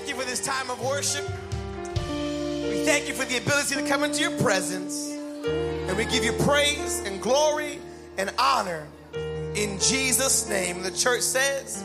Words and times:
thank 0.00 0.16
you 0.16 0.18
for 0.18 0.26
this 0.26 0.40
time 0.40 0.70
of 0.70 0.82
worship. 0.82 1.28
We 2.08 2.84
thank 2.86 3.06
you 3.06 3.12
for 3.12 3.26
the 3.26 3.36
ability 3.36 3.74
to 3.74 3.86
come 3.86 4.02
into 4.02 4.22
your 4.22 4.30
presence. 4.38 5.10
And 5.10 5.94
we 5.94 6.06
give 6.06 6.24
you 6.24 6.32
praise 6.32 7.02
and 7.04 7.20
glory 7.20 7.78
and 8.16 8.32
honor 8.38 8.86
in 9.54 9.78
Jesus' 9.78 10.48
name. 10.48 10.82
The 10.82 10.90
church 10.90 11.20
says, 11.20 11.84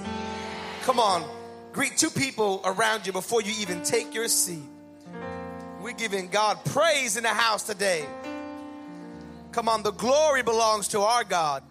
Come 0.84 0.98
on, 0.98 1.30
greet 1.74 1.98
two 1.98 2.10
people 2.10 2.62
around 2.64 3.06
you 3.06 3.12
before 3.12 3.42
you 3.42 3.54
even 3.60 3.84
take 3.84 4.14
your 4.14 4.30
seat. 4.30 4.64
We're 5.82 5.92
giving 5.92 6.30
God 6.30 6.64
praise 6.64 7.18
in 7.18 7.24
the 7.24 7.30
house 7.30 7.64
today. 7.64 8.06
Come 9.52 9.68
on, 9.68 9.84
the 9.84 9.92
glory 9.92 10.42
belongs 10.42 10.88
to 10.90 11.02
our 11.02 11.26
God, 11.26 11.64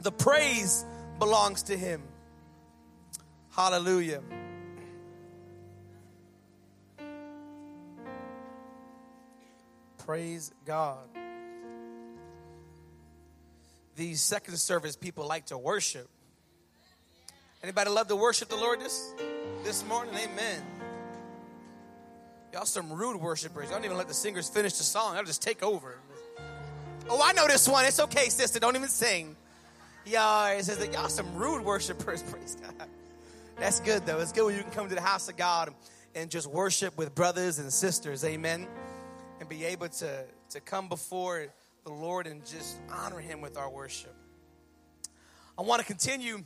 the 0.00 0.12
praise 0.12 0.82
belongs 1.18 1.64
to 1.64 1.76
Him. 1.76 2.02
Hallelujah. 3.50 4.22
Praise 10.12 10.52
God. 10.66 10.98
These 13.96 14.20
second 14.20 14.58
service 14.58 14.94
people 14.94 15.26
like 15.26 15.46
to 15.46 15.56
worship. 15.56 16.06
Anybody 17.62 17.88
love 17.88 18.08
to 18.08 18.16
worship 18.16 18.50
the 18.50 18.56
Lord 18.56 18.78
this 18.78 19.14
this 19.64 19.82
morning? 19.86 20.12
Amen. 20.14 20.60
Y'all 22.52 22.66
some 22.66 22.92
rude 22.92 23.16
worshipers. 23.22 23.70
Don't 23.70 23.86
even 23.86 23.96
let 23.96 24.06
the 24.06 24.12
singers 24.12 24.50
finish 24.50 24.74
the 24.74 24.84
song. 24.84 25.16
I'll 25.16 25.24
just 25.24 25.40
take 25.40 25.62
over. 25.62 25.96
Oh, 27.08 27.22
I 27.24 27.32
know 27.32 27.46
this 27.46 27.66
one. 27.66 27.86
It's 27.86 27.98
okay, 27.98 28.28
sister. 28.28 28.60
Don't 28.60 28.76
even 28.76 28.90
sing. 28.90 29.34
Y'all, 30.04 30.46
it 30.48 30.62
says 30.62 30.76
that 30.76 30.92
y'all 30.92 31.08
some 31.08 31.34
rude 31.34 31.64
worshipers. 31.64 32.22
Praise 32.30 32.58
God. 32.60 32.86
That's 33.58 33.80
good 33.80 34.04
though. 34.04 34.18
It's 34.18 34.32
good 34.32 34.44
when 34.44 34.56
you 34.56 34.62
can 34.62 34.72
come 34.72 34.90
to 34.90 34.94
the 34.94 35.00
house 35.00 35.30
of 35.30 35.38
God 35.38 35.72
and 36.14 36.28
just 36.30 36.48
worship 36.48 36.98
with 36.98 37.14
brothers 37.14 37.58
and 37.58 37.72
sisters. 37.72 38.26
Amen. 38.26 38.68
And 39.42 39.48
be 39.48 39.64
able 39.64 39.88
to, 39.88 40.24
to 40.50 40.60
come 40.60 40.88
before 40.88 41.48
the 41.82 41.90
Lord 41.90 42.28
and 42.28 42.46
just 42.46 42.78
honor 42.88 43.18
Him 43.18 43.40
with 43.40 43.56
our 43.56 43.68
worship. 43.68 44.14
I 45.58 45.62
want 45.62 45.80
to 45.80 45.84
continue 45.84 46.44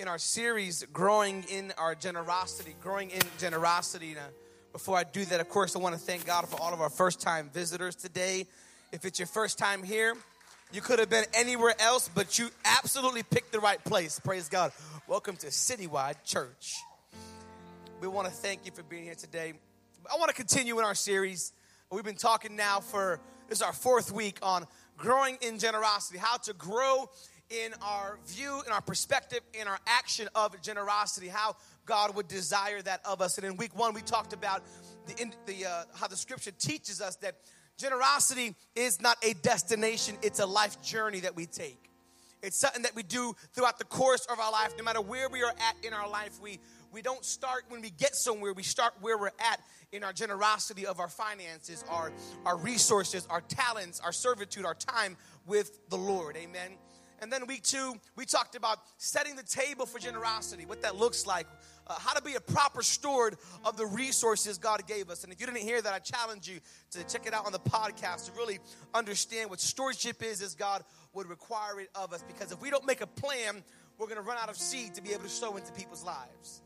in 0.00 0.08
our 0.08 0.16
series, 0.16 0.82
Growing 0.94 1.44
in 1.50 1.74
Our 1.76 1.94
Generosity, 1.94 2.74
Growing 2.80 3.10
in 3.10 3.20
Generosity. 3.38 4.14
Now, 4.14 4.20
uh, 4.20 4.24
before 4.72 4.96
I 4.96 5.04
do 5.04 5.26
that, 5.26 5.40
of 5.40 5.50
course, 5.50 5.76
I 5.76 5.78
want 5.78 5.94
to 5.94 6.00
thank 6.00 6.24
God 6.24 6.48
for 6.48 6.58
all 6.58 6.72
of 6.72 6.80
our 6.80 6.88
first 6.88 7.20
time 7.20 7.50
visitors 7.52 7.94
today. 7.94 8.46
If 8.92 9.04
it's 9.04 9.18
your 9.18 9.28
first 9.28 9.58
time 9.58 9.82
here, 9.82 10.14
you 10.72 10.80
could 10.80 11.00
have 11.00 11.10
been 11.10 11.26
anywhere 11.34 11.74
else, 11.78 12.08
but 12.08 12.38
you 12.38 12.48
absolutely 12.64 13.24
picked 13.24 13.52
the 13.52 13.60
right 13.60 13.84
place. 13.84 14.18
Praise 14.18 14.48
God. 14.48 14.72
Welcome 15.06 15.36
to 15.36 15.48
Citywide 15.48 16.24
Church. 16.24 16.72
We 18.00 18.08
want 18.08 18.26
to 18.26 18.32
thank 18.32 18.64
you 18.64 18.72
for 18.72 18.82
being 18.82 19.04
here 19.04 19.16
today. 19.16 19.52
I 20.10 20.16
want 20.16 20.30
to 20.30 20.34
continue 20.34 20.78
in 20.78 20.84
our 20.86 20.94
series. 20.94 21.52
We've 21.92 22.02
been 22.02 22.16
talking 22.16 22.56
now 22.56 22.80
for 22.80 23.20
this 23.50 23.58
is 23.58 23.62
our 23.62 23.74
fourth 23.74 24.10
week 24.10 24.38
on 24.40 24.66
growing 24.96 25.36
in 25.42 25.58
generosity, 25.58 26.18
how 26.18 26.38
to 26.38 26.54
grow 26.54 27.10
in 27.50 27.74
our 27.82 28.18
view, 28.26 28.62
in 28.66 28.72
our 28.72 28.80
perspective, 28.80 29.40
in 29.52 29.68
our 29.68 29.78
action 29.86 30.26
of 30.34 30.58
generosity, 30.62 31.28
how 31.28 31.56
God 31.84 32.16
would 32.16 32.28
desire 32.28 32.80
that 32.80 33.02
of 33.04 33.20
us. 33.20 33.36
And 33.36 33.46
in 33.46 33.58
week 33.58 33.78
one, 33.78 33.92
we 33.92 34.00
talked 34.00 34.32
about 34.32 34.62
the, 35.06 35.32
the 35.44 35.66
uh, 35.66 35.84
how 35.94 36.06
the 36.06 36.16
scripture 36.16 36.52
teaches 36.52 37.02
us 37.02 37.16
that 37.16 37.34
generosity 37.76 38.54
is 38.74 39.02
not 39.02 39.18
a 39.22 39.34
destination; 39.34 40.16
it's 40.22 40.40
a 40.40 40.46
life 40.46 40.80
journey 40.80 41.20
that 41.20 41.36
we 41.36 41.44
take. 41.44 41.90
It's 42.42 42.56
something 42.56 42.82
that 42.82 42.96
we 42.96 43.02
do 43.02 43.36
throughout 43.52 43.78
the 43.78 43.84
course 43.84 44.24
of 44.32 44.40
our 44.40 44.50
life, 44.50 44.72
no 44.78 44.84
matter 44.84 45.02
where 45.02 45.28
we 45.28 45.42
are 45.42 45.52
at 45.68 45.76
in 45.86 45.92
our 45.92 46.08
life. 46.08 46.40
We 46.40 46.58
we 46.92 47.02
don't 47.02 47.24
start 47.24 47.64
when 47.68 47.80
we 47.80 47.90
get 47.90 48.14
somewhere. 48.14 48.52
We 48.52 48.62
start 48.62 48.94
where 49.00 49.16
we're 49.16 49.32
at 49.38 49.60
in 49.92 50.04
our 50.04 50.12
generosity 50.12 50.86
of 50.86 51.00
our 51.00 51.08
finances, 51.08 51.84
our, 51.88 52.12
our 52.44 52.56
resources, 52.56 53.26
our 53.30 53.40
talents, 53.40 54.00
our 54.00 54.12
servitude, 54.12 54.64
our 54.64 54.74
time 54.74 55.16
with 55.46 55.88
the 55.88 55.96
Lord. 55.96 56.36
Amen. 56.36 56.72
And 57.20 57.32
then 57.32 57.46
week 57.46 57.62
two, 57.62 57.94
we 58.16 58.24
talked 58.24 58.56
about 58.56 58.78
setting 58.96 59.36
the 59.36 59.44
table 59.44 59.86
for 59.86 60.00
generosity, 60.00 60.66
what 60.66 60.82
that 60.82 60.96
looks 60.96 61.24
like, 61.24 61.46
uh, 61.86 61.94
how 61.96 62.14
to 62.14 62.22
be 62.22 62.34
a 62.34 62.40
proper 62.40 62.82
steward 62.82 63.36
of 63.64 63.76
the 63.76 63.86
resources 63.86 64.58
God 64.58 64.86
gave 64.88 65.08
us. 65.08 65.22
And 65.22 65.32
if 65.32 65.40
you 65.40 65.46
didn't 65.46 65.62
hear 65.62 65.80
that, 65.80 65.94
I 65.94 66.00
challenge 66.00 66.48
you 66.48 66.58
to 66.90 67.04
check 67.04 67.26
it 67.26 67.32
out 67.32 67.46
on 67.46 67.52
the 67.52 67.60
podcast 67.60 68.26
to 68.26 68.32
really 68.32 68.58
understand 68.92 69.50
what 69.50 69.60
stewardship 69.60 70.20
is 70.22 70.42
as 70.42 70.56
God 70.56 70.82
would 71.12 71.28
require 71.28 71.78
it 71.80 71.90
of 71.94 72.12
us. 72.12 72.24
Because 72.26 72.50
if 72.50 72.60
we 72.60 72.70
don't 72.70 72.86
make 72.86 73.02
a 73.02 73.06
plan, 73.06 73.62
we're 73.98 74.06
going 74.06 74.16
to 74.16 74.22
run 74.22 74.38
out 74.38 74.48
of 74.48 74.56
seed 74.56 74.94
to 74.94 75.02
be 75.02 75.12
able 75.12 75.22
to 75.22 75.28
sow 75.28 75.56
into 75.56 75.72
people's 75.72 76.02
lives. 76.02 76.62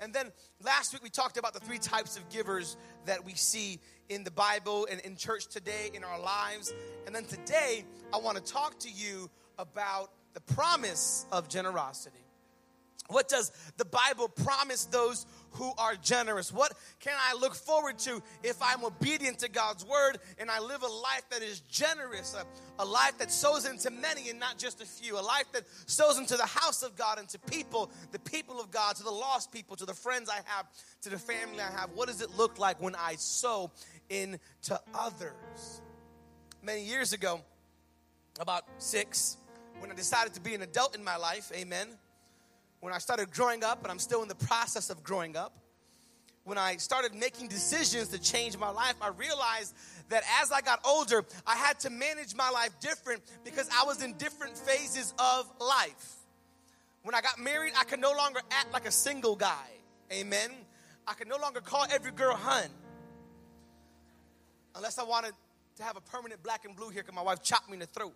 And 0.00 0.14
then 0.14 0.32
last 0.64 0.92
week 0.92 1.02
we 1.02 1.10
talked 1.10 1.36
about 1.36 1.52
the 1.52 1.60
three 1.60 1.78
types 1.78 2.16
of 2.16 2.28
givers 2.30 2.76
that 3.04 3.24
we 3.24 3.34
see 3.34 3.78
in 4.08 4.24
the 4.24 4.30
Bible 4.30 4.88
and 4.90 5.00
in 5.00 5.14
church 5.14 5.46
today 5.46 5.90
in 5.94 6.02
our 6.02 6.18
lives. 6.18 6.72
And 7.06 7.14
then 7.14 7.24
today 7.24 7.84
I 8.12 8.18
want 8.18 8.36
to 8.38 8.52
talk 8.52 8.78
to 8.80 8.90
you 8.90 9.30
about 9.58 10.10
the 10.32 10.40
promise 10.40 11.26
of 11.30 11.48
generosity. 11.48 12.24
What 13.10 13.28
does 13.28 13.50
the 13.76 13.84
Bible 13.84 14.28
promise 14.28 14.84
those 14.84 15.26
who 15.52 15.72
are 15.78 15.96
generous? 15.96 16.52
What 16.52 16.72
can 17.00 17.14
I 17.18 17.34
look 17.34 17.56
forward 17.56 17.98
to 18.00 18.22
if 18.44 18.56
I'm 18.62 18.84
obedient 18.84 19.40
to 19.40 19.48
God's 19.48 19.84
word 19.84 20.18
and 20.38 20.48
I 20.48 20.60
live 20.60 20.82
a 20.82 20.86
life 20.86 21.24
that 21.30 21.42
is 21.42 21.60
generous, 21.62 22.34
a, 22.34 22.46
a, 22.80 22.84
life 22.84 23.18
that 23.18 23.32
sows 23.32 23.66
into 23.66 23.90
many 23.90 24.30
and 24.30 24.38
not 24.38 24.58
just 24.58 24.80
a 24.80 24.86
few, 24.86 25.18
a 25.18 25.20
life 25.20 25.50
that 25.52 25.64
sows 25.86 26.18
into 26.18 26.36
the 26.36 26.46
house 26.46 26.84
of 26.84 26.96
God 26.96 27.18
and 27.18 27.28
to 27.30 27.38
people, 27.40 27.90
the 28.12 28.20
people 28.20 28.60
of 28.60 28.70
God, 28.70 28.94
to 28.96 29.02
the 29.02 29.10
lost 29.10 29.50
people, 29.50 29.74
to 29.76 29.84
the 29.84 29.94
friends 29.94 30.30
I 30.30 30.40
have, 30.44 30.66
to 31.02 31.10
the 31.10 31.18
family 31.18 31.60
I 31.60 31.70
have? 31.70 31.90
What 31.94 32.06
does 32.06 32.20
it 32.20 32.30
look 32.36 32.60
like 32.60 32.80
when 32.80 32.94
I 32.94 33.16
sow 33.16 33.72
into 34.08 34.80
others? 34.94 35.80
Many 36.62 36.84
years 36.84 37.12
ago, 37.12 37.40
about 38.38 38.64
six, 38.78 39.36
when 39.80 39.90
I 39.90 39.94
decided 39.94 40.34
to 40.34 40.40
be 40.40 40.54
an 40.54 40.62
adult 40.62 40.94
in 40.94 41.02
my 41.02 41.16
life, 41.16 41.50
amen 41.52 41.88
when 42.80 42.92
I 42.92 42.98
started 42.98 43.30
growing 43.30 43.62
up, 43.62 43.82
and 43.82 43.90
I'm 43.90 43.98
still 43.98 44.22
in 44.22 44.28
the 44.28 44.34
process 44.34 44.90
of 44.90 45.02
growing 45.02 45.36
up, 45.36 45.54
when 46.44 46.56
I 46.58 46.76
started 46.76 47.14
making 47.14 47.48
decisions 47.48 48.08
to 48.08 48.18
change 48.18 48.56
my 48.58 48.70
life, 48.70 48.94
I 49.00 49.08
realized 49.08 49.74
that 50.08 50.24
as 50.40 50.50
I 50.50 50.62
got 50.62 50.80
older, 50.84 51.24
I 51.46 51.54
had 51.54 51.78
to 51.80 51.90
manage 51.90 52.34
my 52.34 52.50
life 52.50 52.70
different 52.80 53.22
because 53.44 53.68
I 53.78 53.84
was 53.84 54.02
in 54.02 54.14
different 54.14 54.56
phases 54.56 55.14
of 55.18 55.50
life. 55.60 56.16
When 57.02 57.14
I 57.14 57.20
got 57.20 57.38
married, 57.38 57.74
I 57.78 57.84
could 57.84 58.00
no 58.00 58.12
longer 58.12 58.40
act 58.50 58.72
like 58.72 58.86
a 58.86 58.90
single 58.90 59.36
guy. 59.36 59.68
Amen. 60.12 60.50
I 61.06 61.12
could 61.12 61.28
no 61.28 61.36
longer 61.36 61.60
call 61.60 61.86
every 61.90 62.10
girl 62.10 62.34
hun. 62.34 62.68
Unless 64.74 64.98
I 64.98 65.04
wanted 65.04 65.32
to 65.76 65.82
have 65.82 65.96
a 65.96 66.00
permanent 66.00 66.42
black 66.42 66.64
and 66.64 66.74
blue 66.74 66.88
here 66.88 67.02
because 67.02 67.14
my 67.14 67.22
wife 67.22 67.42
chopped 67.42 67.68
me 67.68 67.74
in 67.74 67.80
the 67.80 67.86
throat. 67.86 68.14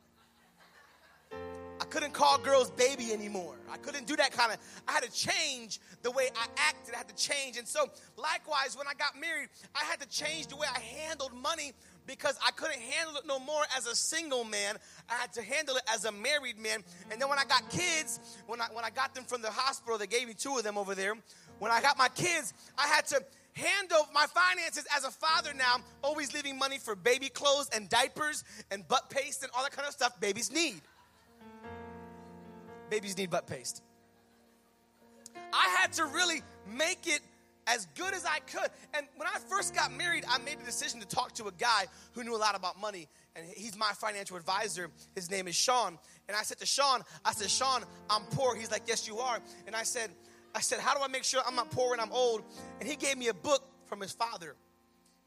I 1.84 1.86
couldn't 1.86 2.14
call 2.14 2.38
girls 2.38 2.70
baby 2.70 3.12
anymore. 3.12 3.56
I 3.70 3.76
couldn't 3.76 4.06
do 4.06 4.16
that 4.16 4.32
kind 4.32 4.50
of, 4.50 4.58
I 4.88 4.92
had 4.92 5.02
to 5.02 5.12
change 5.12 5.80
the 6.02 6.10
way 6.10 6.30
I 6.34 6.46
acted. 6.56 6.94
I 6.94 6.96
had 6.96 7.08
to 7.08 7.14
change. 7.14 7.58
And 7.58 7.68
so, 7.68 7.90
likewise, 8.16 8.74
when 8.74 8.86
I 8.86 8.94
got 8.94 9.20
married, 9.20 9.50
I 9.74 9.84
had 9.84 10.00
to 10.00 10.08
change 10.08 10.46
the 10.46 10.56
way 10.56 10.66
I 10.74 10.80
handled 10.80 11.34
money 11.34 11.74
because 12.06 12.38
I 12.42 12.52
couldn't 12.52 12.80
handle 12.80 13.16
it 13.16 13.26
no 13.26 13.38
more 13.38 13.62
as 13.76 13.86
a 13.86 13.94
single 13.94 14.44
man. 14.44 14.78
I 15.10 15.14
had 15.16 15.34
to 15.34 15.42
handle 15.42 15.76
it 15.76 15.82
as 15.92 16.06
a 16.06 16.12
married 16.12 16.58
man. 16.58 16.82
And 17.10 17.20
then 17.20 17.28
when 17.28 17.38
I 17.38 17.44
got 17.44 17.68
kids, 17.68 18.18
when 18.46 18.62
I, 18.62 18.68
when 18.72 18.86
I 18.86 18.90
got 18.90 19.14
them 19.14 19.24
from 19.24 19.42
the 19.42 19.50
hospital, 19.50 19.98
they 19.98 20.06
gave 20.06 20.26
me 20.26 20.32
two 20.32 20.56
of 20.56 20.62
them 20.62 20.78
over 20.78 20.94
there. 20.94 21.12
When 21.58 21.70
I 21.70 21.82
got 21.82 21.98
my 21.98 22.08
kids, 22.08 22.54
I 22.78 22.86
had 22.86 23.04
to 23.08 23.22
handle 23.52 24.08
my 24.14 24.24
finances 24.26 24.86
as 24.96 25.04
a 25.04 25.10
father 25.10 25.52
now, 25.52 25.76
always 26.02 26.32
leaving 26.32 26.58
money 26.58 26.78
for 26.78 26.96
baby 26.96 27.28
clothes 27.28 27.68
and 27.74 27.90
diapers 27.90 28.42
and 28.70 28.88
butt 28.88 29.10
paste 29.10 29.42
and 29.42 29.52
all 29.54 29.62
that 29.64 29.72
kind 29.72 29.86
of 29.86 29.92
stuff 29.92 30.18
babies 30.18 30.50
need. 30.50 30.80
Babies 32.90 33.16
need 33.16 33.30
butt 33.30 33.46
paste. 33.46 33.82
I 35.52 35.68
had 35.80 35.92
to 35.94 36.04
really 36.06 36.42
make 36.66 37.06
it 37.06 37.20
as 37.66 37.86
good 37.96 38.12
as 38.14 38.24
I 38.24 38.40
could. 38.40 38.68
And 38.94 39.06
when 39.16 39.26
I 39.26 39.38
first 39.48 39.74
got 39.74 39.92
married, 39.92 40.24
I 40.28 40.38
made 40.38 40.60
the 40.60 40.64
decision 40.64 41.00
to 41.00 41.06
talk 41.06 41.32
to 41.34 41.46
a 41.46 41.52
guy 41.52 41.86
who 42.12 42.24
knew 42.24 42.36
a 42.36 42.38
lot 42.38 42.56
about 42.56 42.80
money. 42.80 43.08
And 43.36 43.46
he's 43.56 43.76
my 43.76 43.92
financial 43.92 44.36
advisor. 44.36 44.90
His 45.14 45.30
name 45.30 45.48
is 45.48 45.54
Sean. 45.54 45.98
And 46.28 46.36
I 46.36 46.42
said 46.42 46.58
to 46.58 46.66
Sean, 46.66 47.02
I 47.24 47.32
said, 47.32 47.50
Sean, 47.50 47.82
I'm 48.10 48.22
poor. 48.30 48.54
He's 48.54 48.70
like, 48.70 48.82
Yes, 48.86 49.08
you 49.08 49.18
are. 49.18 49.38
And 49.66 49.74
I 49.74 49.82
said, 49.82 50.10
I 50.54 50.60
said, 50.60 50.80
How 50.80 50.94
do 50.94 51.02
I 51.02 51.08
make 51.08 51.24
sure 51.24 51.40
I'm 51.46 51.56
not 51.56 51.70
poor 51.70 51.90
when 51.90 52.00
I'm 52.00 52.12
old? 52.12 52.42
And 52.80 52.88
he 52.88 52.96
gave 52.96 53.16
me 53.16 53.28
a 53.28 53.34
book 53.34 53.62
from 53.86 54.00
his 54.00 54.12
father 54.12 54.54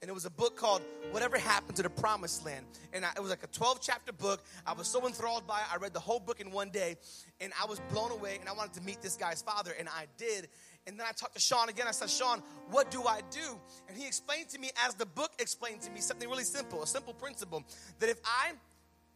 and 0.01 0.09
it 0.09 0.13
was 0.13 0.25
a 0.25 0.29
book 0.29 0.55
called 0.55 0.81
Whatever 1.11 1.37
Happened 1.37 1.75
to 1.77 1.83
the 1.83 1.89
Promised 1.89 2.45
Land. 2.45 2.65
And 2.93 3.03
I, 3.03 3.09
it 3.15 3.21
was 3.21 3.29
like 3.29 3.43
a 3.43 3.47
12 3.47 3.79
chapter 3.81 4.13
book. 4.13 4.43
I 4.65 4.73
was 4.73 4.87
so 4.87 5.05
enthralled 5.07 5.47
by 5.47 5.59
it. 5.59 5.65
I 5.73 5.77
read 5.77 5.93
the 5.93 5.99
whole 5.99 6.19
book 6.19 6.39
in 6.39 6.51
one 6.51 6.69
day, 6.69 6.95
and 7.41 7.51
I 7.61 7.65
was 7.65 7.79
blown 7.91 8.11
away, 8.11 8.37
and 8.39 8.47
I 8.47 8.53
wanted 8.53 8.73
to 8.73 8.81
meet 8.81 9.01
this 9.01 9.15
guy's 9.15 9.41
father, 9.41 9.71
and 9.77 9.89
I 9.89 10.05
did. 10.17 10.49
And 10.85 10.99
then 10.99 11.05
I 11.07 11.11
talked 11.11 11.33
to 11.33 11.41
Sean 11.41 11.69
again. 11.69 11.87
I 11.87 11.91
said, 11.91 12.09
Sean, 12.09 12.41
what 12.69 12.91
do 12.91 13.03
I 13.03 13.21
do? 13.31 13.59
And 13.89 13.97
he 13.97 14.07
explained 14.07 14.49
to 14.49 14.59
me, 14.59 14.69
as 14.85 14.93
the 14.93 15.05
book 15.05 15.31
explained 15.39 15.81
to 15.81 15.91
me, 15.91 15.99
something 15.99 16.29
really 16.29 16.43
simple, 16.43 16.83
a 16.83 16.87
simple 16.87 17.13
principle 17.13 17.63
that 17.99 18.09
if 18.09 18.19
I 18.23 18.53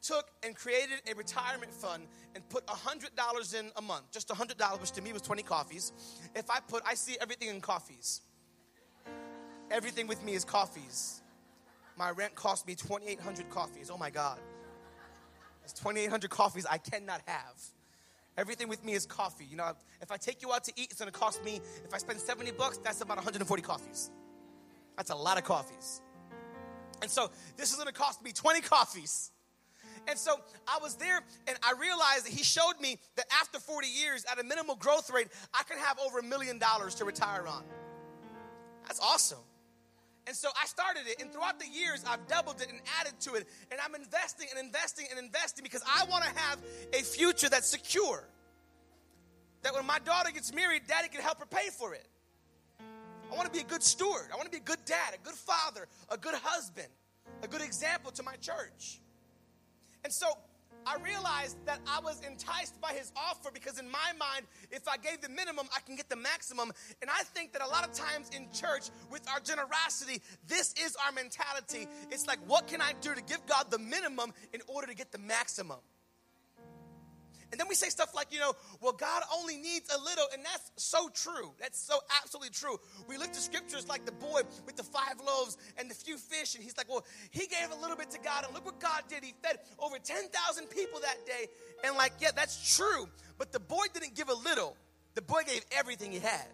took 0.02 0.32
and 0.44 0.56
created 0.56 1.00
a 1.10 1.14
retirement 1.14 1.72
fund 1.72 2.08
and 2.34 2.48
put 2.50 2.66
$100 2.66 3.60
in 3.60 3.72
a 3.76 3.82
month, 3.82 4.12
just 4.12 4.30
$100, 4.30 4.82
which 4.82 4.92
to 4.92 5.02
me 5.02 5.14
was 5.14 5.22
20 5.22 5.44
coffees, 5.44 5.94
if 6.36 6.50
I 6.50 6.60
put, 6.60 6.82
I 6.86 6.96
see 6.96 7.18
everything 7.22 7.50
in 7.50 7.62
coffees 7.62 8.22
Everything 9.72 10.06
with 10.06 10.24
me 10.24 10.34
is 10.34 10.44
coffees. 10.44 11.22
My 11.98 12.12
rent 12.12 12.36
cost 12.36 12.68
me 12.68 12.76
2,800 12.76 13.50
coffees. 13.50 13.90
Oh 13.92 13.98
my 13.98 14.10
God. 14.10 14.38
It's 15.64 15.74
2,800 15.74 16.30
coffees 16.30 16.66
I 16.70 16.78
cannot 16.78 17.22
have. 17.26 17.62
Everything 18.38 18.68
with 18.68 18.84
me 18.84 18.94
is 18.94 19.06
coffee. 19.06 19.46
You 19.46 19.58
know, 19.58 19.72
if 20.02 20.12
I 20.12 20.18
take 20.18 20.42
you 20.42 20.52
out 20.52 20.64
to 20.66 20.74
eat, 20.76 20.88
it's 20.92 21.00
gonna 21.00 21.12
cost 21.12 21.44
me, 21.44 21.62
if 21.86 21.94
I 21.94 21.98
spend 21.98 22.20
70 22.20 22.52
bucks, 22.52 22.78
that's 22.78 23.02
about 23.02 23.18
140 23.18 23.62
coffees. 23.62 24.12
That's 24.98 25.12
a 25.12 25.16
lot 25.16 25.38
of 25.38 25.44
coffees. 25.44 26.02
And 27.02 27.10
so 27.10 27.30
this 27.56 27.72
is 27.72 27.78
gonna 27.78 27.92
cost 27.92 28.22
me 28.24 28.32
20 28.32 28.62
coffees. 28.62 29.32
And 30.08 30.18
so 30.18 30.40
I 30.68 30.80
was 30.82 30.96
there 30.96 31.22
and 31.48 31.58
I 31.64 31.74
realized 31.80 32.26
that 32.26 32.34
he 32.34 32.44
showed 32.44 32.74
me 32.82 32.98
that 33.16 33.26
after 33.40 33.60
40 33.60 33.88
years, 33.88 34.26
at 34.32 34.40
a 34.40 34.44
minimal 34.44 34.76
growth 34.76 35.10
rate, 35.12 35.28
I 35.54 35.64
could 35.64 35.78
have 35.78 36.00
over 36.00 36.20
a 36.20 36.24
million 36.24 36.58
dollars 36.58 36.96
to 36.96 37.06
retire 37.06 37.46
on. 37.48 37.64
That's 38.88 39.00
awesome. 39.00 39.38
And 40.28 40.36
so 40.36 40.50
I 40.62 40.68
started 40.68 41.04
it, 41.08 41.20
and 41.22 41.32
throughout 41.32 41.60
the 41.60 41.68
years, 41.68 42.04
I've 42.08 42.26
doubled 42.28 42.62
it 42.62 42.70
and 42.70 42.80
added 43.00 43.20
to 43.22 43.34
it. 43.34 43.48
And 43.72 43.80
I'm 43.84 43.96
investing 43.96 44.48
and 44.56 44.64
investing 44.64 45.08
and 45.10 45.20
investing 45.20 45.64
because 45.64 45.82
I 45.84 46.06
want 46.06 46.24
to 46.24 46.30
have 46.30 46.60
a 46.94 47.02
future 47.02 47.50
that's 47.50 47.68
secure. 47.68 48.28
That 49.64 49.74
when 49.74 49.86
my 49.86 50.00
daughter 50.00 50.32
gets 50.32 50.54
married, 50.54 50.84
daddy 50.88 51.08
can 51.08 51.22
help 51.22 51.40
her 51.40 51.46
pay 51.46 51.70
for 51.72 51.94
it. 51.94 52.08
I 53.32 53.36
want 53.36 53.46
to 53.46 53.52
be 53.52 53.64
a 53.64 53.68
good 53.68 53.84
steward. 53.84 54.28
I 54.32 54.36
want 54.36 54.46
to 54.46 54.52
be 54.52 54.58
a 54.58 54.66
good 54.66 54.84
dad, 54.86 55.16
a 55.16 55.26
good 55.26 55.36
father, 55.36 55.88
a 56.10 56.18
good 56.18 56.36
husband, 56.36 56.88
a 57.42 57.48
good 57.48 57.62
example 57.62 58.12
to 58.12 58.24
my 58.24 58.36
church. 58.36 59.00
And 60.04 60.12
so 60.12 60.28
I 60.86 60.98
realized 61.04 61.58
that 61.66 61.80
I 61.88 62.00
was 62.00 62.22
enticed 62.22 62.80
by 62.82 62.94
his 62.94 63.12
offer 63.16 63.50
because, 63.54 63.80
in 63.80 63.90
my 63.90 64.12
mind, 64.20 64.46
if 64.72 64.88
I 64.88 64.98
gave 64.98 65.22
the 65.22 65.30
minimum, 65.30 65.68
I 65.76 65.80
can 65.82 65.96
get 65.96 66.10
the 66.10 66.16
maximum. 66.16 66.72
And 67.02 67.10
I 67.10 67.24
think 67.24 67.54
that 67.54 67.62
a 67.62 67.68
lot 67.68 67.88
of 67.88 67.94
times 67.94 68.30
in 68.36 68.48
church, 68.52 68.90
with 69.10 69.28
our 69.30 69.40
generosity, 69.40 70.22
this 70.48 70.74
is 70.74 70.96
our 71.06 71.12
mentality. 71.12 71.88
It's 72.10 72.28
like, 72.28 72.40
what 72.48 72.68
can 72.68 72.82
I 72.82 72.94
do 73.02 73.14
to 73.14 73.22
give 73.22 73.46
God 73.46 73.70
the 73.70 73.80
minimum 73.80 74.34
in 74.54 74.62
order 74.68 74.88
to 74.88 74.96
get 74.96 75.12
the 75.12 75.20
maximum? 75.20 75.80
And 77.52 77.60
then 77.60 77.68
we 77.68 77.76
say 77.76 77.90
stuff 77.90 78.16
like, 78.16 78.32
you 78.32 78.40
know, 78.40 78.54
well, 78.80 78.94
God 78.94 79.24
only 79.38 79.58
needs 79.58 79.94
a 79.94 80.02
little, 80.02 80.26
and 80.34 80.44
that's 80.44 80.72
so 80.78 81.10
true. 81.10 81.52
That's 81.60 81.80
so 81.80 82.00
absolutely 82.22 82.52
true. 82.52 82.78
We 83.10 83.18
look 83.18 83.34
to 83.34 83.40
scriptures 83.40 83.88
like 83.90 84.06
the 84.06 84.14
boy 84.14 84.42
with 84.66 84.78
the 84.78 84.84
five 84.84 85.16
loaves 85.26 85.58
and 85.78 85.90
the 85.90 85.96
few 85.96 86.18
fish, 86.18 86.56
and 86.56 86.64
he's 86.64 86.78
like, 86.78 86.90
well, 86.90 87.06
he 87.32 87.48
gave 87.48 87.70
a 87.72 87.82
little 87.82 87.98
bit 87.98 88.10
to 88.12 88.20
God, 88.20 88.46
and 88.46 88.54
look 88.54 88.66
what 88.66 88.80
God 88.80 89.04
did. 89.10 89.24
He 89.24 89.34
fed 89.44 89.60
over 89.80 89.98
10,000 89.98 90.68
people 90.70 91.02
that 91.02 91.26
day. 91.26 91.48
And 91.84 91.98
like, 91.98 92.14
yeah, 92.20 92.32
that's 92.34 92.76
true. 92.76 93.08
But 93.38 93.52
the 93.52 93.60
boy 93.60 93.86
didn't 93.94 94.16
give 94.16 94.30
a 94.30 94.34
little, 94.34 94.78
the 95.16 95.22
boy 95.22 95.42
gave 95.46 95.66
everything 95.72 96.12
he 96.12 96.20
had. 96.20 96.48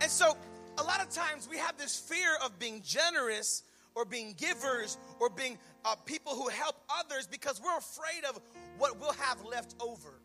And 0.00 0.10
so, 0.10 0.36
a 0.78 0.82
lot 0.82 1.00
of 1.00 1.10
times 1.10 1.48
we 1.48 1.58
have 1.58 1.76
this 1.76 1.98
fear 1.98 2.36
of 2.44 2.58
being 2.58 2.82
generous 2.82 3.62
or 3.94 4.04
being 4.04 4.34
givers 4.36 4.98
or 5.20 5.28
being 5.28 5.58
uh, 5.84 5.94
people 6.04 6.34
who 6.34 6.48
help 6.48 6.76
others 7.00 7.26
because 7.26 7.60
we're 7.62 7.76
afraid 7.76 8.24
of 8.28 8.40
what 8.78 9.00
we'll 9.00 9.12
have 9.12 9.44
left 9.44 9.74
over 9.80 10.20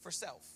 for 0.00 0.10
self. 0.10 0.46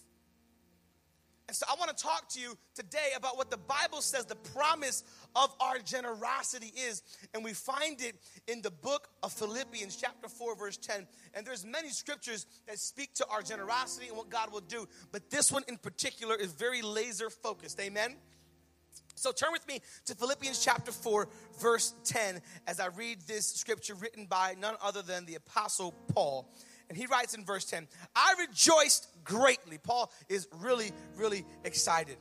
And 1.49 1.57
so 1.57 1.67
I 1.69 1.75
want 1.79 1.95
to 1.95 2.03
talk 2.03 2.29
to 2.31 2.41
you 2.41 2.57
today 2.75 3.11
about 3.15 3.37
what 3.37 3.51
the 3.51 3.59
Bible 3.59 4.01
says 4.01 4.25
the 4.25 4.37
promise 4.37 5.05
of 5.37 5.55
our 5.61 5.79
generosity 5.81 6.73
is. 6.75 7.03
And 7.35 7.45
we 7.45 7.53
find 7.53 8.01
it 8.01 8.15
in 8.49 8.63
the 8.63 8.71
book 8.71 9.09
of 9.23 9.33
Philippians 9.33 9.97
chapter 9.97 10.29
4 10.29 10.57
verse 10.57 10.79
10. 10.79 11.07
And 11.35 11.47
there's 11.47 11.67
many 11.67 11.91
scriptures 11.91 12.47
that 12.67 12.79
speak 12.79 13.13
to 13.17 13.27
our 13.29 13.43
generosity 13.43 14.09
and 14.09 14.17
what 14.17 14.31
God 14.31 14.51
will 14.51 14.61
do, 14.61 14.89
but 15.11 15.29
this 15.31 15.53
one 15.53 15.63
in 15.69 15.77
particular 15.77 16.37
is 16.37 16.53
very 16.53 16.81
laser 16.81 17.29
focused. 17.29 17.79
Amen. 17.81 18.17
So 19.15 19.33
turn 19.33 19.53
with 19.53 19.67
me 19.69 19.81
to 20.07 20.15
Philippians 20.15 20.63
chapter 20.65 20.93
4, 20.93 21.29
verse 21.61 21.95
10, 22.05 22.41
as 22.67 22.81
I 22.81 22.87
read 22.89 23.21
this 23.27 23.47
scripture 23.47 23.95
written 23.95 24.27
by 24.27 24.57
none 24.59 24.75
other 24.83 25.03
than 25.03 25.27
the 25.27 25.37
Apostle 25.37 25.95
Paul. 26.15 26.49
And 26.89 26.99
he 26.99 27.07
writes 27.07 27.35
in 27.35 27.45
verse 27.45 27.65
10 27.65 27.87
I 28.15 28.35
rejoiced 28.39 29.09
greatly. 29.25 29.79
Paul 29.79 30.13
is 30.29 30.49
really, 30.61 30.93
really 31.17 31.45
excited. 31.65 32.17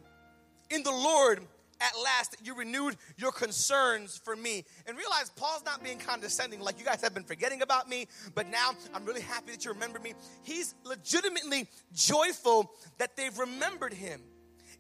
In 0.70 0.84
the 0.84 0.92
Lord, 0.92 1.42
at 1.82 1.94
last, 2.04 2.36
you 2.44 2.56
renewed 2.56 2.96
your 3.18 3.32
concerns 3.32 4.22
for 4.24 4.36
me. 4.36 4.64
And 4.86 4.96
realize 4.96 5.32
Paul's 5.32 5.66
not 5.66 5.84
being 5.84 5.98
condescending, 5.98 6.60
like 6.60 6.78
you 6.78 6.86
guys 6.86 7.02
have 7.02 7.14
been 7.14 7.24
forgetting 7.24 7.64
about 7.64 7.90
me, 7.90 8.08
but 8.36 8.48
now 8.48 8.72
I'm 8.94 9.04
really 9.04 9.22
happy 9.22 9.52
that 9.52 9.66
you 9.66 9.74
remember 9.74 10.00
me. 10.00 10.14
He's 10.44 10.76
legitimately 10.84 11.68
joyful 11.94 12.72
that 13.00 13.18
they've 13.18 13.38
remembered 13.38 13.94
him. 13.94 14.22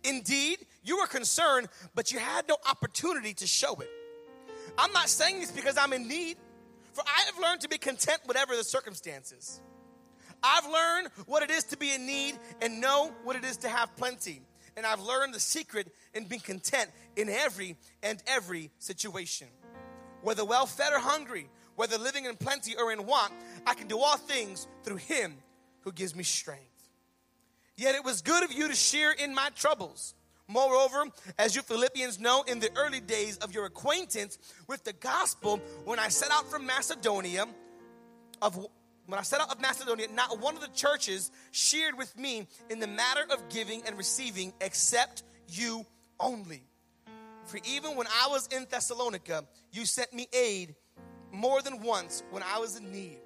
Indeed, 0.03 0.59
you 0.83 0.97
were 0.97 1.07
concerned, 1.07 1.67
but 1.93 2.11
you 2.11 2.19
had 2.19 2.47
no 2.47 2.57
opportunity 2.69 3.33
to 3.35 3.47
show 3.47 3.75
it. 3.75 3.89
I'm 4.77 4.91
not 4.93 5.09
saying 5.09 5.39
this 5.39 5.51
because 5.51 5.77
I'm 5.77 5.93
in 5.93 6.07
need, 6.07 6.37
for 6.93 7.03
I 7.05 7.25
have 7.25 7.39
learned 7.39 7.61
to 7.61 7.69
be 7.69 7.77
content 7.77 8.19
whatever 8.25 8.55
the 8.55 8.63
circumstances. 8.63 9.61
I've 10.43 10.65
learned 10.65 11.09
what 11.27 11.43
it 11.43 11.51
is 11.51 11.65
to 11.65 11.77
be 11.77 11.93
in 11.93 12.05
need 12.05 12.39
and 12.61 12.81
know 12.81 13.13
what 13.23 13.35
it 13.35 13.43
is 13.43 13.57
to 13.57 13.69
have 13.69 13.95
plenty. 13.95 14.41
And 14.75 14.85
I've 14.85 15.01
learned 15.01 15.33
the 15.33 15.39
secret 15.39 15.93
in 16.13 16.25
being 16.25 16.41
content 16.41 16.89
in 17.15 17.29
every 17.29 17.75
and 18.01 18.21
every 18.25 18.71
situation. 18.79 19.47
Whether 20.23 20.45
well 20.45 20.65
fed 20.65 20.93
or 20.93 20.99
hungry, 20.99 21.49
whether 21.75 21.97
living 21.97 22.25
in 22.25 22.35
plenty 22.37 22.75
or 22.75 22.91
in 22.91 23.05
want, 23.05 23.33
I 23.67 23.73
can 23.73 23.87
do 23.87 23.99
all 23.99 24.17
things 24.17 24.67
through 24.83 24.97
Him 24.97 25.35
who 25.81 25.91
gives 25.91 26.15
me 26.15 26.23
strength. 26.23 26.70
Yet 27.77 27.95
it 27.95 28.03
was 28.03 28.21
good 28.21 28.43
of 28.43 28.51
you 28.51 28.67
to 28.67 28.75
share 28.75 29.11
in 29.11 29.33
my 29.33 29.49
troubles. 29.55 30.13
Moreover, 30.47 31.05
as 31.39 31.55
you 31.55 31.61
Philippians 31.61 32.19
know, 32.19 32.43
in 32.43 32.59
the 32.59 32.69
early 32.75 32.99
days 32.99 33.37
of 33.37 33.53
your 33.53 33.65
acquaintance 33.65 34.37
with 34.67 34.83
the 34.83 34.93
gospel, 34.93 35.61
when 35.85 35.97
I 35.97 36.09
set 36.09 36.29
out 36.31 36.49
from 36.51 36.65
Macedonia, 36.65 37.45
of 38.41 38.55
when 39.05 39.19
I 39.19 39.23
set 39.23 39.41
out 39.41 39.51
of 39.51 39.61
Macedonia, 39.61 40.07
not 40.13 40.39
one 40.39 40.55
of 40.55 40.61
the 40.61 40.69
churches 40.69 41.31
shared 41.51 41.97
with 41.97 42.17
me 42.17 42.47
in 42.69 42.79
the 42.79 42.87
matter 42.87 43.25
of 43.31 43.49
giving 43.49 43.81
and 43.85 43.97
receiving, 43.97 44.53
except 44.61 45.23
you 45.47 45.85
only. 46.19 46.63
For 47.45 47.59
even 47.65 47.95
when 47.95 48.07
I 48.07 48.27
was 48.29 48.47
in 48.47 48.67
Thessalonica, 48.69 49.45
you 49.71 49.85
sent 49.85 50.13
me 50.13 50.27
aid 50.33 50.75
more 51.31 51.61
than 51.61 51.81
once 51.81 52.23
when 52.29 52.43
I 52.43 52.59
was 52.59 52.77
in 52.77 52.91
need. 52.91 53.19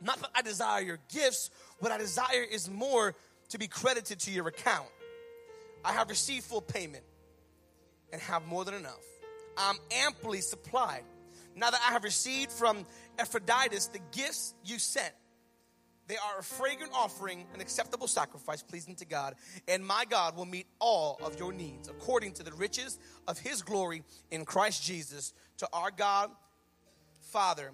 Not 0.00 0.20
that 0.20 0.30
I 0.34 0.42
desire 0.42 0.82
your 0.82 0.98
gifts, 1.12 1.50
what 1.80 1.90
I 1.90 1.98
desire 1.98 2.44
is 2.48 2.70
more 2.70 3.14
to 3.50 3.58
be 3.58 3.68
credited 3.68 4.20
to 4.20 4.30
your 4.30 4.48
account. 4.48 4.88
I 5.84 5.92
have 5.92 6.08
received 6.08 6.44
full 6.44 6.60
payment 6.60 7.04
and 8.12 8.20
have 8.22 8.46
more 8.46 8.64
than 8.64 8.74
enough. 8.74 9.04
I'm 9.56 9.76
amply 9.90 10.40
supplied. 10.40 11.04
Now 11.54 11.70
that 11.70 11.80
I 11.86 11.92
have 11.92 12.04
received 12.04 12.52
from 12.52 12.86
Epaphroditus 13.18 13.86
the 13.88 14.00
gifts 14.12 14.54
you 14.64 14.78
sent, 14.78 15.12
they 16.06 16.16
are 16.16 16.38
a 16.38 16.42
fragrant 16.42 16.92
offering, 16.94 17.46
an 17.52 17.60
acceptable 17.60 18.06
sacrifice 18.06 18.62
pleasing 18.62 18.94
to 18.96 19.04
God, 19.04 19.34
and 19.66 19.84
my 19.84 20.04
God 20.08 20.36
will 20.36 20.46
meet 20.46 20.66
all 20.78 21.20
of 21.22 21.38
your 21.38 21.52
needs 21.52 21.88
according 21.88 22.32
to 22.34 22.42
the 22.42 22.52
riches 22.52 22.98
of 23.26 23.38
his 23.38 23.60
glory 23.60 24.02
in 24.30 24.46
Christ 24.46 24.82
Jesus. 24.82 25.34
To 25.58 25.68
our 25.72 25.90
God, 25.90 26.30
Father, 27.30 27.72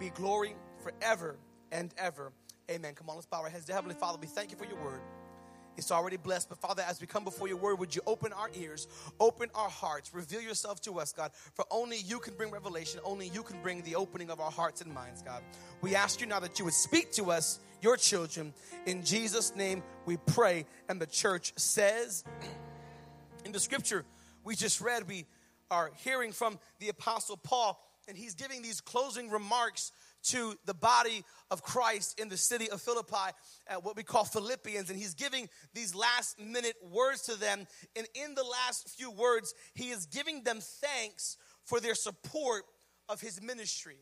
be 0.00 0.10
glory 0.10 0.56
forever 0.82 1.36
and 1.70 1.94
ever. 1.96 2.32
Amen. 2.70 2.94
Come 2.94 3.10
on, 3.10 3.16
let's 3.16 3.26
bow 3.26 3.42
our 3.42 3.48
heads. 3.48 3.68
Heavenly 3.68 3.96
Father, 3.96 4.16
we 4.20 4.28
thank 4.28 4.52
you 4.52 4.56
for 4.56 4.64
your 4.64 4.76
word. 4.76 5.00
It's 5.76 5.90
already 5.90 6.16
blessed. 6.16 6.48
But 6.48 6.58
Father, 6.58 6.84
as 6.86 7.00
we 7.00 7.06
come 7.08 7.24
before 7.24 7.48
your 7.48 7.56
word, 7.56 7.80
would 7.80 7.96
you 7.96 8.02
open 8.06 8.32
our 8.32 8.48
ears, 8.54 8.86
open 9.18 9.50
our 9.56 9.68
hearts, 9.68 10.14
reveal 10.14 10.40
yourself 10.40 10.80
to 10.82 11.00
us, 11.00 11.12
God? 11.12 11.32
For 11.54 11.64
only 11.68 11.96
you 11.98 12.20
can 12.20 12.34
bring 12.34 12.52
revelation, 12.52 13.00
only 13.02 13.26
you 13.28 13.42
can 13.42 13.60
bring 13.60 13.82
the 13.82 13.96
opening 13.96 14.30
of 14.30 14.38
our 14.38 14.52
hearts 14.52 14.82
and 14.82 14.94
minds, 14.94 15.20
God. 15.22 15.42
We 15.80 15.96
ask 15.96 16.20
you 16.20 16.28
now 16.28 16.38
that 16.38 16.60
you 16.60 16.64
would 16.64 16.74
speak 16.74 17.10
to 17.12 17.32
us, 17.32 17.58
your 17.82 17.96
children. 17.96 18.54
In 18.86 19.04
Jesus' 19.04 19.56
name 19.56 19.82
we 20.06 20.16
pray. 20.18 20.64
And 20.88 21.00
the 21.00 21.06
church 21.06 21.52
says, 21.56 22.22
in 23.44 23.50
the 23.50 23.60
scripture 23.60 24.04
we 24.44 24.54
just 24.54 24.80
read, 24.80 25.08
we 25.08 25.26
are 25.72 25.90
hearing 26.04 26.30
from 26.30 26.58
the 26.78 26.88
Apostle 26.88 27.36
Paul, 27.36 27.82
and 28.06 28.16
he's 28.16 28.34
giving 28.34 28.62
these 28.62 28.80
closing 28.80 29.28
remarks 29.28 29.90
to 30.24 30.54
the 30.66 30.74
body 30.74 31.24
of 31.50 31.62
Christ 31.62 32.20
in 32.20 32.28
the 32.28 32.36
city 32.36 32.70
of 32.70 32.80
Philippi, 32.80 33.34
at 33.66 33.84
what 33.84 33.96
we 33.96 34.02
call 34.02 34.24
Philippians, 34.24 34.90
and 34.90 34.98
he's 34.98 35.14
giving 35.14 35.48
these 35.74 35.94
last 35.94 36.38
minute 36.38 36.76
words 36.90 37.22
to 37.22 37.36
them. 37.36 37.66
And 37.96 38.06
in 38.14 38.34
the 38.34 38.44
last 38.44 38.88
few 38.88 39.10
words, 39.10 39.54
he 39.74 39.90
is 39.90 40.06
giving 40.06 40.44
them 40.44 40.60
thanks 40.60 41.36
for 41.64 41.80
their 41.80 41.94
support 41.94 42.64
of 43.08 43.20
his 43.20 43.40
ministry. 43.42 43.98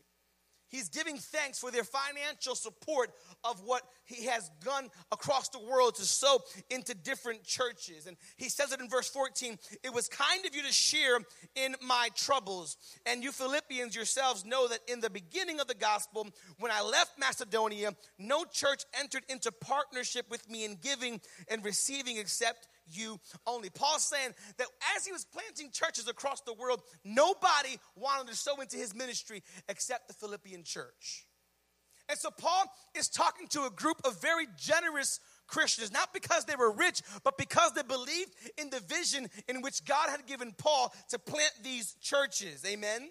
He's 0.69 0.89
giving 0.89 1.17
thanks 1.17 1.59
for 1.59 1.71
their 1.71 1.83
financial 1.83 2.55
support 2.55 3.11
of 3.43 3.61
what 3.65 3.83
he 4.05 4.25
has 4.25 4.49
done 4.63 4.89
across 5.11 5.49
the 5.49 5.59
world 5.59 5.95
to 5.95 6.03
sow 6.03 6.39
into 6.69 6.93
different 6.93 7.43
churches. 7.43 8.05
And 8.05 8.17
he 8.37 8.49
says 8.49 8.71
it 8.71 8.79
in 8.79 8.87
verse 8.87 9.09
14 9.09 9.57
It 9.83 9.93
was 9.93 10.07
kind 10.07 10.45
of 10.45 10.55
you 10.55 10.61
to 10.63 10.71
share 10.71 11.17
in 11.55 11.75
my 11.81 12.09
troubles. 12.15 12.77
And 13.05 13.23
you 13.23 13.31
Philippians 13.31 13.95
yourselves 13.95 14.45
know 14.45 14.67
that 14.67 14.79
in 14.87 14.99
the 14.99 15.09
beginning 15.09 15.59
of 15.59 15.67
the 15.67 15.75
gospel, 15.75 16.27
when 16.59 16.71
I 16.71 16.81
left 16.81 17.19
Macedonia, 17.19 17.95
no 18.17 18.45
church 18.45 18.83
entered 18.99 19.23
into 19.27 19.51
partnership 19.51 20.29
with 20.29 20.49
me 20.49 20.65
in 20.65 20.77
giving 20.81 21.19
and 21.49 21.63
receiving 21.65 22.17
except 22.17 22.67
you 22.91 23.19
only. 23.45 23.69
Paul's 23.69 24.03
saying 24.03 24.33
that 24.57 24.67
as 24.95 25.05
he 25.05 25.11
was 25.11 25.25
planting 25.25 25.71
churches 25.71 26.07
across 26.07 26.41
the 26.41 26.53
world, 26.53 26.81
nobody 27.03 27.77
wanted 27.95 28.27
to 28.27 28.35
sow 28.35 28.59
into 28.61 28.77
his 28.77 28.95
ministry 28.95 29.43
except 29.67 30.07
the 30.07 30.13
Philippian 30.13 30.63
church. 30.63 31.25
And 32.09 32.17
so 32.17 32.29
Paul 32.31 32.65
is 32.95 33.07
talking 33.07 33.47
to 33.49 33.65
a 33.65 33.69
group 33.69 34.01
of 34.03 34.19
very 34.19 34.47
generous 34.57 35.19
Christians, 35.47 35.91
not 35.91 36.11
because 36.13 36.45
they 36.45 36.55
were 36.55 36.71
rich, 36.71 37.01
but 37.23 37.37
because 37.37 37.73
they 37.73 37.83
believed 37.83 38.33
in 38.57 38.69
the 38.71 38.79
vision 38.79 39.27
in 39.47 39.61
which 39.61 39.85
God 39.85 40.09
had 40.09 40.25
given 40.25 40.53
Paul 40.57 40.93
to 41.09 41.19
plant 41.19 41.53
these 41.63 41.95
churches. 42.01 42.63
Amen. 42.65 43.09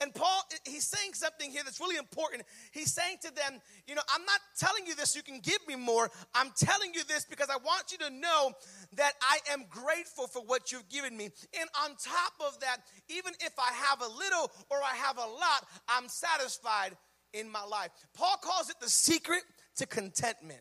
And 0.00 0.14
Paul, 0.14 0.42
he's 0.64 0.86
saying 0.86 1.14
something 1.14 1.50
here 1.50 1.62
that's 1.64 1.80
really 1.80 1.96
important. 1.96 2.44
He's 2.72 2.92
saying 2.92 3.18
to 3.22 3.34
them, 3.34 3.60
you 3.86 3.94
know, 3.94 4.02
I'm 4.14 4.24
not 4.24 4.40
telling 4.58 4.86
you 4.86 4.94
this 4.94 5.16
you 5.16 5.22
can 5.22 5.40
give 5.40 5.58
me 5.66 5.76
more. 5.76 6.10
I'm 6.34 6.50
telling 6.56 6.94
you 6.94 7.04
this 7.04 7.24
because 7.24 7.48
I 7.50 7.56
want 7.56 7.92
you 7.92 7.98
to 7.98 8.10
know 8.10 8.52
that 8.96 9.12
I 9.22 9.38
am 9.52 9.64
grateful 9.68 10.26
for 10.26 10.42
what 10.42 10.72
you've 10.72 10.88
given 10.88 11.16
me. 11.16 11.30
And 11.58 11.68
on 11.84 11.90
top 11.90 12.32
of 12.40 12.60
that, 12.60 12.78
even 13.08 13.32
if 13.40 13.52
I 13.58 13.72
have 13.72 14.00
a 14.00 14.08
little 14.08 14.50
or 14.70 14.78
I 14.78 14.94
have 14.96 15.18
a 15.18 15.20
lot, 15.20 15.66
I'm 15.88 16.08
satisfied 16.08 16.96
in 17.32 17.50
my 17.50 17.64
life. 17.64 17.90
Paul 18.14 18.36
calls 18.42 18.70
it 18.70 18.76
the 18.80 18.90
secret 18.90 19.42
to 19.76 19.86
contentment. 19.86 20.60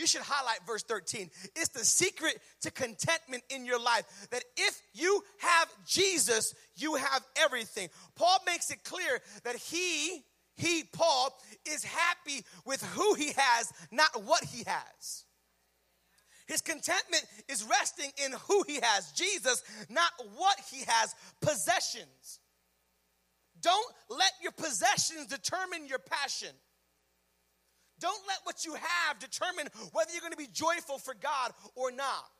You 0.00 0.06
should 0.06 0.22
highlight 0.22 0.60
verse 0.66 0.82
13. 0.82 1.30
It's 1.54 1.68
the 1.68 1.84
secret 1.84 2.38
to 2.62 2.70
contentment 2.70 3.42
in 3.50 3.66
your 3.66 3.78
life 3.78 4.04
that 4.30 4.44
if 4.56 4.80
you 4.94 5.22
have 5.40 5.68
Jesus, 5.86 6.54
you 6.80 6.94
have 6.94 7.22
everything. 7.36 7.88
Paul 8.16 8.38
makes 8.46 8.70
it 8.70 8.84
clear 8.84 9.20
that 9.44 9.56
he, 9.56 10.24
he, 10.56 10.84
Paul, 10.92 11.38
is 11.66 11.84
happy 11.84 12.44
with 12.64 12.82
who 12.94 13.14
he 13.14 13.32
has, 13.36 13.72
not 13.90 14.24
what 14.24 14.44
he 14.44 14.64
has. 14.66 15.24
His 16.46 16.62
contentment 16.62 17.24
is 17.48 17.64
resting 17.64 18.10
in 18.24 18.32
who 18.48 18.64
he 18.66 18.80
has, 18.82 19.12
Jesus, 19.12 19.62
not 19.88 20.10
what 20.36 20.58
he 20.72 20.82
has, 20.86 21.14
possessions. 21.40 22.40
Don't 23.60 23.94
let 24.08 24.32
your 24.42 24.52
possessions 24.52 25.26
determine 25.26 25.86
your 25.86 26.00
passion. 26.00 26.54
Don't 28.00 28.26
let 28.26 28.38
what 28.44 28.64
you 28.64 28.74
have 28.74 29.18
determine 29.18 29.68
whether 29.92 30.10
you're 30.10 30.22
going 30.22 30.32
to 30.32 30.38
be 30.38 30.48
joyful 30.52 30.98
for 30.98 31.14
God 31.14 31.52
or 31.76 31.92
not. 31.92 32.30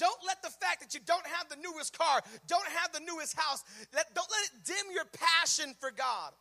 Don't 0.00 0.18
let 0.26 0.42
the 0.42 0.48
fact 0.48 0.80
that 0.80 0.94
you 0.94 1.00
don't 1.04 1.26
have 1.26 1.50
the 1.50 1.56
newest 1.56 1.96
car, 1.96 2.22
don't 2.46 2.66
have 2.66 2.90
the 2.92 3.00
newest 3.00 3.38
house, 3.38 3.62
let, 3.94 4.14
don't 4.14 4.28
let 4.30 4.44
it 4.46 4.64
dim 4.64 4.94
your 4.94 5.04
passion 5.12 5.74
for 5.78 5.90
God. 5.90 6.32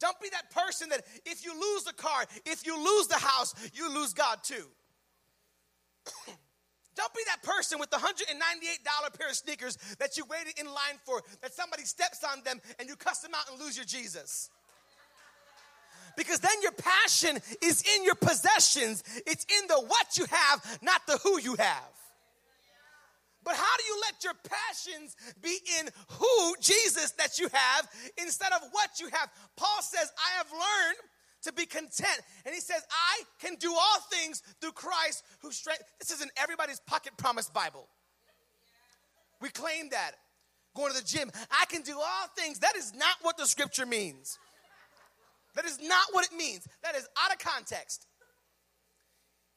Don't 0.00 0.18
be 0.20 0.28
that 0.30 0.50
person 0.50 0.88
that 0.88 1.02
if 1.24 1.44
you 1.44 1.54
lose 1.54 1.84
the 1.84 1.92
car, 1.92 2.24
if 2.44 2.66
you 2.66 2.76
lose 2.76 3.06
the 3.06 3.18
house, 3.18 3.54
you 3.72 3.88
lose 3.94 4.12
God 4.12 4.38
too. 4.42 4.66
Don't 6.94 7.14
be 7.14 7.22
that 7.26 7.42
person 7.42 7.78
with 7.78 7.88
the 7.88 7.96
$198 7.96 9.18
pair 9.18 9.28
of 9.28 9.34
sneakers 9.34 9.78
that 9.98 10.18
you 10.18 10.24
waited 10.28 10.58
in 10.58 10.66
line 10.66 10.98
for, 11.06 11.22
that 11.40 11.54
somebody 11.54 11.84
steps 11.84 12.22
on 12.22 12.42
them 12.42 12.60
and 12.78 12.86
you 12.86 12.96
cuss 12.96 13.20
them 13.20 13.30
out 13.34 13.48
and 13.48 13.58
lose 13.58 13.76
your 13.76 13.86
Jesus 13.86 14.50
because 16.18 16.40
then 16.40 16.60
your 16.62 16.72
passion 16.72 17.38
is 17.62 17.82
in 17.96 18.04
your 18.04 18.16
possessions. 18.16 19.02
It's 19.26 19.46
in 19.46 19.68
the 19.68 19.82
what 19.86 20.18
you 20.18 20.26
have, 20.28 20.78
not 20.82 21.06
the 21.06 21.18
who 21.22 21.40
you 21.40 21.54
have. 21.54 22.01
But 23.44 23.56
how 23.56 23.76
do 23.76 23.84
you 23.84 24.00
let 24.02 24.24
your 24.24 24.34
passions 24.34 25.16
be 25.42 25.58
in 25.80 25.88
who, 26.08 26.54
Jesus, 26.60 27.10
that 27.12 27.38
you 27.38 27.48
have 27.52 27.88
instead 28.18 28.52
of 28.52 28.60
what 28.70 29.00
you 29.00 29.08
have? 29.12 29.30
Paul 29.56 29.82
says, 29.82 30.12
I 30.16 30.38
have 30.38 30.50
learned 30.52 30.98
to 31.42 31.52
be 31.52 31.66
content. 31.66 32.20
And 32.46 32.54
he 32.54 32.60
says, 32.60 32.82
I 32.90 33.22
can 33.44 33.56
do 33.56 33.72
all 33.72 34.00
things 34.10 34.42
through 34.60 34.72
Christ 34.72 35.24
who 35.40 35.50
strength. 35.50 35.82
This 35.98 36.10
isn't 36.12 36.30
everybody's 36.36 36.80
pocket 36.80 37.16
promise 37.16 37.50
Bible. 37.50 37.88
We 39.40 39.48
claim 39.48 39.90
that. 39.90 40.12
Going 40.74 40.90
to 40.90 40.98
the 40.98 41.04
gym, 41.04 41.30
I 41.50 41.66
can 41.66 41.82
do 41.82 41.98
all 41.98 42.28
things. 42.34 42.60
That 42.60 42.76
is 42.76 42.94
not 42.94 43.16
what 43.20 43.36
the 43.36 43.44
scripture 43.44 43.84
means. 43.84 44.38
That 45.54 45.66
is 45.66 45.78
not 45.82 46.06
what 46.12 46.24
it 46.24 46.34
means. 46.34 46.66
That 46.82 46.96
is 46.96 47.06
out 47.22 47.30
of 47.30 47.38
context. 47.38 48.06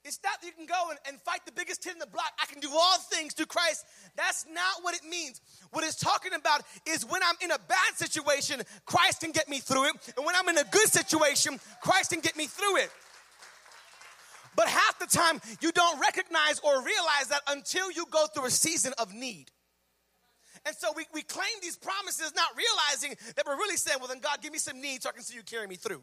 It's 0.05 0.19
not 0.23 0.39
that 0.39 0.45
you 0.45 0.53
can 0.53 0.67
go 0.67 0.91
and, 0.91 0.99
and 1.07 1.19
fight 1.21 1.45
the 1.47 1.51
biggest 1.51 1.83
kid 1.83 1.93
in 1.93 1.99
the 1.99 2.05
block. 2.05 2.31
I 2.39 2.45
can 2.45 2.59
do 2.59 2.69
all 2.71 2.99
things 2.99 3.33
through 3.33 3.47
Christ. 3.47 3.85
That's 4.15 4.45
not 4.53 4.83
what 4.83 4.93
it 4.93 5.03
means. 5.03 5.41
What 5.71 5.83
it's 5.83 5.95
talking 5.95 6.33
about 6.33 6.61
is 6.85 7.03
when 7.03 7.23
I'm 7.23 7.35
in 7.41 7.49
a 7.49 7.57
bad 7.57 7.95
situation, 7.95 8.61
Christ 8.85 9.21
can 9.21 9.31
get 9.31 9.49
me 9.49 9.59
through 9.59 9.85
it. 9.85 10.13
And 10.15 10.25
when 10.25 10.35
I'm 10.35 10.47
in 10.47 10.59
a 10.59 10.63
good 10.65 10.87
situation, 10.89 11.59
Christ 11.81 12.11
can 12.11 12.19
get 12.19 12.37
me 12.37 12.45
through 12.45 12.77
it. 12.77 12.91
But 14.55 14.67
half 14.67 14.99
the 14.99 15.07
time, 15.07 15.41
you 15.59 15.71
don't 15.71 15.99
recognize 15.99 16.59
or 16.59 16.83
realize 16.83 17.27
that 17.29 17.41
until 17.49 17.91
you 17.91 18.05
go 18.11 18.27
through 18.27 18.45
a 18.45 18.51
season 18.51 18.93
of 18.99 19.11
need. 19.11 19.51
And 20.67 20.75
so 20.75 20.93
we, 20.95 21.05
we 21.13 21.23
claim 21.23 21.49
these 21.61 21.77
promises, 21.77 22.31
not 22.35 22.49
realizing 22.55 23.17
that 23.35 23.45
we're 23.45 23.57
really 23.57 23.75
saying, 23.75 23.97
well, 23.99 24.07
then 24.07 24.19
God, 24.19 24.37
give 24.41 24.53
me 24.53 24.59
some 24.59 24.79
needs 24.79 25.03
so 25.03 25.09
I 25.09 25.13
can 25.13 25.23
see 25.23 25.35
you 25.35 25.43
carry 25.43 25.67
me 25.67 25.75
through. 25.75 26.01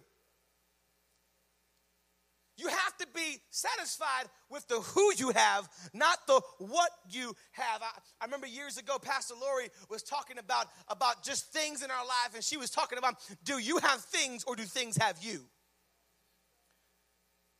You 2.59 2.69
have 2.69 2.97
to 2.99 3.07
be 3.15 3.41
satisfied 3.51 4.27
with 4.51 4.69
the 4.69 4.81
who 4.81 5.13
you 5.17 5.31
have, 5.31 5.69
not 5.95 6.19
the 6.27 6.41
what 6.59 6.91
you 7.11 7.35
have. 7.53 7.81
I, 7.81 7.91
I, 8.21 8.25
remember 8.27 8.47
years 8.47 8.77
ago, 8.77 8.99
Pastor 8.99 9.35
Lori 9.41 9.69
was 9.89 10.03
talking 10.03 10.39
about, 10.39 10.67
about 10.89 11.25
just 11.25 11.47
things 11.47 11.83
in 11.83 11.91
our 11.91 12.05
life, 12.05 12.35
and 12.35 12.45
she 12.45 12.59
was 12.59 12.71
talking 12.71 12.99
about 12.99 13.15
do 13.43 13.59
you 13.59 13.79
have 13.79 14.01
things 14.01 14.45
or 14.45 14.55
do 14.55 14.65
things 14.65 14.97
have 14.99 15.17
you? 15.23 15.41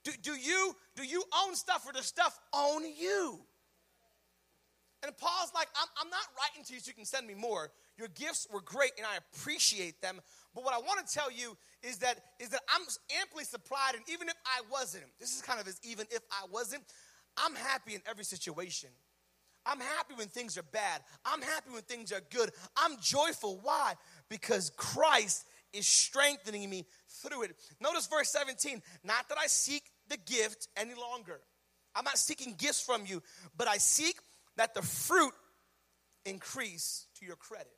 Do, 0.05 0.13
do 0.23 0.35
you 0.35 0.75
do 0.97 1.05
you 1.05 1.23
own 1.45 1.55
stuff 1.55 1.87
or 1.87 1.93
does 1.93 2.07
stuff 2.07 2.39
own 2.53 2.83
you? 2.85 3.39
And 5.05 5.17
Paul's 5.17 5.51
like, 5.55 5.69
I'm, 5.81 5.89
I'm 6.01 6.11
not 6.11 6.21
writing 6.39 6.65
to 6.65 6.75
you 6.75 6.81
so 6.81 6.89
you 6.89 6.95
can 6.95 7.05
send 7.05 7.27
me 7.27 7.35
more. 7.35 7.71
Your 7.99 8.09
gifts 8.09 8.47
were 8.53 8.61
great 8.61 8.93
and 8.97 9.07
I 9.07 9.17
appreciate 9.17 10.01
them. 10.01 10.21
But 10.55 10.65
what 10.65 10.75
I 10.75 10.79
want 10.79 11.07
to 11.07 11.15
tell 11.15 11.31
you 11.31 11.57
is 11.83 11.99
that 11.99 12.19
is 12.39 12.51
that 12.51 12.61
I'm 12.75 12.83
amply 13.21 13.45
supplied, 13.45 13.95
and 13.95 14.05
even 14.09 14.29
if 14.29 14.35
I 14.45 14.61
wasn't, 14.71 15.05
this 15.19 15.35
is 15.35 15.43
kind 15.43 15.61
of 15.61 15.67
as 15.67 15.81
even 15.83 16.07
if 16.11 16.21
I 16.31 16.47
wasn't, 16.51 16.83
I'm 17.37 17.55
happy 17.55 17.95
in 17.95 18.03
every 18.09 18.25
situation. 18.25 18.91
I'm 19.65 19.81
happy 19.81 20.15
when 20.17 20.29
things 20.29 20.59
are 20.59 20.65
bad. 20.65 21.03
I'm 21.25 21.41
happy 21.41 21.71
when 21.71 21.83
things 21.83 22.13
are 22.13 22.21
good. 22.31 22.51
I'm 22.77 22.97
joyful. 23.01 23.61
Why? 23.63 23.95
Because 24.29 24.71
Christ 24.77 25.47
is 25.73 25.87
strengthening 25.87 26.69
me 26.69 26.85
through 27.09 27.45
it. 27.45 27.57
Notice 27.81 28.07
verse 28.07 28.31
17. 28.31 28.83
Not 29.05 29.29
that 29.29 29.39
I 29.39 29.47
seek 29.47 29.85
the 30.09 30.17
gift 30.17 30.69
any 30.77 30.95
longer. 30.95 31.41
I'm 31.95 32.05
not 32.05 32.19
seeking 32.19 32.55
gifts 32.59 32.81
from 32.81 33.05
you, 33.07 33.23
but 33.57 33.69
I 33.69 33.79
seek 33.79 34.17
that 34.57 34.75
the 34.75 34.83
fruit 34.83 35.33
increase 36.25 37.07
to 37.19 37.27
your 37.27 37.37
credit. 37.37 37.73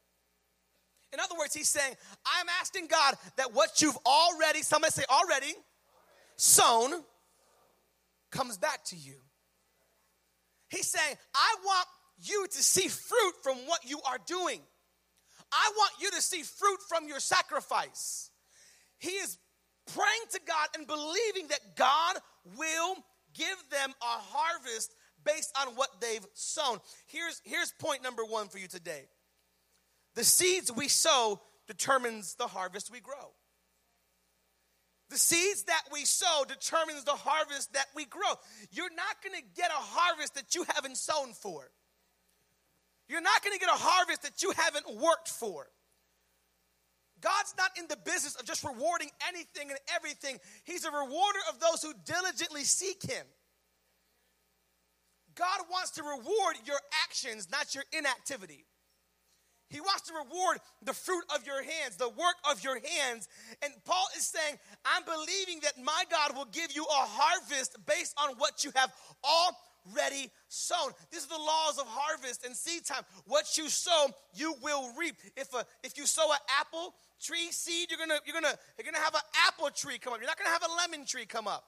In 1.15 1.21
other 1.21 1.37
words, 1.39 1.55
he's 1.55 1.69
saying, 1.69 1.95
I'm 2.27 2.47
asking 2.61 2.89
God 2.89 3.15
that 3.37 3.55
what 3.55 3.81
you've 3.81 3.97
already, 4.05 4.63
somebody 4.63 4.91
say 4.91 5.05
already, 5.09 5.55
sown, 6.37 6.91
comes 8.33 8.59
back 8.59 8.85
to 8.87 8.97
you. 8.97 9.15
He's 10.69 10.89
saying, 10.89 11.17
I 11.33 11.55
want 11.65 11.87
you 12.19 12.47
to 12.51 12.63
see 12.63 12.89
fruit 12.89 13.35
from 13.45 13.59
what 13.67 13.89
you 13.89 14.01
are 14.09 14.19
doing. 14.27 14.61
I 15.53 15.73
want 15.77 15.93
you 16.01 16.11
to 16.11 16.21
see 16.21 16.43
fruit 16.43 16.81
from 16.89 17.07
your 17.07 17.21
sacrifice. 17.21 18.31
He 18.99 19.11
is 19.11 19.39
praying 19.95 20.27
to 20.33 20.41
God 20.45 20.69
and 20.77 20.87
believing 20.87 21.47
that 21.51 21.77
God 21.77 22.17
will 22.57 22.97
give 23.35 23.57
them 23.71 23.93
a 24.03 24.05
harvest 24.05 24.93
based 25.25 25.57
on 25.61 25.75
what 25.77 25.91
they've 26.01 26.27
sown. 26.35 26.81
Here's, 27.07 27.41
here's 27.45 27.73
point 27.79 28.03
number 28.03 28.25
one 28.25 28.49
for 28.49 28.59
you 28.59 28.67
today 28.67 29.05
the 30.15 30.25
seeds 30.25 30.71
we 30.73 30.89
sow 30.89 31.41
determines 31.67 32.35
the 32.35 32.47
harvest 32.47 32.91
we 32.91 33.01
grow. 33.01 33.33
The 35.11 35.19
seeds 35.19 35.65
that 35.65 35.83
we 35.93 36.05
sow 36.05 36.45
determines 36.49 37.05
the 37.05 37.13
harvest 37.13 37.73
that 37.75 37.87
we 37.95 38.05
grow. 38.05 38.35
You're 38.71 38.95
not 38.95 39.23
going 39.23 39.41
to 39.41 39.47
get 39.55 39.71
a 39.71 39.75
harvest 39.75 40.35
that 40.35 40.55
you 40.55 40.65
haven't 40.75 40.97
sown 40.97 41.33
for. 41.33 41.71
You're 43.09 43.21
not 43.21 43.43
going 43.45 43.53
to 43.53 43.61
get 43.61 43.69
a 43.69 43.79
harvest 43.79 44.23
that 44.23 44.43
you 44.43 44.53
haven't 44.57 44.97
worked 44.97 45.29
for. 45.29 45.67
God's 47.21 47.55
not 47.57 47.71
in 47.79 47.87
the 47.89 47.97
business 48.05 48.35
of 48.37 48.47
just 48.47 48.65
rewarding 48.65 49.09
anything 49.29 49.71
and 49.71 49.79
everything. 49.95 50.39
He's 50.65 50.85
a 50.85 50.91
rewarder 50.91 51.39
of 51.51 51.61
those 51.61 51.83
who 51.83 51.93
diligently 52.05 52.65
seek 52.65 53.03
Him. 53.03 53.27
God 55.35 55.61
wants 55.71 55.93
to 55.93 56.03
reward 56.03 56.57
your 56.65 56.79
actions, 57.05 57.49
not 57.51 57.75
your 57.75 57.85
inactivity. 57.97 58.67
He 59.69 59.81
wants 59.81 60.03
to 60.09 60.15
reward 60.15 60.59
the 60.83 60.93
fruit 60.93 61.25
of 61.35 61.47
your 61.47 61.63
hands, 61.63 61.97
the 61.97 62.09
work 62.09 62.37
of 62.51 62.63
your 62.63 62.75
hands. 62.75 63.29
And 63.63 63.73
Paul 63.85 64.07
is 64.17 64.27
saying, 64.27 64.59
I'm 64.85 65.05
believing 65.05 65.61
that 65.63 65.83
my 65.83 66.05
God 66.11 66.37
will 66.37 66.47
give 66.47 66.73
you 66.75 66.85
a 66.85 67.07
harvest 67.07 67.77
based 67.87 68.15
on 68.23 68.35
what 68.37 68.63
you 68.63 68.71
have 68.77 68.93
already 69.25 70.31
sown. 70.49 70.93
These 71.11 71.25
are 71.27 71.39
the 71.39 71.43
laws 71.43 71.79
of 71.79 71.87
harvest 71.89 72.45
and 72.45 72.55
seed 72.55 72.85
time. 72.85 73.03
What 73.27 73.57
you 73.57 73.69
sow, 73.69 74.07
you 74.35 74.55
will 74.63 74.93
reap. 74.99 75.17
If 75.37 75.53
a 75.55 75.65
if 75.83 75.97
you 75.97 76.07
sow 76.07 76.31
an 76.31 76.39
apple 76.61 76.95
tree 77.21 77.51
seed, 77.51 77.89
you're 77.91 77.99
gonna 77.99 78.21
you're 78.27 78.41
gonna 78.41 78.57
you're 78.79 78.91
gonna 78.91 79.05
have 79.05 79.15
an 79.15 79.23
apple 79.49 79.71
tree 79.71 79.99
come 79.99 80.13
up. 80.13 80.21
You're 80.21 80.29
not 80.29 80.39
gonna 80.39 80.51
have 80.51 80.65
a 80.65 80.75
lemon 80.77 81.07
tree 81.07 81.27
come 81.27 81.49
up. 81.49 81.65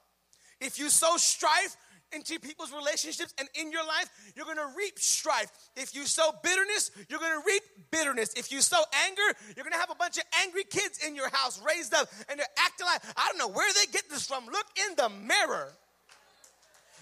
If 0.59 0.79
you 0.79 0.89
sow 0.89 1.17
strife, 1.17 1.75
into 2.13 2.39
people's 2.39 2.71
relationships 2.71 3.33
and 3.39 3.47
in 3.55 3.71
your 3.71 3.85
life, 3.85 4.09
you're 4.35 4.45
gonna 4.45 4.71
reap 4.77 4.99
strife. 4.99 5.51
If 5.75 5.95
you 5.95 6.05
sow 6.05 6.31
bitterness, 6.43 6.91
you're 7.09 7.19
gonna 7.19 7.41
reap 7.45 7.63
bitterness. 7.91 8.33
If 8.35 8.51
you 8.51 8.61
sow 8.61 8.83
anger, 9.05 9.37
you're 9.55 9.63
gonna 9.63 9.77
have 9.77 9.91
a 9.91 9.95
bunch 9.95 10.17
of 10.17 10.23
angry 10.43 10.63
kids 10.63 10.99
in 11.05 11.15
your 11.15 11.29
house 11.29 11.61
raised 11.65 11.93
up 11.93 12.07
and 12.29 12.39
they're 12.39 12.45
acting 12.59 12.85
like, 12.85 13.01
I 13.15 13.27
don't 13.27 13.37
know 13.37 13.53
where 13.53 13.71
they 13.73 13.91
get 13.91 14.09
this 14.09 14.25
from. 14.25 14.45
Look 14.45 14.67
in 14.89 14.95
the 14.95 15.09
mirror. 15.09 15.73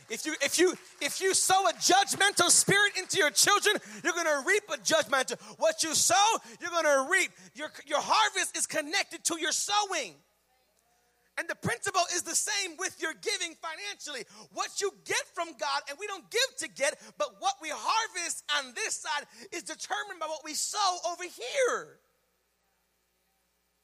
If 0.09 0.25
you 0.25 0.35
if 0.41 0.59
you 0.59 0.73
if 1.01 1.19
you 1.19 1.33
sow 1.33 1.67
a 1.67 1.73
judgmental 1.73 2.51
spirit 2.51 2.97
into 2.97 3.17
your 3.17 3.31
children, 3.31 3.75
you're 4.03 4.13
gonna 4.13 4.43
reap 4.45 4.63
a 4.71 4.77
judgmental. 4.77 5.41
What 5.57 5.81
you 5.81 5.95
sow, 5.95 6.37
you're 6.61 6.69
gonna 6.69 7.07
reap. 7.09 7.31
Your 7.55 7.71
your 7.87 8.01
harvest 8.01 8.55
is 8.55 8.67
connected 8.67 9.23
to 9.25 9.39
your 9.39 9.51
sowing. 9.51 10.13
And 11.37 11.49
the 11.49 11.55
principle 11.55 12.03
is 12.15 12.23
the 12.23 12.35
same 12.35 12.77
with 12.79 13.01
your 13.01 13.13
giving 13.13 13.55
financially. 13.59 14.23
What 14.53 14.79
you 14.79 14.91
get 15.03 15.21
from 15.33 15.49
God, 15.59 15.81
and 15.89 15.97
we 15.99 16.07
don't 16.07 16.29
give 16.31 16.55
to 16.59 16.69
get, 16.69 16.97
but 17.17 17.35
what 17.39 17.55
we 17.61 17.69
harvest 17.71 18.43
on 18.57 18.73
this 18.73 18.95
side 18.95 19.27
is 19.51 19.63
determined 19.63 20.19
by 20.19 20.27
what 20.27 20.45
we 20.45 20.53
sow 20.53 20.97
over 21.11 21.23
here. 21.23 21.99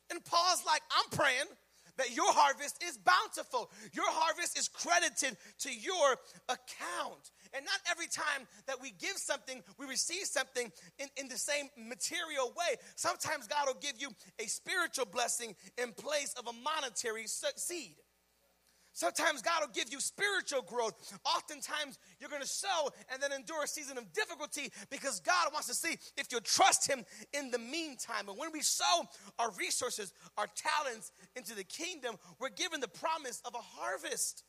And 0.10 0.24
Paul's 0.24 0.64
like, 0.66 0.82
I'm 0.92 1.10
praying 1.18 1.48
that 1.98 2.16
your 2.16 2.32
harvest 2.32 2.82
is 2.84 2.98
bountiful. 2.98 3.70
Your 3.94 4.10
harvest 4.10 4.58
is 4.58 4.68
credited 4.68 5.38
to 5.60 5.74
your 5.74 6.16
account. 6.48 7.32
And 7.54 7.66
not 7.66 7.80
every 7.90 8.08
time 8.08 8.48
that 8.68 8.82
we 8.82 8.92
give 8.92 9.18
something, 9.18 9.62
we 9.78 9.86
receive 9.86 10.26
something 10.26 10.72
in, 11.00 11.08
in 11.18 11.28
the 11.28 11.38
same 11.38 11.68
material 11.78 12.54
way. 12.58 12.78
Sometimes 12.96 13.48
God 13.48 13.68
will 13.68 13.82
give 13.82 13.96
you 14.00 14.10
a 14.40 14.48
spiritual 14.48 15.06
blessing 15.06 15.56
in 15.78 15.92
place 15.94 16.34
of 16.38 16.48
a 16.48 16.54
monetary 16.54 17.26
seed. 17.28 17.96
Sometimes 18.94 19.42
God 19.42 19.62
will 19.62 19.74
give 19.74 19.92
you 19.92 20.02
spiritual 20.02 20.62
growth. 20.62 21.18
Oftentimes, 21.26 21.98
you're 22.20 22.30
going 22.30 22.42
to 22.42 22.48
sow 22.48 22.90
and 23.12 23.22
then 23.22 23.32
endure 23.32 23.64
a 23.64 23.68
season 23.68 23.98
of 23.98 24.12
difficulty 24.12 24.72
because 24.90 25.22
God 25.22 25.54
wants 25.54 25.68
to 25.68 25.74
see 25.74 25.98
if 26.18 26.28
you'll 26.30 26.42
trust 26.42 26.90
Him 26.90 27.06
in 27.34 27.52
the 27.52 27.58
meantime. 27.58 28.28
And 28.28 28.38
when 28.38 28.52
we 28.52 28.62
sow 28.62 29.04
our 29.40 29.50
resources, 29.52 30.12
our 30.38 30.48
talents 30.56 31.12
into 31.36 31.56
the 31.56 31.64
kingdom, 31.64 32.16
we're 32.40 32.50
given 32.50 32.82
the 32.82 32.90
promise 32.90 33.42
of 33.46 33.56
a 33.56 33.62
harvest. 33.62 34.44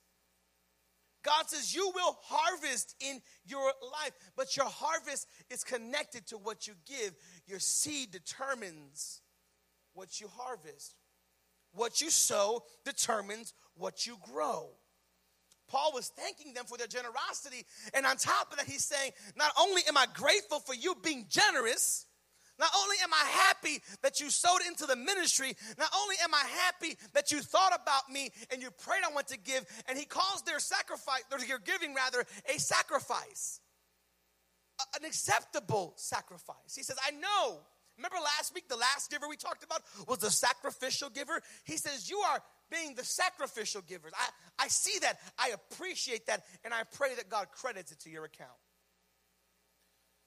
God 1.23 1.49
says 1.49 1.75
you 1.75 1.91
will 1.95 2.19
harvest 2.23 2.97
in 3.01 3.21
your 3.45 3.73
life, 3.83 4.13
but 4.37 4.57
your 4.57 4.67
harvest 4.67 5.29
is 5.51 5.65
connected 5.65 6.27
to 6.29 6.37
what 6.39 6.67
you 6.67 6.75
give. 6.87 7.15
Your 7.47 7.59
seed 7.59 8.11
determines 8.11 9.21
what 9.95 10.21
you 10.21 10.29
harvest. 10.37 10.97
What 11.75 12.01
you 12.01 12.11
sow 12.11 12.65
determines 12.85 13.55
what 13.75 14.07
you 14.07 14.17
grow. 14.33 14.71
Paul 15.69 15.93
was 15.95 16.09
thanking 16.09 16.53
them 16.53 16.67
for 16.67 16.77
their 16.77 16.87
generosity, 16.87 17.65
and 17.95 18.05
on 18.05 18.19
top 18.19 18.53
of 18.53 18.59
that, 18.59 18.67
he's 18.67 18.85
saying, 18.85 19.13
Not 19.37 19.53
only 19.59 19.81
am 19.89 19.97
I 19.97 20.07
grateful 20.13 20.61
for 20.61 20.75
you 20.75 20.95
being 21.03 21.27
generous, 21.31 22.05
not 22.63 22.71
only 22.81 22.95
am 23.03 23.13
I 23.13 23.29
happy 23.49 23.83
that 24.03 24.21
you 24.21 24.31
sowed 24.31 24.61
into 24.69 24.87
the 24.87 24.95
ministry, 24.95 25.57
not 25.79 25.91
only 26.01 26.15
am 26.23 26.33
I 26.33 26.45
happy 26.65 26.97
that 27.13 27.33
you 27.33 27.43
thought 27.43 27.73
about 27.75 28.09
me 28.09 28.31
and 28.53 28.63
you 28.63 28.71
prayed 28.71 29.03
I 29.05 29.13
want 29.13 29.27
to 29.29 29.39
give, 29.39 29.67
and 29.89 29.99
he 29.99 30.05
calls 30.05 30.43
their 30.47 30.61
sacrifice, 30.61 31.23
their 31.29 31.59
giving 31.59 31.93
rather, 31.93 32.25
a 32.55 32.61
sacrifice, 32.61 33.59
an 34.97 35.05
acceptable 35.05 35.95
sacrifice. 35.97 36.77
He 36.77 36.85
says, 36.85 36.97
I 37.05 37.11
know. 37.11 37.59
Remember 37.99 38.17
last 38.39 38.55
week, 38.55 38.69
the 38.69 38.77
last 38.77 39.11
giver 39.11 39.29
we 39.29 39.37
talked 39.37 39.65
about 39.65 39.83
was 40.07 40.19
the 40.19 40.31
sacrificial 40.31 41.11
giver? 41.11 41.43
He 41.65 41.77
says, 41.77 42.09
You 42.09 42.19
are 42.19 42.41
being 42.71 42.95
the 42.95 43.05
sacrificial 43.05 43.83
givers. 43.83 44.13
I, 44.17 44.65
I 44.65 44.69
see 44.69 44.99
that. 45.01 45.19
I 45.37 45.51
appreciate 45.51 46.27
that. 46.27 46.45
And 46.65 46.73
I 46.73 46.85
pray 46.95 47.15
that 47.17 47.29
God 47.29 47.49
credits 47.53 47.91
it 47.91 47.99
to 48.01 48.11
your 48.11 48.25
account. 48.25 48.51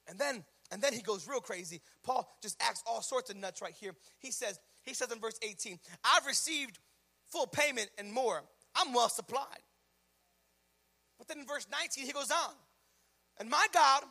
And 0.08 0.20
then 0.20 0.44
and 0.72 0.82
then 0.82 0.94
he 0.94 1.02
goes 1.02 1.28
real 1.28 1.42
crazy. 1.42 1.82
Paul 2.04 2.30
just 2.42 2.58
acts 2.62 2.84
all 2.88 3.02
sorts 3.02 3.30
of 3.30 3.38
nuts 3.38 3.62
right 3.62 3.74
here. 3.80 3.94
He 4.20 4.32
says, 4.32 4.60
he 4.84 4.94
says 4.94 5.12
in 5.12 5.20
verse 5.20 5.40
18, 5.42 5.80
I've 6.04 6.26
received 6.26 6.80
full 7.28 7.48
payment 7.48 7.90
and 7.98 8.12
more. 8.12 8.44
I'm 8.76 8.94
well 8.94 9.10
supplied. 9.10 9.60
But 11.18 11.28
then 11.28 11.40
in 11.40 11.46
verse 11.46 11.68
19, 11.72 12.06
he 12.06 12.12
goes 12.12 12.32
on, 12.32 12.54
and 13.40 13.50
my 13.50 13.66
God 13.74 14.04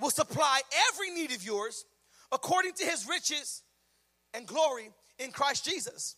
will 0.00 0.10
supply 0.10 0.60
every 0.90 1.10
need 1.10 1.32
of 1.32 1.44
yours 1.44 1.84
according 2.30 2.72
to 2.74 2.84
his 2.84 3.08
riches 3.08 3.62
and 4.34 4.46
glory 4.46 4.90
in 5.18 5.30
Christ 5.30 5.64
Jesus. 5.64 6.16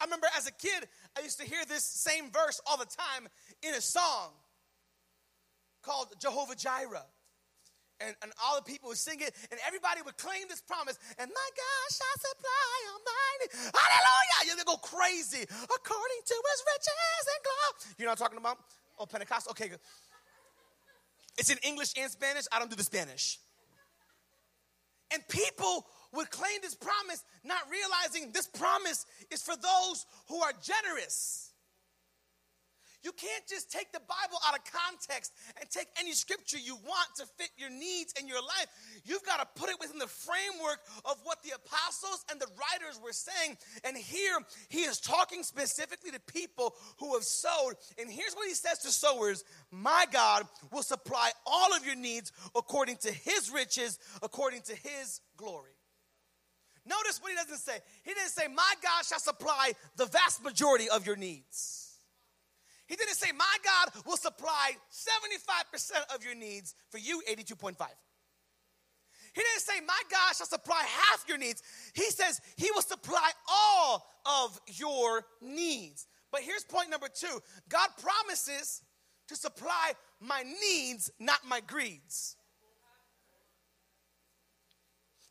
I 0.00 0.04
remember 0.04 0.26
as 0.36 0.46
a 0.46 0.52
kid, 0.52 0.86
I 1.16 1.22
used 1.22 1.40
to 1.40 1.46
hear 1.46 1.64
this 1.66 1.84
same 1.84 2.30
verse 2.30 2.60
all 2.66 2.76
the 2.76 2.84
time 2.84 3.28
in 3.62 3.74
a 3.74 3.80
song 3.80 4.30
called 5.82 6.08
Jehovah 6.20 6.56
Jireh 6.56 7.06
and, 8.00 8.16
and 8.22 8.32
all 8.42 8.56
the 8.56 8.66
people 8.66 8.88
would 8.88 8.98
sing 8.98 9.20
it, 9.20 9.34
and 9.50 9.60
everybody 9.66 10.02
would 10.02 10.16
claim 10.16 10.46
this 10.48 10.60
promise. 10.60 10.98
And 11.18 11.30
my 11.30 11.48
God 11.54 11.86
shall 11.90 12.18
supply 12.18 12.76
all 12.90 13.00
my 13.04 13.24
Hallelujah! 13.52 14.40
You're 14.46 14.56
gonna 14.56 14.66
go 14.66 14.80
crazy 14.82 15.42
according 15.42 16.20
to 16.26 16.34
His 16.34 16.60
riches 16.74 17.24
and 17.28 17.40
glory. 17.44 17.94
You 17.98 18.04
know 18.04 18.10
what 18.10 18.20
I'm 18.20 18.24
talking 18.24 18.38
about? 18.38 18.58
Oh, 18.98 19.06
Pentecost. 19.06 19.50
Okay, 19.50 19.68
good. 19.68 19.80
It's 21.36 21.50
in 21.50 21.58
English 21.62 21.94
and 21.98 22.10
Spanish. 22.10 22.44
I 22.52 22.58
don't 22.58 22.70
do 22.70 22.76
the 22.76 22.84
Spanish. 22.84 23.38
And 25.12 25.26
people 25.28 25.86
would 26.12 26.30
claim 26.30 26.58
this 26.62 26.74
promise, 26.74 27.24
not 27.44 27.62
realizing 27.70 28.32
this 28.32 28.46
promise 28.46 29.04
is 29.30 29.42
for 29.42 29.54
those 29.56 30.06
who 30.28 30.40
are 30.42 30.52
generous. 30.62 31.43
You 33.04 33.12
can't 33.12 33.46
just 33.46 33.70
take 33.70 33.92
the 33.92 34.00
Bible 34.00 34.38
out 34.48 34.56
of 34.56 34.64
context 34.64 35.34
and 35.60 35.68
take 35.68 35.88
any 36.00 36.12
scripture 36.12 36.56
you 36.56 36.74
want 36.76 37.08
to 37.16 37.26
fit 37.36 37.50
your 37.58 37.68
needs 37.68 38.14
in 38.18 38.26
your 38.26 38.40
life. 38.40 38.66
You've 39.04 39.24
got 39.24 39.40
to 39.40 39.60
put 39.60 39.68
it 39.68 39.76
within 39.78 39.98
the 39.98 40.06
framework 40.06 40.78
of 41.04 41.18
what 41.22 41.42
the 41.42 41.50
apostles 41.50 42.24
and 42.30 42.40
the 42.40 42.48
writers 42.56 42.98
were 43.04 43.12
saying. 43.12 43.58
And 43.84 43.94
here 43.94 44.38
he 44.70 44.80
is 44.80 45.00
talking 45.00 45.42
specifically 45.42 46.12
to 46.12 46.20
people 46.20 46.74
who 46.98 47.12
have 47.12 47.24
sowed. 47.24 47.74
And 47.98 48.10
here's 48.10 48.32
what 48.32 48.48
he 48.48 48.54
says 48.54 48.78
to 48.78 48.88
sowers 48.88 49.44
My 49.70 50.06
God 50.10 50.46
will 50.72 50.82
supply 50.82 51.30
all 51.44 51.76
of 51.76 51.84
your 51.84 51.96
needs 51.96 52.32
according 52.56 52.96
to 53.02 53.12
his 53.12 53.50
riches, 53.52 53.98
according 54.22 54.62
to 54.62 54.74
his 54.74 55.20
glory. 55.36 55.72
Notice 56.86 57.20
what 57.20 57.30
he 57.30 57.36
doesn't 57.36 57.58
say. 57.58 57.78
He 58.02 58.14
didn't 58.14 58.30
say, 58.30 58.46
My 58.48 58.74
God 58.82 59.04
shall 59.06 59.20
supply 59.20 59.72
the 59.96 60.06
vast 60.06 60.42
majority 60.42 60.88
of 60.88 61.06
your 61.06 61.16
needs. 61.16 61.83
He 62.86 62.96
didn't 62.96 63.14
say, 63.14 63.30
My 63.36 63.56
God 63.64 64.02
will 64.06 64.16
supply 64.16 64.72
75% 64.90 66.14
of 66.14 66.24
your 66.24 66.34
needs 66.34 66.74
for 66.90 66.98
you, 66.98 67.22
82.5. 67.28 67.76
He 69.34 69.40
didn't 69.40 69.60
say, 69.60 69.80
My 69.86 70.00
God 70.10 70.36
shall 70.36 70.46
supply 70.46 70.82
half 70.86 71.24
your 71.28 71.38
needs. 71.38 71.62
He 71.94 72.10
says, 72.10 72.40
He 72.56 72.70
will 72.74 72.82
supply 72.82 73.30
all 73.48 74.06
of 74.44 74.60
your 74.66 75.24
needs. 75.40 76.06
But 76.30 76.42
here's 76.42 76.64
point 76.64 76.90
number 76.90 77.08
two 77.12 77.40
God 77.68 77.88
promises 78.00 78.82
to 79.28 79.36
supply 79.36 79.92
my 80.20 80.42
needs, 80.42 81.10
not 81.18 81.40
my 81.48 81.60
greeds. 81.60 82.36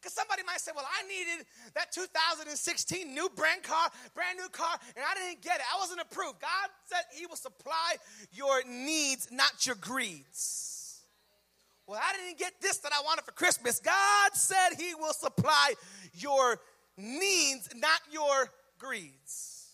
Because 0.04 0.16
somebody 0.16 0.44
might 0.46 0.60
say, 0.60 0.74
well, 0.76 0.86
I 0.86 1.08
needed 1.08 1.46
that 1.76 1.94
2016 1.94 3.14
new 3.14 3.30
brand 3.38 3.64
car, 3.64 3.88
brand 4.14 4.38
new 4.38 4.50
car, 4.50 4.78
and 4.98 5.06
I 5.10 5.14
didn't 5.16 5.42
get 5.42 5.56
it. 5.56 5.66
I 5.74 5.80
wasn't 5.80 6.02
approved. 6.02 6.42
God 6.42 6.70
said 6.84 7.04
He 7.16 7.26
will 7.26 7.38
supply 7.38 7.96
your 8.34 8.64
needs, 8.68 9.30
not 9.32 9.66
your 9.66 9.76
greeds. 9.76 11.04
Well, 11.88 12.02
I 12.04 12.18
didn't 12.18 12.38
get 12.38 12.52
this 12.60 12.80
that 12.80 12.92
I 12.92 13.02
wanted 13.06 13.24
for 13.24 13.32
Christmas. 13.32 13.80
God 13.80 14.32
said 14.34 14.72
He 14.78 14.94
will 14.94 15.14
supply 15.14 15.74
your 16.14 16.60
needs, 16.98 17.70
not 17.74 18.02
your 18.12 18.52
greeds. 18.78 19.70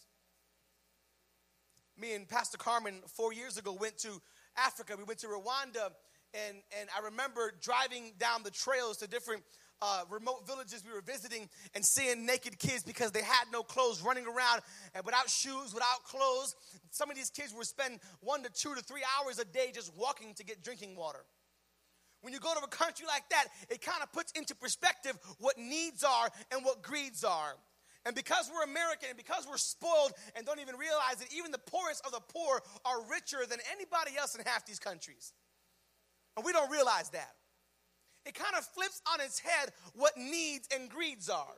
Me 2.00 2.14
and 2.14 2.30
Pastor 2.30 2.60
Carmen 2.60 3.00
four 3.08 3.34
years 3.34 3.58
ago 3.58 3.74
went 3.74 3.98
to 3.98 4.22
Africa. 4.56 4.94
We 4.96 5.06
went 5.06 5.22
to 5.22 5.28
Rwanda, 5.28 5.90
and, 6.36 6.58
and 6.80 6.88
I 6.96 7.04
remember 7.04 7.52
driving 7.64 8.14
down 8.20 8.44
the 8.44 8.52
trails 8.52 8.98
to 8.98 9.08
different 9.08 9.42
uh, 9.82 10.04
remote 10.10 10.46
villages 10.46 10.84
we 10.86 10.94
were 10.94 11.02
visiting 11.02 11.50
and 11.74 11.84
seeing 11.84 12.26
naked 12.26 12.60
kids 12.60 12.84
because 12.84 13.12
they 13.12 13.22
had 13.22 13.46
no 13.52 13.64
clothes 13.64 14.02
running 14.02 14.26
around 14.26 14.62
and 14.94 15.06
without 15.06 15.30
shoes, 15.30 15.74
without 15.74 16.04
clothes. 16.06 16.56
Some 16.92 17.10
of 17.10 17.16
these 17.16 17.30
kids 17.30 17.54
would 17.54 17.68
spend 17.68 18.00
one 18.22 18.44
to 18.44 18.50
two 18.50 18.76
to 18.76 18.82
three 18.82 19.04
hours 19.18 19.40
a 19.40 19.46
day 19.46 19.72
just 19.74 19.96
walking 19.96 20.34
to 20.36 20.44
get 20.44 20.64
drinking 20.64 20.96
water. 20.96 21.26
When 22.22 22.34
you 22.34 22.40
go 22.40 22.54
to 22.54 22.60
a 22.60 22.68
country 22.68 23.06
like 23.08 23.30
that, 23.30 23.46
it 23.70 23.82
kind 23.82 24.04
of 24.04 24.12
puts 24.12 24.34
into 24.34 24.54
perspective 24.54 25.18
what 25.40 25.58
needs 25.58 26.04
are 26.04 26.30
and 26.52 26.66
what 26.66 26.82
greeds 26.82 27.24
are. 27.24 27.56
And 28.06 28.16
because 28.16 28.50
we're 28.54 28.64
American 28.64 29.10
and 29.10 29.18
because 29.18 29.46
we're 29.48 29.58
spoiled 29.58 30.14
and 30.36 30.46
don't 30.46 30.60
even 30.60 30.76
realize 30.76 31.18
that 31.20 31.34
even 31.36 31.52
the 31.52 31.60
poorest 31.60 32.06
of 32.06 32.12
the 32.12 32.22
poor 32.22 32.62
are 32.86 33.02
richer 33.10 33.46
than 33.50 33.60
anybody 33.72 34.18
else 34.18 34.36
in 34.36 34.44
half 34.46 34.66
these 34.66 34.80
countries. 34.80 35.34
And 36.36 36.46
we 36.46 36.52
don't 36.52 36.72
realize 36.72 37.10
that 37.12 37.34
it 38.26 38.36
kind 38.36 38.56
of 38.58 38.66
flips 38.66 39.02
on 39.14 39.22
its 39.22 39.40
head 39.40 39.72
what 39.94 40.18
needs 40.18 40.68
and 40.76 40.90
greeds 40.90 41.30
are. 41.30 41.58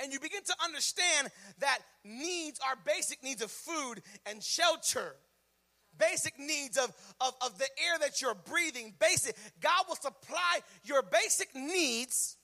And 0.00 0.12
you 0.12 0.20
begin 0.20 0.42
to 0.44 0.54
understand 0.64 1.28
that 1.58 1.78
needs 2.04 2.58
are 2.66 2.76
basic 2.86 3.22
needs 3.22 3.42
of 3.42 3.50
food 3.50 4.02
and 4.26 4.42
shelter. 4.42 5.16
basic 5.98 6.38
needs 6.38 6.78
of, 6.78 6.92
of, 7.20 7.34
of 7.44 7.58
the 7.58 7.68
air 7.86 7.98
that 8.00 8.20
you're 8.20 8.34
breathing, 8.34 8.94
basic. 8.98 9.36
God 9.60 9.84
will 9.88 9.96
supply 9.96 10.60
your 10.84 11.02
basic 11.02 11.54
needs 11.54 12.36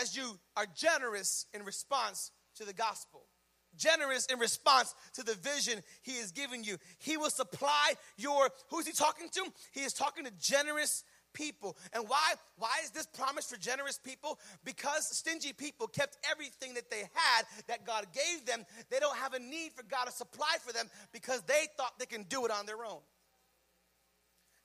as 0.00 0.16
you 0.16 0.38
are 0.56 0.66
generous 0.74 1.46
in 1.54 1.64
response 1.64 2.30
to 2.56 2.64
the 2.64 2.72
gospel. 2.72 3.22
Generous 3.76 4.26
in 4.26 4.38
response 4.38 4.94
to 5.14 5.22
the 5.22 5.34
vision 5.34 5.82
he 6.02 6.16
has 6.18 6.32
given 6.32 6.64
you. 6.64 6.76
He 6.98 7.16
will 7.16 7.30
supply 7.30 7.94
your, 8.16 8.48
who's 8.70 8.86
he 8.86 8.92
talking 8.92 9.28
to? 9.30 9.44
He 9.72 9.80
is 9.80 9.92
talking 9.92 10.24
to 10.24 10.30
generous 10.40 11.04
people. 11.32 11.76
And 11.92 12.08
why? 12.08 12.34
Why 12.56 12.72
is 12.84 12.90
this 12.90 13.06
promise 13.06 13.46
for 13.46 13.56
generous 13.56 13.98
people? 13.98 14.38
Because 14.64 15.06
stingy 15.16 15.52
people 15.52 15.88
kept 15.88 16.16
everything 16.30 16.74
that 16.74 16.90
they 16.90 17.00
had 17.12 17.44
that 17.66 17.84
God 17.84 18.06
gave 18.12 18.46
them. 18.46 18.64
They 18.90 19.00
don't 19.00 19.16
have 19.18 19.34
a 19.34 19.40
need 19.40 19.72
for 19.72 19.82
God 19.82 20.06
to 20.06 20.12
supply 20.12 20.56
for 20.64 20.72
them 20.72 20.88
because 21.12 21.42
they 21.42 21.66
thought 21.76 21.98
they 21.98 22.06
can 22.06 22.22
do 22.24 22.44
it 22.46 22.50
on 22.50 22.66
their 22.66 22.84
own. 22.84 23.00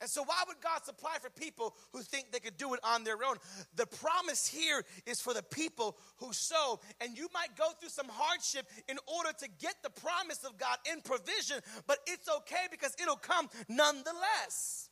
And 0.02 0.10
so, 0.10 0.24
why 0.24 0.44
would 0.48 0.62
God 0.62 0.86
supply 0.86 1.18
for 1.22 1.30
people 1.30 1.76
who 1.92 2.02
think 2.02 2.32
they 2.32 2.40
could 2.40 2.58
do 2.58 2.74
it 2.74 2.80
on 2.84 3.04
their 3.04 3.18
own? 3.24 3.36
The 3.76 3.86
promise 3.86 4.48
here 4.48 4.84
is 5.06 5.20
for 5.20 5.34
the 5.34 5.44
people 5.44 5.98
who 6.18 6.32
sow. 6.32 6.80
And 7.02 7.18
you 7.18 7.28
might 7.34 7.58
go 7.58 7.72
through 7.80 7.90
some 7.90 8.08
hardship 8.10 8.68
in 8.88 8.98
order 9.08 9.32
to 9.40 9.48
get 9.60 9.76
the 9.84 9.90
promise 9.90 10.44
of 10.46 10.58
God 10.58 10.78
in 10.92 11.02
provision, 11.02 11.60
but 11.86 11.98
it's 12.08 12.30
okay 12.30 12.68
because 12.72 12.96
it'll 13.02 13.18
come 13.18 13.50
nonetheless. 13.68 14.90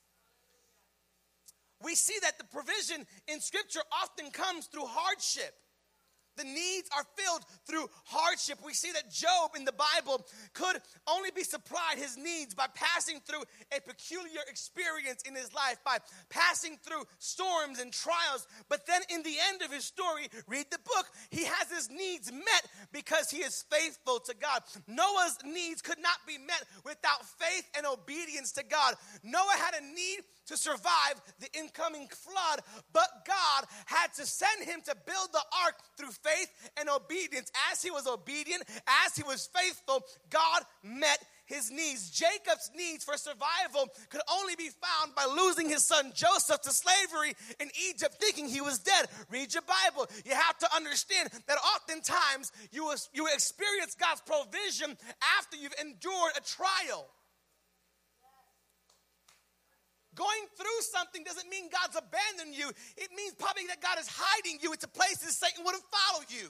We 1.82 1.96
see 1.96 2.16
that 2.24 2.38
the 2.38 2.46
provision 2.46 3.06
in 3.28 3.40
Scripture 3.40 3.82
often 4.04 4.32
comes 4.32 4.66
through 4.66 4.88
hardship. 4.88 5.54
The 6.38 6.44
needs 6.44 6.90
are 6.96 7.06
filled 7.16 7.42
through 7.66 7.90
hardship. 8.06 8.60
We 8.66 8.74
see 8.74 8.92
that 8.94 9.12
Job 9.12 9.52
in 9.56 9.66
the 9.66 9.74
Bible 9.74 10.26
could 10.54 10.82
only 11.08 11.32
be 11.32 11.44
supplied 11.44 11.98
his 11.98 12.18
needs 12.18 12.54
by 12.54 12.68
passing 12.74 13.20
through 13.26 13.44
a 13.76 13.82
peculiar 13.82 14.42
experience 14.48 15.24
in 15.24 15.36
his 15.36 15.54
life, 15.54 15.78
by 15.84 15.98
passing 16.30 16.78
through 16.84 17.04
storms 17.20 17.80
and 17.80 17.92
trials. 17.92 18.48
But 18.70 18.86
then 18.86 19.02
in 19.10 19.24
the 19.24 19.36
end 19.50 19.62
of 19.62 19.72
his 19.72 19.86
story, 19.86 20.28
read 20.48 20.68
the 20.72 20.80
book, 20.80 21.08
he 21.30 21.46
has 21.46 21.72
his 21.72 21.90
needs 21.90 22.32
met 22.32 22.68
because 22.92 23.30
he 23.30 23.40
is 23.40 23.66
faithful 23.70 24.20
to 24.20 24.36
God. 24.36 24.62
Noah's 24.88 25.38
needs 25.44 25.82
could 25.82 26.00
not 26.00 26.18
be 26.28 26.38
met 26.38 26.64
without 26.86 27.26
faith 27.26 27.70
and 27.76 27.86
obedience 27.86 28.52
to 28.54 28.64
God. 28.64 28.96
Noah 29.24 29.58
had 29.58 29.82
a 29.82 29.86
need 29.86 30.22
to 30.48 30.58
survive 30.58 31.22
the 31.40 31.48
incoming 31.58 32.08
flood, 32.08 32.62
but 32.94 33.10
God 33.26 33.66
had 33.86 34.14
to 34.16 34.26
send 34.26 34.64
him 34.64 34.82
to 34.86 34.96
build 35.06 35.30
the 35.32 35.44
ark 35.66 35.76
through 35.98 36.12
faith 36.12 36.50
and 36.80 36.90
obedience. 36.90 37.52
As 37.72 37.82
he 37.82 37.92
was 37.92 38.08
obedient, 38.08 38.64
as 39.06 39.16
he 39.16 39.24
was 39.24 39.50
faithful, 39.54 40.04
God 40.30 40.64
met 40.84 41.20
his 41.48 41.72
needs. 41.72 42.12
Jacob's 42.12 42.70
needs 42.76 43.04
for 43.04 43.18
survival 43.18 43.88
could 44.10 44.22
only 44.32 44.56
be 44.56 44.70
found 44.70 45.16
by 45.16 45.26
losing 45.26 45.70
his 45.70 45.86
son 45.86 46.12
Joseph 46.14 46.62
to 46.62 46.72
slavery 46.72 47.34
in 47.60 47.70
Egypt, 47.90 48.16
thinking 48.20 48.48
he 48.48 48.62
was 48.62 48.80
dead. 48.80 49.08
Read 49.32 49.54
your 49.54 49.64
Bible. 49.64 50.08
You 50.26 50.34
have 50.34 50.58
to 50.60 50.76
understand 50.76 51.30
that 51.48 51.58
oftentimes 51.76 52.52
you, 52.72 52.94
you 53.14 53.28
experience 53.34 53.96
God's 53.96 54.22
provision 54.22 54.98
after 55.40 55.58
you've 55.58 55.76
endured 55.80 56.34
a 56.38 56.42
trial. 56.42 57.08
Going 60.18 60.50
through 60.58 60.82
something 60.82 61.24
doesn't 61.24 61.48
mean 61.48 61.70
God's 61.70 61.96
abandoned 61.96 62.58
you. 62.58 62.74
It 62.98 63.14
means 63.16 63.38
probably 63.38 63.70
that 63.70 63.80
God 63.80 64.02
is 64.02 64.10
hiding 64.10 64.58
you 64.62 64.74
It's 64.74 64.84
a 64.84 64.90
place 64.90 65.22
that 65.22 65.32
Satan 65.32 65.64
wouldn't 65.64 65.86
follow 65.94 66.26
you. 66.28 66.50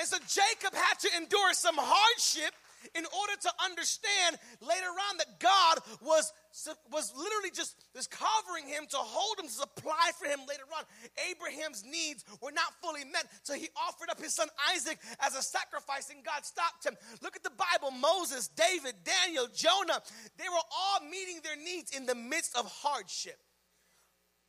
And 0.00 0.08
so 0.08 0.16
Jacob 0.26 0.74
had 0.74 0.98
to 1.00 1.08
endure 1.20 1.52
some 1.52 1.76
hardship 1.78 2.56
in 2.94 3.04
order 3.04 3.36
to 3.40 3.50
understand 3.64 4.36
later 4.60 4.92
on 5.10 5.16
that 5.18 5.40
God 5.40 5.78
was, 6.00 6.32
was 6.92 7.12
literally 7.16 7.50
just, 7.54 7.76
just 7.94 8.10
covering 8.10 8.66
him 8.66 8.84
to 8.90 8.96
hold 8.96 9.38
him, 9.38 9.46
to 9.46 9.52
supply 9.52 10.10
for 10.18 10.26
him 10.26 10.40
later 10.48 10.64
on. 10.76 10.84
Abraham's 11.30 11.84
needs 11.84 12.24
were 12.40 12.52
not 12.52 12.74
fully 12.82 13.04
met, 13.04 13.26
so 13.42 13.54
he 13.54 13.68
offered 13.76 14.10
up 14.10 14.20
his 14.20 14.34
son 14.34 14.48
Isaac 14.74 14.98
as 15.20 15.34
a 15.34 15.42
sacrifice, 15.42 16.10
and 16.10 16.24
God 16.24 16.44
stopped 16.44 16.84
him. 16.84 16.96
Look 17.22 17.36
at 17.36 17.42
the 17.42 17.52
Bible 17.56 17.90
Moses, 17.90 18.48
David, 18.48 18.94
Daniel, 19.04 19.46
Jonah. 19.54 20.00
They 20.38 20.48
were 20.48 20.66
all 20.72 21.08
meeting 21.08 21.40
their 21.42 21.56
needs 21.56 21.96
in 21.96 22.06
the 22.06 22.14
midst 22.14 22.56
of 22.56 22.66
hardship. 22.66 23.38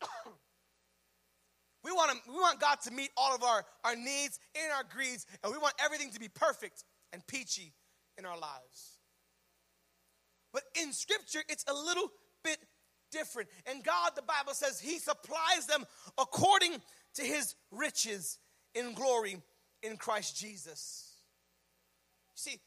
We 1.85 1.91
want, 1.91 2.11
to, 2.13 2.31
we 2.31 2.39
want 2.39 2.59
God 2.59 2.81
to 2.85 2.91
meet 2.91 3.11
all 3.15 3.35
of 3.35 3.43
our, 3.43 3.63
our 3.83 3.95
needs 3.95 4.39
and 4.55 4.73
our 4.73 4.83
greeds, 4.83 5.27
and 5.43 5.53
we 5.53 5.59
want 5.59 5.75
everything 5.79 6.09
to 6.13 6.19
be 6.19 6.27
perfect 6.27 6.83
and 7.13 7.25
peachy 7.27 7.73
in 8.17 8.25
our 8.25 8.37
lives. 8.37 8.99
But 10.53 10.63
in 10.81 10.93
Scripture, 10.93 11.41
it's 11.49 11.65
a 11.67 11.73
little 11.73 12.09
bit 12.43 12.57
different. 13.11 13.49
And 13.65 13.83
God, 13.83 14.11
the 14.15 14.21
Bible 14.21 14.53
says, 14.53 14.79
He 14.79 14.99
supplies 14.99 15.67
them 15.67 15.85
according 16.17 16.81
to 17.15 17.23
His 17.23 17.55
riches 17.71 18.37
in 18.73 18.93
glory 18.93 19.37
in 19.83 19.97
Christ 19.97 20.37
Jesus. 20.37 21.13
See, 22.35 22.59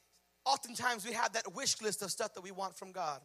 oftentimes 0.44 1.06
we 1.06 1.12
have 1.12 1.32
that 1.34 1.54
wish 1.54 1.80
list 1.80 2.02
of 2.02 2.10
stuff 2.10 2.34
that 2.34 2.42
we 2.42 2.50
want 2.50 2.76
from 2.76 2.92
God. 2.92 3.20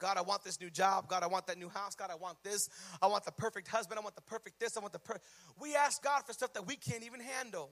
God, 0.00 0.16
I 0.16 0.22
want 0.22 0.44
this 0.44 0.60
new 0.60 0.70
job. 0.70 1.08
God, 1.08 1.22
I 1.22 1.28
want 1.28 1.46
that 1.46 1.58
new 1.58 1.68
house. 1.68 1.94
God, 1.94 2.10
I 2.10 2.16
want 2.16 2.36
this. 2.42 2.68
I 3.00 3.06
want 3.06 3.24
the 3.24 3.32
perfect 3.32 3.68
husband. 3.68 3.98
I 3.98 4.02
want 4.02 4.16
the 4.16 4.22
perfect 4.22 4.60
this. 4.60 4.76
I 4.76 4.80
want 4.80 4.92
the 4.92 4.98
per. 4.98 5.16
We 5.60 5.74
ask 5.74 6.02
God 6.02 6.22
for 6.26 6.32
stuff 6.32 6.52
that 6.54 6.66
we 6.66 6.76
can't 6.76 7.04
even 7.04 7.20
handle. 7.20 7.70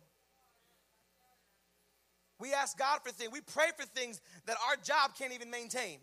We 2.39 2.53
ask 2.53 2.79
God 2.79 3.01
for 3.05 3.11
things. 3.11 3.31
We 3.33 3.41
pray 3.41 3.69
for 3.77 3.87
things 3.87 4.21
that 4.47 4.57
our 4.69 4.77
job 4.77 5.13
can't 5.17 5.33
even 5.33 5.51
maintain. 5.51 5.99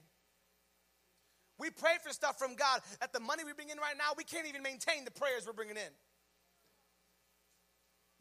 We 1.58 1.70
pray 1.70 1.96
for 2.02 2.14
stuff 2.14 2.40
from 2.40 2.56
God 2.56 2.82
that 3.02 3.12
the 3.12 3.20
money 3.20 3.44
we 3.44 3.52
bring 3.54 3.70
in 3.70 3.78
right 3.78 3.98
now, 3.98 4.14
we 4.18 4.24
can't 4.24 4.48
even 4.48 4.64
maintain 4.64 5.04
the 5.04 5.12
prayers 5.12 5.46
we're 5.46 5.54
bringing 5.54 5.76
in. 5.76 5.92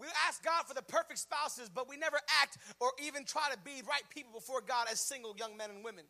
We 0.01 0.07
ask 0.29 0.45
God 0.45 0.65
for 0.67 0.75
the 0.75 0.83
perfect 0.83 1.19
spouses, 1.19 1.69
but 1.69 1.89
we 1.89 1.97
never 1.97 2.19
act 2.41 2.59
or 2.81 2.91
even 3.05 3.25
try 3.25 3.49
to 3.51 3.59
be 3.59 3.83
right 3.89 4.03
people 4.11 4.33
before 4.33 4.61
God 4.61 4.87
as 4.91 5.01
single 5.01 5.35
young 5.37 5.57
men 5.57 5.71
and 5.71 5.85
women. 5.85 6.05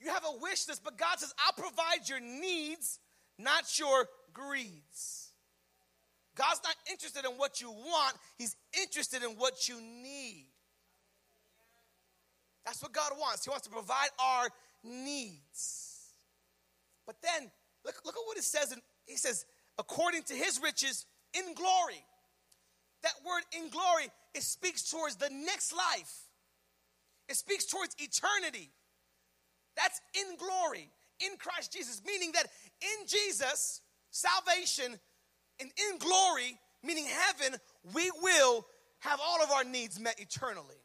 You 0.00 0.10
have 0.10 0.24
a 0.24 0.38
wish 0.40 0.68
list, 0.68 0.84
but 0.84 0.98
God 0.98 1.18
says, 1.18 1.32
I'll 1.38 1.62
provide 1.62 2.06
your 2.08 2.20
needs, 2.20 2.98
not 3.38 3.78
your 3.78 4.06
greeds. 4.34 5.23
God's 6.36 6.60
not 6.64 6.74
interested 6.90 7.24
in 7.24 7.32
what 7.32 7.60
you 7.60 7.70
want, 7.70 8.16
He's 8.36 8.56
interested 8.80 9.22
in 9.22 9.30
what 9.30 9.68
you 9.68 9.80
need. 9.80 10.46
That's 12.64 12.82
what 12.82 12.92
God 12.92 13.12
wants. 13.18 13.44
He 13.44 13.50
wants 13.50 13.66
to 13.66 13.70
provide 13.70 14.08
our 14.18 14.48
needs. 14.82 16.12
But 17.06 17.16
then, 17.22 17.50
look, 17.84 17.96
look 18.04 18.16
at 18.16 18.22
what 18.26 18.38
it 18.38 18.44
says. 18.44 18.72
In, 18.72 18.78
he 19.06 19.16
says, 19.16 19.44
according 19.78 20.22
to 20.24 20.34
his 20.34 20.60
riches 20.62 21.04
in 21.34 21.54
glory. 21.54 22.02
That 23.02 23.12
word 23.26 23.42
in 23.52 23.68
glory, 23.68 24.08
it 24.34 24.42
speaks 24.42 24.90
towards 24.90 25.16
the 25.16 25.28
next 25.30 25.74
life, 25.74 26.12
it 27.28 27.36
speaks 27.36 27.66
towards 27.66 27.94
eternity. 27.98 28.70
That's 29.76 30.00
in 30.14 30.36
glory, 30.36 30.88
in 31.20 31.36
Christ 31.36 31.72
Jesus, 31.72 32.00
meaning 32.06 32.30
that 32.32 32.46
in 32.80 33.06
Jesus, 33.06 33.80
salvation 34.10 34.98
and 35.60 35.70
in 35.70 35.98
glory, 35.98 36.58
meaning 36.82 37.06
heaven, 37.06 37.58
we 37.94 38.10
will 38.22 38.66
have 39.00 39.20
all 39.24 39.42
of 39.42 39.50
our 39.50 39.64
needs 39.64 40.00
met 40.00 40.18
eternally. 40.18 40.76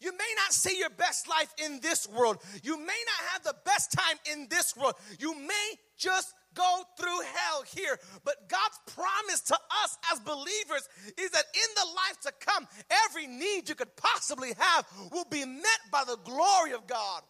You 0.00 0.12
may 0.12 0.34
not 0.36 0.52
see 0.52 0.78
your 0.78 0.90
best 0.90 1.28
life 1.28 1.52
in 1.62 1.80
this 1.80 2.08
world. 2.08 2.38
You 2.62 2.78
may 2.78 2.86
not 2.86 3.32
have 3.32 3.42
the 3.42 3.56
best 3.66 3.92
time 3.92 4.16
in 4.32 4.48
this 4.48 4.74
world. 4.74 4.94
You 5.18 5.34
may 5.34 5.72
just 5.98 6.32
go 6.54 6.82
through 6.98 7.20
hell 7.34 7.62
here. 7.74 7.98
But 8.24 8.48
God's 8.48 8.94
promise 8.94 9.42
to 9.42 9.54
us 9.84 9.98
as 10.10 10.20
believers 10.20 10.88
is 11.18 11.30
that 11.32 11.44
in 11.54 11.74
the 11.76 11.86
life 11.94 12.20
to 12.22 12.32
come, 12.40 12.66
every 13.06 13.26
need 13.26 13.68
you 13.68 13.74
could 13.74 13.94
possibly 13.96 14.54
have 14.58 14.86
will 15.12 15.26
be 15.30 15.44
met 15.44 15.80
by 15.92 16.04
the 16.06 16.16
glory 16.24 16.72
of 16.72 16.86
God 16.86 17.22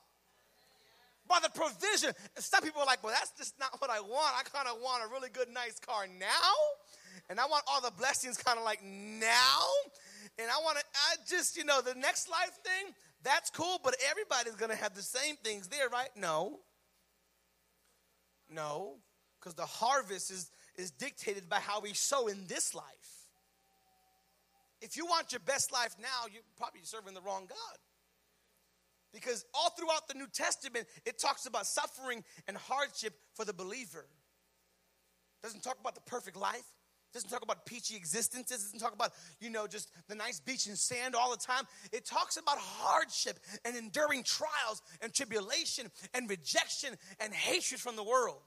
by 1.31 1.39
the 1.41 1.49
provision. 1.49 2.13
Some 2.37 2.63
people 2.63 2.83
are 2.83 2.87
like, 2.87 3.03
well, 3.03 3.15
that's 3.17 3.31
just 3.39 3.59
not 3.59 3.81
what 3.81 3.89
I 3.89 4.01
want. 4.01 4.35
I 4.37 4.43
kind 4.43 4.69
of 4.69 4.83
want 4.83 5.05
a 5.05 5.09
really 5.13 5.31
good, 5.31 5.49
nice 5.49 5.79
car 5.79 6.07
now. 6.19 6.53
And 7.31 7.39
I 7.39 7.47
want 7.47 7.65
all 7.69 7.81
the 7.81 7.93
blessings 7.93 8.37
kind 8.37 8.59
of 8.59 8.65
like 8.65 8.83
now. 8.83 9.61
And 10.39 10.51
I 10.51 10.63
want 10.65 10.79
to, 10.79 10.85
I 10.95 11.15
just, 11.29 11.57
you 11.57 11.65
know, 11.65 11.81
the 11.81 11.95
next 11.95 12.29
life 12.29 12.59
thing, 12.65 12.93
that's 13.23 13.51
cool, 13.51 13.79
but 13.85 13.95
everybody's 14.11 14.57
going 14.57 14.71
to 14.71 14.77
have 14.77 14.95
the 14.95 15.03
same 15.03 15.37
things 15.37 15.69
there, 15.69 15.89
right? 15.89 16.09
No. 16.17 16.59
No. 18.53 18.97
Because 19.39 19.55
the 19.55 19.67
harvest 19.67 20.31
is, 20.31 20.51
is 20.77 20.91
dictated 20.91 21.49
by 21.49 21.61
how 21.61 21.81
we 21.81 21.95
sow 21.95 22.27
in 22.27 22.47
this 22.49 22.75
life. 22.75 22.85
If 24.81 24.97
you 24.97 25.07
want 25.07 25.31
your 25.31 25.41
best 25.41 25.73
life 25.73 25.95
now, 26.01 26.27
you're 26.33 26.43
probably 26.57 26.81
serving 26.83 27.15
the 27.15 27.21
wrong 27.21 27.47
God. 27.49 27.79
Because 29.13 29.45
all 29.55 29.71
throughout 29.71 30.09
the 30.09 30.15
New 30.15 30.29
Testament, 30.29 30.87
it 31.05 31.19
talks 31.19 31.47
about 31.47 31.67
suffering 31.67 32.23
and 32.47 32.57
hardship 32.57 33.15
for 33.35 33.45
the 33.45 33.53
believer. 33.53 34.07
It 35.43 35.47
doesn't 35.47 35.63
talk 35.63 35.79
about 35.81 35.95
the 35.95 36.01
perfect 36.03 36.37
life. 36.37 36.57
It 36.57 37.15
doesn't 37.15 37.31
talk 37.31 37.43
about 37.43 37.67
peachy 37.67 37.97
existences. 37.97 38.61
It 38.61 38.65
doesn't 38.67 38.79
talk 38.79 38.95
about, 38.95 39.11
you 39.41 39.51
know, 39.51 39.67
just 39.67 39.91
the 40.07 40.15
nice 40.15 40.39
beach 40.39 40.67
and 40.69 40.79
sand 40.79 41.17
all 41.17 41.33
the 41.33 41.37
time. 41.37 41.65
It 41.93 42.05
talks 42.05 42.37
about 42.37 42.57
hardship 42.59 43.41
and 43.65 43.77
enduring 43.77 44.23
trials 44.23 44.81
and 45.01 45.13
tribulation 45.13 45.91
and 46.15 46.31
rejection 46.31 46.95
and 47.19 47.35
hatred 47.35 47.81
from 47.81 47.97
the 47.97 48.05
world. 48.05 48.43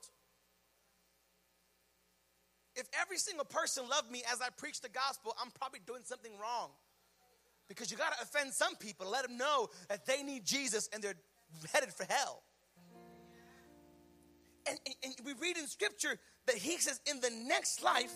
If 2.76 2.88
every 3.00 3.18
single 3.18 3.46
person 3.46 3.88
loved 3.90 4.10
me 4.10 4.24
as 4.32 4.40
I 4.42 4.48
preach 4.56 4.80
the 4.80 4.90
gospel, 4.90 5.36
I'm 5.42 5.52
probably 5.52 5.82
doing 5.86 6.02
something 6.06 6.32
wrong. 6.42 6.70
Because 7.68 7.92
you 7.92 7.98
got 7.98 8.16
to 8.18 8.22
offend 8.22 8.54
some 8.54 8.76
people, 8.76 9.10
let 9.10 9.28
them 9.28 9.38
know 9.38 9.70
that 9.90 10.06
they 10.06 10.22
need 10.22 10.46
Jesus 10.46 10.90
and 10.94 11.02
they're 11.04 11.16
headed 11.74 11.94
for 11.94 12.06
hell. 12.10 12.44
And, 14.68 14.80
and, 14.86 14.96
and 15.04 15.14
we 15.26 15.34
read 15.34 15.58
in 15.58 15.68
scripture 15.68 16.18
that 16.46 16.56
he 16.56 16.78
says, 16.78 17.00
in 17.10 17.20
the 17.20 17.32
next 17.48 17.84
life, 17.84 18.14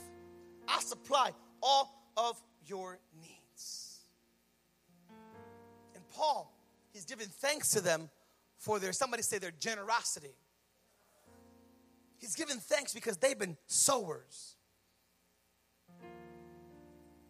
I'll 0.67 0.81
supply 0.81 1.31
all 1.61 2.11
of 2.15 2.41
your 2.65 2.99
needs. 3.19 3.99
And 5.95 6.03
Paul, 6.13 6.53
he's 6.93 7.05
giving 7.05 7.27
thanks 7.27 7.71
to 7.71 7.81
them 7.81 8.09
for 8.57 8.79
their, 8.79 8.91
somebody 8.91 9.23
say 9.23 9.37
their 9.37 9.51
generosity. 9.51 10.35
He's 12.17 12.35
giving 12.35 12.57
thanks 12.57 12.93
because 12.93 13.17
they've 13.17 13.37
been 13.37 13.57
sowers. 13.67 14.55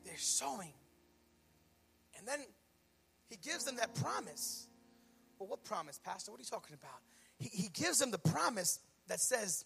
They're 0.06 0.18
sowing. 0.18 0.74
Then 2.28 2.40
he 3.30 3.38
gives 3.38 3.64
them 3.64 3.78
that 3.78 3.96
promise. 3.96 4.68
Well, 5.40 5.48
what 5.48 5.64
promise, 5.64 6.00
Pastor? 6.04 6.32
What 6.32 6.40
are 6.40 6.44
you 6.44 6.50
talking 6.50 6.76
about? 6.76 7.00
He, 7.40 7.50
he 7.50 7.70
gives 7.70 8.00
them 8.00 8.12
the 8.12 8.18
promise 8.18 8.80
that 9.08 9.20
says, 9.22 9.66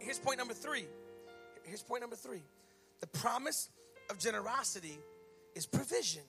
here's 0.00 0.18
point 0.18 0.38
number 0.38 0.54
three. 0.54 0.84
Here's 1.64 1.82
point 1.82 2.02
number 2.02 2.16
three 2.16 2.42
the 3.00 3.06
promise 3.06 3.68
of 4.10 4.18
generosity 4.18 4.98
is 5.54 5.66
provision. 5.66 6.22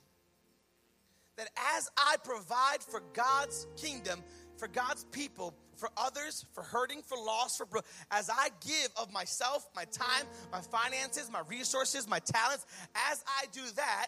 That 1.38 1.48
as 1.76 1.90
I 1.98 2.18
provide 2.24 2.82
for 2.82 3.02
God's 3.14 3.66
kingdom, 3.78 4.24
for 4.58 4.68
God's 4.68 5.06
people, 5.06 5.54
for 5.78 5.90
others, 5.96 6.46
for 6.54 6.62
hurting, 6.62 7.02
for 7.02 7.18
loss, 7.18 7.56
for 7.58 7.66
bro- 7.66 7.82
as 8.12 8.30
I 8.30 8.50
give 8.66 8.90
of 9.02 9.12
myself, 9.14 9.68
my 9.74 9.86
time, 9.86 10.26
my 10.52 10.60
finances, 10.60 11.30
my 11.32 11.42
resources, 11.48 12.10
my 12.10 12.20
talents, 12.20 12.66
as 13.10 13.24
I 13.26 13.46
do 13.54 13.62
that, 13.78 14.08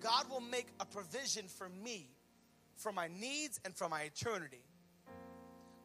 God 0.00 0.30
will 0.30 0.40
make 0.40 0.66
a 0.80 0.86
provision 0.86 1.46
for 1.48 1.68
me, 1.68 2.10
for 2.76 2.92
my 2.92 3.08
needs 3.08 3.60
and 3.64 3.74
for 3.74 3.88
my 3.88 4.02
eternity. 4.02 4.62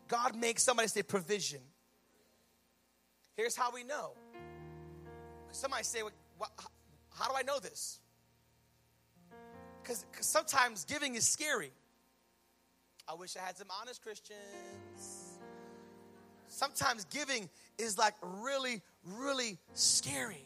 God 0.07 0.35
makes 0.35 0.63
somebody 0.63 0.87
say 0.87 1.01
provision. 1.01 1.61
Here's 3.35 3.55
how 3.55 3.71
we 3.73 3.83
know. 3.83 4.11
Somebody 5.51 5.83
say, 5.83 6.01
well, 6.03 6.51
how 7.15 7.29
do 7.29 7.35
I 7.35 7.43
know 7.43 7.59
this? 7.59 7.99
Because 9.81 10.05
sometimes 10.21 10.85
giving 10.85 11.15
is 11.15 11.27
scary. 11.27 11.71
I 13.07 13.15
wish 13.15 13.35
I 13.35 13.45
had 13.45 13.57
some 13.57 13.67
honest 13.81 14.01
Christians. 14.01 15.39
Sometimes 16.47 17.05
giving 17.05 17.49
is 17.77 17.97
like 17.97 18.13
really, 18.21 18.81
really 19.03 19.57
scary. 19.73 20.45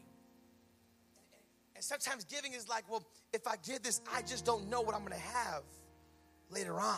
And 1.77 1.83
sometimes 1.83 2.23
giving 2.23 2.53
is 2.53 2.67
like, 2.67 2.89
well, 2.89 3.05
if 3.31 3.45
I 3.45 3.53
give 3.63 3.83
this, 3.83 4.01
I 4.11 4.23
just 4.23 4.45
don't 4.45 4.67
know 4.67 4.81
what 4.81 4.95
I'm 4.95 5.01
going 5.01 5.13
to 5.13 5.27
have 5.27 5.61
later 6.49 6.79
on. 6.79 6.97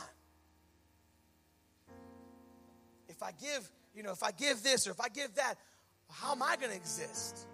If 3.09 3.21
I 3.21 3.31
give, 3.33 3.69
you 3.93 4.03
know, 4.03 4.11
if 4.11 4.23
I 4.23 4.31
give 4.31 4.63
this 4.63 4.87
or 4.87 4.91
if 4.91 5.01
I 5.01 5.09
give 5.09 5.35
that, 5.35 5.55
how 6.09 6.31
am 6.31 6.41
I 6.41 6.55
going 6.55 6.71
to 6.71 6.77
exist? 6.77 7.45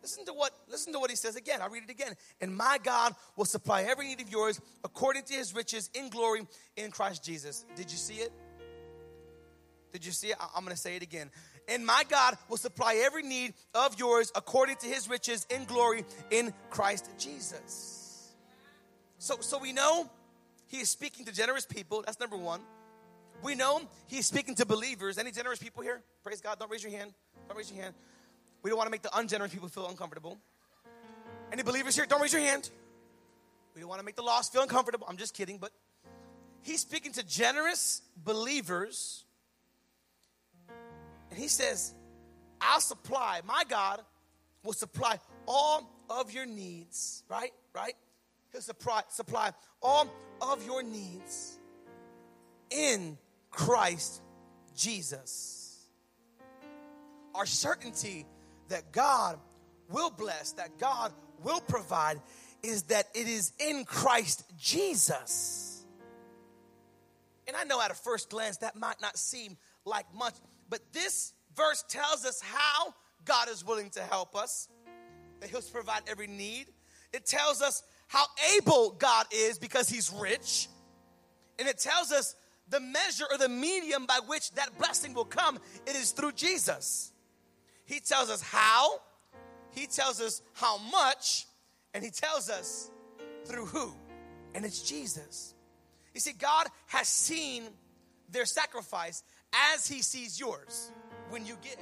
Listen 0.00 0.24
to 0.26 0.32
what 0.32 0.52
listen 0.70 0.92
to 0.92 1.00
what 1.00 1.10
he 1.10 1.16
says 1.16 1.34
again. 1.34 1.60
I'll 1.60 1.70
read 1.70 1.82
it 1.82 1.90
again. 1.90 2.14
And 2.40 2.56
my 2.56 2.78
God 2.80 3.16
will 3.36 3.44
supply 3.44 3.82
every 3.82 4.06
need 4.06 4.20
of 4.20 4.30
yours 4.30 4.60
according 4.84 5.24
to 5.24 5.34
his 5.34 5.52
riches 5.52 5.90
in 5.92 6.08
glory 6.08 6.46
in 6.76 6.92
Christ 6.92 7.24
Jesus. 7.24 7.64
Did 7.74 7.90
you 7.90 7.98
see 7.98 8.14
it? 8.14 8.32
Did 9.92 10.06
you 10.06 10.12
see 10.12 10.28
it? 10.28 10.36
I'm 10.54 10.64
going 10.64 10.74
to 10.74 10.80
say 10.80 10.94
it 10.94 11.02
again. 11.02 11.30
And 11.68 11.86
my 11.86 12.04
God 12.08 12.36
will 12.48 12.56
supply 12.56 13.02
every 13.04 13.22
need 13.22 13.54
of 13.74 13.98
yours 13.98 14.32
according 14.34 14.76
to 14.76 14.86
his 14.86 15.08
riches 15.08 15.46
in 15.48 15.64
glory 15.64 16.04
in 16.30 16.52
Christ 16.70 17.08
Jesus. 17.18 18.32
So 19.18 19.36
so 19.40 19.58
we 19.58 19.72
know 19.72 20.10
he 20.66 20.78
is 20.78 20.88
speaking 20.88 21.24
to 21.26 21.32
generous 21.32 21.64
people. 21.66 22.02
That's 22.04 22.18
number 22.18 22.36
1. 22.36 22.60
We 23.42 23.54
know 23.54 23.80
he's 24.06 24.26
speaking 24.26 24.54
to 24.56 24.66
believers. 24.66 25.18
Any 25.18 25.30
generous 25.30 25.58
people 25.58 25.82
here? 25.82 26.02
Praise 26.22 26.40
God. 26.40 26.58
Don't 26.58 26.70
raise 26.70 26.82
your 26.82 26.92
hand. 26.92 27.12
Don't 27.48 27.56
raise 27.56 27.70
your 27.70 27.82
hand. 27.82 27.94
We 28.62 28.70
don't 28.70 28.78
want 28.78 28.86
to 28.86 28.90
make 28.90 29.02
the 29.02 29.16
ungenerous 29.16 29.52
people 29.52 29.68
feel 29.68 29.88
uncomfortable. 29.88 30.38
Any 31.52 31.62
believers 31.62 31.96
here? 31.96 32.06
Don't 32.06 32.20
raise 32.20 32.32
your 32.32 32.42
hand. 32.42 32.70
We 33.74 33.80
don't 33.80 33.88
want 33.88 34.00
to 34.00 34.04
make 34.04 34.16
the 34.16 34.22
lost 34.22 34.52
feel 34.52 34.62
uncomfortable. 34.62 35.06
I'm 35.08 35.16
just 35.16 35.34
kidding, 35.34 35.58
but 35.58 35.72
he's 36.62 36.80
speaking 36.80 37.12
to 37.12 37.22
generous 37.24 38.02
believers. 38.16 39.24
And 41.32 41.40
he 41.40 41.48
says, 41.48 41.94
I'll 42.60 42.82
supply, 42.82 43.40
my 43.46 43.62
God 43.66 44.02
will 44.62 44.74
supply 44.74 45.18
all 45.48 45.90
of 46.10 46.30
your 46.30 46.44
needs, 46.44 47.24
right? 47.26 47.52
Right? 47.74 47.94
He'll 48.52 48.60
supply, 48.60 49.00
supply 49.08 49.52
all 49.82 50.14
of 50.42 50.66
your 50.66 50.82
needs 50.82 51.58
in 52.68 53.16
Christ 53.50 54.20
Jesus. 54.76 55.86
Our 57.34 57.46
certainty 57.46 58.26
that 58.68 58.92
God 58.92 59.38
will 59.88 60.10
bless, 60.10 60.52
that 60.52 60.76
God 60.78 61.14
will 61.42 61.62
provide, 61.62 62.20
is 62.62 62.82
that 62.84 63.06
it 63.14 63.26
is 63.26 63.52
in 63.58 63.86
Christ 63.86 64.44
Jesus. 64.58 65.86
And 67.48 67.56
I 67.56 67.64
know 67.64 67.80
at 67.80 67.90
a 67.90 67.94
first 67.94 68.28
glance 68.28 68.58
that 68.58 68.76
might 68.76 69.00
not 69.00 69.16
seem 69.16 69.56
like 69.84 70.06
much, 70.14 70.34
but 70.68 70.80
this 70.92 71.32
verse 71.56 71.84
tells 71.88 72.24
us 72.24 72.40
how 72.40 72.94
God 73.24 73.48
is 73.48 73.64
willing 73.64 73.90
to 73.90 74.00
help 74.00 74.34
us, 74.34 74.68
that 75.40 75.50
He'll 75.50 75.62
provide 75.62 76.02
every 76.08 76.26
need. 76.26 76.66
It 77.12 77.26
tells 77.26 77.62
us 77.62 77.82
how 78.08 78.24
able 78.56 78.90
God 78.92 79.26
is 79.32 79.58
because 79.58 79.88
He's 79.88 80.12
rich. 80.12 80.68
And 81.58 81.68
it 81.68 81.78
tells 81.78 82.12
us 82.12 82.34
the 82.68 82.80
measure 82.80 83.24
or 83.30 83.38
the 83.38 83.48
medium 83.48 84.06
by 84.06 84.20
which 84.26 84.50
that 84.52 84.78
blessing 84.78 85.14
will 85.14 85.24
come. 85.24 85.58
It 85.86 85.94
is 85.94 86.12
through 86.12 86.32
Jesus. 86.32 87.12
He 87.84 88.00
tells 88.00 88.30
us 88.30 88.40
how, 88.40 89.00
He 89.70 89.86
tells 89.86 90.20
us 90.20 90.42
how 90.54 90.78
much, 90.78 91.46
and 91.94 92.02
He 92.02 92.10
tells 92.10 92.48
us 92.48 92.90
through 93.44 93.66
who. 93.66 93.92
And 94.54 94.64
it's 94.64 94.82
Jesus. 94.82 95.54
You 96.14 96.20
see, 96.20 96.32
God 96.32 96.66
has 96.86 97.08
seen 97.08 97.64
their 98.30 98.44
sacrifice 98.46 99.22
as 99.74 99.86
He 99.86 100.02
sees 100.02 100.38
yours 100.38 100.90
when 101.30 101.46
you 101.46 101.56
give. 101.62 101.76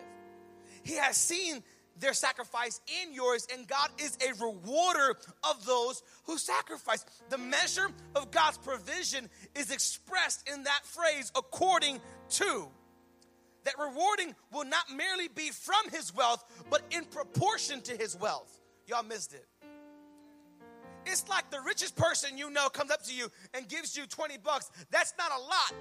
He 0.83 0.95
has 0.95 1.17
seen 1.17 1.63
their 1.99 2.15
sacrifice 2.15 2.81
in 3.03 3.13
yours, 3.13 3.47
and 3.53 3.67
God 3.69 3.91
is 3.99 4.17
a 4.27 4.33
rewarder 4.43 5.17
of 5.45 5.65
those 5.67 6.03
who 6.25 6.39
sacrifice. 6.39 7.05
The 7.29 7.39
measure 7.39 7.89
of 8.15 8.31
God's 8.31 8.59
provision 8.59 9.29
is 9.55 9.71
expressed 9.71 10.49
in 10.49 10.65
that 10.65 10.81
phrase 10.85 11.31
according 11.37 12.01
to 12.31 12.69
that 13.65 13.75
rewarding 13.79 14.35
will 14.53 14.65
not 14.65 14.85
merely 14.97 15.29
be 15.29 15.51
from 15.51 15.91
his 15.93 16.15
wealth, 16.15 16.45
but 16.71 16.83
in 16.91 17.05
proportion 17.05 17.83
to 17.83 17.97
his 17.97 18.17
wealth. 18.17 18.59
Y'all 18.87 19.03
missed 19.03 19.35
it. 19.35 19.47
It's 21.07 21.29
like 21.29 21.51
the 21.51 21.61
richest 21.61 21.97
person 21.97 22.39
you 22.39 22.51
know 22.51 22.69
comes 22.69 22.91
up 22.91 23.03
to 23.05 23.15
you 23.15 23.29
and 23.55 23.69
gives 23.69 23.97
you 23.97 24.07
20 24.07 24.39
bucks. 24.39 24.71
That's 24.91 25.15
not 25.19 25.31
a 25.31 25.41
lot 25.41 25.75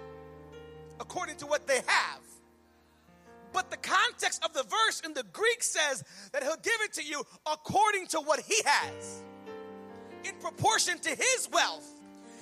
according 1.00 1.38
to 1.38 1.46
what 1.46 1.68
they 1.68 1.82
have. 1.86 2.22
But 3.52 3.72
the 3.72 3.78
context 3.78 4.44
of 4.46 4.54
the 4.54 4.64
verse 4.64 5.02
in 5.04 5.14
the 5.14 5.24
Greek 5.34 5.64
says 5.64 6.04
that 6.34 6.44
he'll 6.44 6.58
give 6.58 6.80
it 6.84 6.94
to 6.94 7.04
you 7.04 7.24
according 7.52 8.08
to 8.08 8.20
what 8.20 8.40
he 8.40 8.56
has, 8.66 9.24
in 10.24 10.36
proportion 10.40 11.00
to 11.00 11.10
his 11.10 11.50
wealth, 11.52 11.88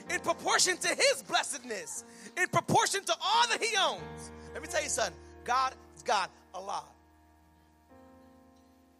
in 0.09 0.19
proportion 0.19 0.77
to 0.77 0.87
his 0.89 1.23
blessedness, 1.27 2.03
in 2.35 2.47
proportion 2.47 3.03
to 3.05 3.13
all 3.13 3.47
that 3.49 3.63
he 3.63 3.75
owns. 3.77 4.31
Let 4.53 4.61
me 4.61 4.67
tell 4.67 4.83
you 4.83 4.89
something 4.89 5.15
God 5.45 5.73
has 5.93 6.03
got 6.03 6.29
a 6.53 6.59
lot. 6.59 6.93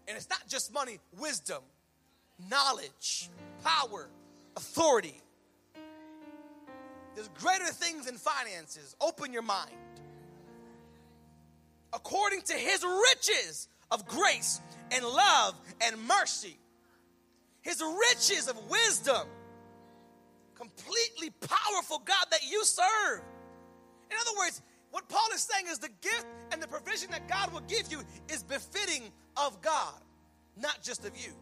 And 0.08 0.16
it's 0.16 0.30
not 0.30 0.48
just 0.48 0.74
money, 0.74 1.00
wisdom, 1.20 1.62
knowledge, 2.50 3.30
power, 3.64 4.08
authority. 4.56 5.22
There's 7.18 7.30
greater 7.30 7.66
things 7.66 8.08
in 8.08 8.16
finances. 8.16 8.96
Open 9.02 9.34
your 9.34 9.42
mind. 9.42 9.72
According 11.92 12.42
to 12.42 12.54
his 12.54 12.86
riches 12.86 13.68
of 13.90 14.06
grace 14.06 14.62
and 14.92 15.04
love 15.04 15.56
and 15.82 16.00
mercy, 16.08 16.60
his 17.62 17.82
riches 17.82 18.48
of 18.48 18.70
wisdom, 18.70 19.28
completely 20.54 21.32
powerful 21.32 22.04
God 22.06 22.28
that 22.30 22.42
you 22.48 22.64
serve. 22.64 23.22
In 24.12 24.18
other 24.22 24.38
words, 24.38 24.62
what 24.92 25.10
Paul 25.10 25.28
is 25.34 25.42
saying 25.42 25.66
is 25.72 25.80
the 25.80 25.90
gift 26.02 26.28
and 26.52 26.62
the 26.62 26.68
provision 26.68 27.10
that 27.10 27.28
God 27.28 27.52
will 27.52 27.62
give 27.62 27.92
you 27.92 28.04
is 28.32 28.44
befitting 28.44 29.02
of 29.38 29.60
God, 29.64 29.96
not 30.56 30.84
just 30.84 31.04
of 31.04 31.18
you. 31.18 31.34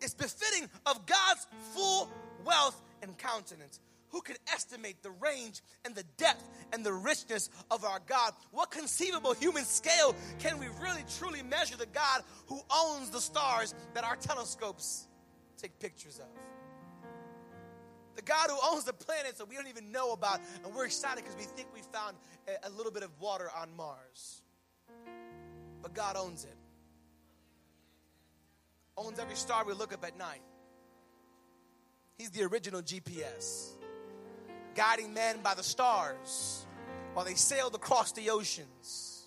It's 0.00 0.14
befitting 0.14 0.70
of 0.86 1.04
God's 1.04 1.46
full 1.74 2.10
wealth 2.46 2.80
and 3.02 3.18
countenance. 3.18 3.80
Who 4.10 4.20
can 4.22 4.36
estimate 4.52 5.02
the 5.02 5.10
range 5.10 5.62
and 5.84 5.94
the 5.94 6.04
depth 6.16 6.48
and 6.72 6.84
the 6.84 6.92
richness 6.92 7.50
of 7.70 7.84
our 7.84 8.00
God? 8.06 8.32
What 8.52 8.70
conceivable 8.70 9.34
human 9.34 9.64
scale 9.64 10.14
can 10.38 10.58
we 10.58 10.66
really 10.82 11.04
truly 11.18 11.42
measure 11.42 11.76
the 11.76 11.86
God 11.86 12.22
who 12.46 12.60
owns 12.70 13.10
the 13.10 13.20
stars 13.20 13.74
that 13.94 14.04
our 14.04 14.16
telescopes 14.16 15.06
take 15.58 15.78
pictures 15.78 16.18
of? 16.18 16.26
The 18.16 18.22
God 18.22 18.50
who 18.50 18.58
owns 18.72 18.84
the 18.84 18.92
planets 18.92 19.38
that 19.38 19.48
we 19.48 19.54
don't 19.54 19.68
even 19.68 19.92
know 19.92 20.12
about, 20.12 20.40
and 20.64 20.74
we're 20.74 20.86
excited 20.86 21.22
because 21.22 21.36
we 21.36 21.44
think 21.44 21.68
we 21.72 21.82
found 21.92 22.16
a, 22.64 22.70
little 22.70 22.90
bit 22.90 23.04
of 23.04 23.10
water 23.20 23.48
on 23.56 23.68
Mars. 23.76 24.42
But 25.82 25.94
God 25.94 26.16
owns 26.16 26.44
it. 26.44 26.56
Owns 28.96 29.20
every 29.20 29.36
star 29.36 29.64
we 29.64 29.72
look 29.72 29.92
up 29.92 30.04
at 30.04 30.18
night. 30.18 30.42
He's 32.16 32.30
the 32.30 32.42
original 32.42 32.82
GPS 32.82 33.77
guiding 34.78 35.12
men 35.12 35.40
by 35.42 35.54
the 35.54 35.62
stars 35.62 36.64
while 37.12 37.24
they 37.24 37.34
sailed 37.34 37.74
across 37.74 38.12
the 38.12 38.30
oceans. 38.30 39.26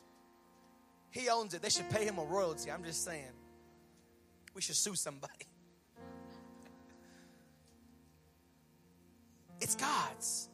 He 1.10 1.28
owns 1.28 1.54
it. 1.54 1.62
They 1.62 1.70
should 1.70 1.90
pay 1.90 2.06
him 2.06 2.18
a 2.20 2.24
royalty. 2.24 2.72
I'm 2.72 2.86
just 2.86 3.04
saying. 3.04 3.34
We 4.54 4.62
should 4.62 4.78
sue 4.78 4.96
somebody. 4.96 5.34
It's 9.64 9.76
God's. 9.76 10.50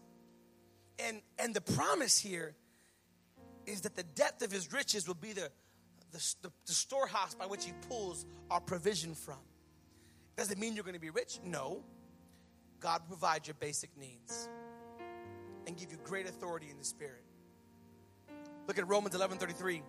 And 1.00 1.22
and 1.40 1.54
the 1.54 1.62
promise 1.62 2.20
here 2.20 2.58
is 3.66 3.80
that 3.82 3.96
the 3.96 4.04
depth 4.04 4.44
of 4.44 4.52
his 4.52 4.74
riches 4.74 5.08
will 5.08 5.16
be 5.16 5.32
the, 5.32 5.50
the, 6.12 6.36
the, 6.42 6.52
the 6.66 6.74
storehouse 6.74 7.34
by 7.34 7.46
which 7.46 7.64
he 7.64 7.72
pulls 7.88 8.26
our 8.52 8.60
provision 8.60 9.16
from. 9.16 9.40
Does 10.36 10.52
it 10.52 10.58
mean 10.58 10.76
you're 10.76 10.84
going 10.84 10.94
to 10.94 11.00
be 11.00 11.10
rich? 11.10 11.40
No. 11.42 11.86
God 12.82 13.04
provides 13.08 13.48
your 13.48 13.56
basic 13.62 13.98
needs 13.98 14.50
and 15.68 15.78
give 15.78 15.92
you 15.92 15.98
great 16.04 16.28
authority 16.28 16.70
in 16.72 16.78
the 16.78 16.86
spirit. 16.86 17.24
Look 18.68 18.80
at 18.80 18.88
Romans 18.88 19.14
11 19.14 19.38
33. 19.38 19.84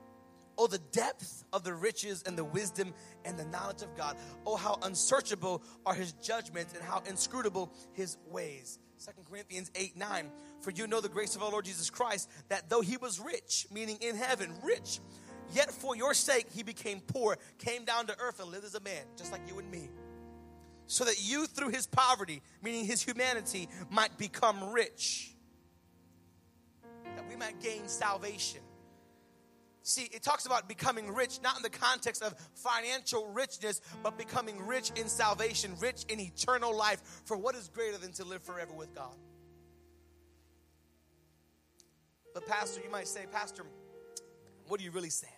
Oh, 0.60 0.66
the 0.66 0.78
depth 0.78 1.44
of 1.52 1.62
the 1.62 1.72
riches 1.72 2.24
and 2.26 2.36
the 2.36 2.44
wisdom 2.44 2.92
and 3.24 3.38
the 3.38 3.44
knowledge 3.44 3.82
of 3.82 3.96
God. 3.96 4.16
Oh, 4.44 4.56
how 4.56 4.76
unsearchable 4.82 5.62
are 5.86 5.94
his 5.94 6.12
judgments 6.14 6.74
and 6.74 6.82
how 6.82 7.00
inscrutable 7.08 7.72
his 7.92 8.16
ways. 8.28 8.80
Second 8.96 9.24
Corinthians 9.30 9.70
8 9.76 9.96
9. 9.96 10.30
For 10.60 10.72
you 10.72 10.88
know 10.88 11.00
the 11.00 11.08
grace 11.08 11.36
of 11.36 11.42
our 11.44 11.50
Lord 11.50 11.64
Jesus 11.64 11.88
Christ, 11.88 12.28
that 12.48 12.68
though 12.68 12.80
he 12.80 12.96
was 12.96 13.20
rich, 13.20 13.68
meaning 13.72 13.98
in 14.00 14.16
heaven, 14.16 14.52
rich, 14.64 14.98
yet 15.54 15.70
for 15.70 15.94
your 15.94 16.12
sake 16.12 16.46
he 16.50 16.64
became 16.64 17.00
poor, 17.00 17.38
came 17.58 17.84
down 17.84 18.08
to 18.08 18.18
earth 18.18 18.40
and 18.40 18.50
lived 18.50 18.64
as 18.64 18.74
a 18.74 18.80
man, 18.80 19.04
just 19.16 19.30
like 19.30 19.42
you 19.46 19.60
and 19.60 19.70
me. 19.70 19.88
So 20.88 21.04
that 21.04 21.22
you, 21.22 21.46
through 21.46 21.68
his 21.68 21.86
poverty, 21.86 22.42
meaning 22.62 22.84
his 22.84 23.00
humanity, 23.00 23.68
might 23.90 24.18
become 24.18 24.72
rich 24.72 25.36
we 27.28 27.36
might 27.36 27.60
gain 27.60 27.88
salvation. 27.88 28.60
See, 29.82 30.02
it 30.12 30.22
talks 30.22 30.44
about 30.44 30.68
becoming 30.68 31.14
rich, 31.14 31.40
not 31.42 31.56
in 31.56 31.62
the 31.62 31.70
context 31.70 32.22
of 32.22 32.34
financial 32.54 33.26
richness, 33.28 33.80
but 34.02 34.18
becoming 34.18 34.66
rich 34.66 34.90
in 34.96 35.08
salvation, 35.08 35.72
rich 35.80 36.04
in 36.08 36.20
eternal 36.20 36.76
life. 36.76 37.00
For 37.24 37.36
what 37.36 37.54
is 37.54 37.68
greater 37.68 37.96
than 37.96 38.12
to 38.12 38.24
live 38.24 38.42
forever 38.42 38.74
with 38.74 38.94
God? 38.94 39.14
But, 42.34 42.46
Pastor, 42.46 42.82
you 42.84 42.90
might 42.90 43.08
say, 43.08 43.24
Pastor, 43.32 43.64
what 44.66 44.78
are 44.80 44.84
you 44.84 44.90
really 44.90 45.10
saying? 45.10 45.32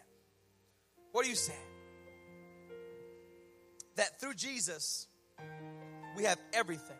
What 1.12 1.24
are 1.24 1.28
you 1.28 1.36
saying? 1.36 1.58
That 3.96 4.20
through 4.20 4.34
Jesus, 4.34 5.06
we 6.16 6.24
have 6.24 6.38
everything. 6.52 6.96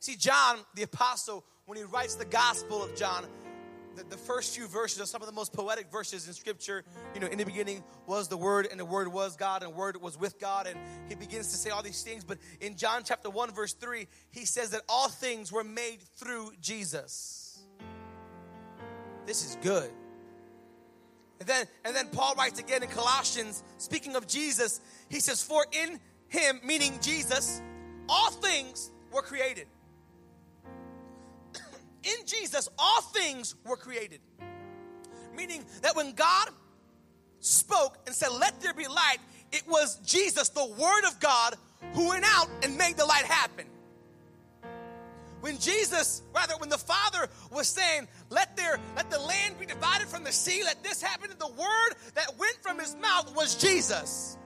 See, 0.00 0.16
John, 0.16 0.58
the 0.74 0.82
apostle, 0.82 1.44
when 1.68 1.76
he 1.76 1.84
writes 1.84 2.14
the 2.14 2.24
Gospel 2.24 2.82
of 2.82 2.96
John, 2.96 3.26
the, 3.94 4.02
the, 4.04 4.16
first 4.16 4.56
few 4.56 4.66
verses 4.66 5.02
are 5.02 5.06
some 5.06 5.20
of 5.20 5.26
the 5.26 5.34
most 5.34 5.52
poetic 5.52 5.92
verses 5.92 6.26
in 6.26 6.32
Scripture. 6.32 6.82
You 7.12 7.20
know, 7.20 7.26
in 7.26 7.36
the 7.36 7.44
beginning 7.44 7.84
was 8.06 8.28
the 8.28 8.38
Word, 8.38 8.66
and 8.70 8.80
the 8.80 8.86
Word 8.86 9.08
was 9.08 9.36
God, 9.36 9.62
and 9.62 9.70
the 9.70 9.76
Word 9.76 10.00
was 10.00 10.18
with 10.18 10.40
God. 10.40 10.66
And 10.66 10.78
he 11.10 11.14
begins 11.14 11.48
to 11.48 11.58
say 11.58 11.68
all 11.68 11.82
these 11.82 12.02
things. 12.02 12.24
But 12.24 12.38
in 12.62 12.78
John 12.78 13.02
chapter 13.04 13.28
1, 13.28 13.52
verse 13.52 13.74
3, 13.74 14.08
he 14.30 14.46
says 14.46 14.70
that 14.70 14.80
all 14.88 15.10
things 15.10 15.52
were 15.52 15.62
made 15.62 16.00
through 16.16 16.52
Jesus. 16.62 17.60
This 19.26 19.44
is 19.44 19.58
good. 19.60 19.90
And 21.40 21.46
then, 21.46 21.66
and 21.84 21.94
then 21.94 22.08
Paul 22.08 22.34
writes 22.34 22.58
again 22.58 22.82
in 22.82 22.88
Colossians, 22.88 23.62
speaking 23.76 24.16
of 24.16 24.26
Jesus, 24.26 24.80
he 25.10 25.20
says, 25.20 25.42
For 25.42 25.66
in 25.70 26.00
him, 26.28 26.60
meaning 26.64 26.98
Jesus, 27.02 27.60
all 28.08 28.30
things 28.30 28.90
were 29.12 29.20
created 29.22 29.66
in 32.08 32.26
Jesus, 32.26 32.68
all 32.78 33.02
things 33.02 33.54
were 33.64 33.76
created. 33.76 34.20
Meaning 35.36 35.64
that 35.82 35.94
when 35.94 36.12
God 36.12 36.48
spoke 37.40 37.98
and 38.06 38.14
said, 38.14 38.30
Let 38.38 38.60
there 38.60 38.74
be 38.74 38.86
light, 38.86 39.18
it 39.52 39.62
was 39.66 39.96
Jesus, 40.04 40.48
the 40.48 40.66
Word 40.66 41.04
of 41.06 41.20
God, 41.20 41.54
who 41.92 42.08
went 42.08 42.24
out 42.26 42.48
and 42.62 42.76
made 42.76 42.96
the 42.96 43.06
light 43.06 43.24
happen. 43.24 43.66
When 45.40 45.56
Jesus, 45.58 46.22
rather, 46.34 46.54
when 46.58 46.68
the 46.68 46.78
Father 46.78 47.28
was 47.52 47.68
saying, 47.68 48.08
Let 48.30 48.56
there, 48.56 48.80
let 48.96 49.10
the 49.10 49.20
land 49.20 49.58
be 49.58 49.66
divided 49.66 50.08
from 50.08 50.24
the 50.24 50.32
sea, 50.32 50.62
let 50.64 50.82
this 50.82 51.00
happen, 51.00 51.30
the 51.38 51.46
word 51.46 51.94
that 52.14 52.36
went 52.38 52.56
from 52.62 52.78
his 52.78 52.96
mouth 52.96 53.34
was 53.36 53.54
Jesus. 53.54 54.36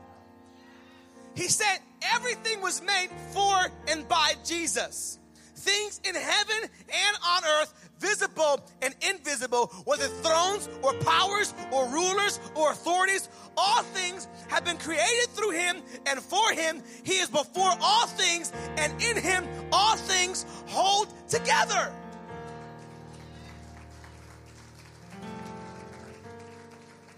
He 1.34 1.48
said 1.48 1.78
everything 2.14 2.60
was 2.60 2.82
made 2.82 3.08
for 3.32 3.68
and 3.88 4.06
by 4.06 4.34
Jesus 4.44 5.18
things 5.62 6.00
in 6.04 6.14
heaven 6.14 6.56
and 6.62 7.16
on 7.24 7.44
earth, 7.44 7.90
visible 7.98 8.60
and 8.82 8.94
invisible, 9.08 9.66
whether 9.84 10.06
thrones 10.06 10.68
or 10.82 10.92
powers 10.94 11.54
or 11.70 11.86
rulers 11.88 12.40
or 12.54 12.72
authorities, 12.72 13.28
all 13.56 13.82
things 13.82 14.28
have 14.48 14.64
been 14.64 14.78
created 14.78 15.28
through 15.30 15.50
him 15.50 15.76
and 16.06 16.20
for 16.20 16.52
him. 16.52 16.82
He 17.04 17.14
is 17.14 17.28
before 17.28 17.72
all 17.80 18.06
things, 18.06 18.52
and 18.76 18.92
in 19.02 19.16
him 19.16 19.46
all 19.70 19.96
things 19.96 20.44
hold 20.66 21.12
together. 21.28 21.92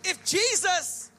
If 0.04 0.22
Jesus 0.24 1.11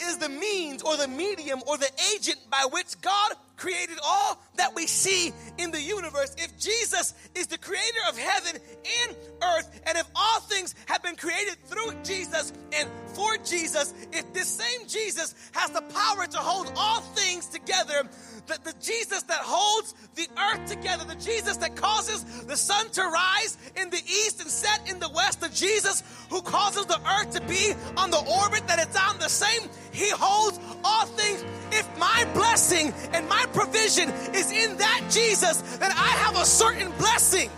is 0.00 0.18
the 0.18 0.28
means 0.28 0.82
or 0.82 0.96
the 0.96 1.08
medium 1.08 1.60
or 1.66 1.76
the 1.78 1.90
agent 2.14 2.38
by 2.50 2.66
which 2.70 3.00
God 3.00 3.32
created 3.64 3.96
all 4.04 4.38
that 4.56 4.74
we 4.74 4.86
see 4.86 5.32
in 5.56 5.70
the 5.70 5.80
universe, 5.80 6.36
if 6.36 6.56
Jesus 6.58 7.14
is 7.34 7.46
the 7.46 7.56
creator 7.56 8.00
of 8.10 8.18
heaven 8.18 8.60
and 9.06 9.16
earth, 9.42 9.80
and 9.86 9.96
if 9.96 10.06
all 10.14 10.40
things 10.40 10.74
have 10.84 11.02
been 11.02 11.16
created 11.16 11.56
through 11.64 11.94
Jesus 12.04 12.52
and 12.74 12.90
for 13.14 13.38
Jesus, 13.38 13.94
if 14.12 14.30
this 14.34 14.48
same 14.48 14.86
Jesus 14.86 15.34
has 15.52 15.70
the 15.70 15.80
power 15.80 16.26
to 16.26 16.36
hold 16.36 16.72
all 16.76 17.00
things 17.00 17.46
together, 17.46 18.06
the, 18.46 18.58
the 18.64 18.74
Jesus 18.82 19.22
that 19.22 19.40
holds 19.40 19.94
the 20.14 20.28
earth 20.38 20.66
together, 20.66 21.04
the 21.04 21.14
Jesus 21.14 21.56
that 21.56 21.74
causes 21.74 22.22
the 22.44 22.56
sun 22.56 22.90
to 22.90 23.02
rise 23.02 23.56
in 23.76 23.88
the 23.88 23.96
east 23.96 24.42
and 24.42 24.50
set 24.50 24.90
in 24.90 24.98
the 25.00 25.08
west, 25.08 25.40
the 25.40 25.48
Jesus 25.48 26.02
who 26.28 26.42
causes 26.42 26.84
the 26.84 27.00
earth 27.08 27.30
to 27.30 27.40
be 27.42 27.72
on 27.96 28.10
the 28.10 28.18
orbit 28.18 28.66
that 28.68 28.78
it's 28.78 28.98
on 29.00 29.18
the 29.18 29.28
same, 29.28 29.70
he 29.90 30.10
holds 30.10 30.60
all 30.84 31.06
things. 31.06 31.42
If 31.72 31.86
my 31.98 32.26
blessing 32.34 32.92
and 33.12 33.28
my 33.28 33.46
provision 33.52 34.10
is 34.34 34.50
in 34.50 34.76
that 34.78 35.02
Jesus, 35.10 35.60
then 35.78 35.90
I 35.90 36.08
have 36.24 36.36
a 36.36 36.44
certain 36.44 36.90
blessing. 36.92 37.50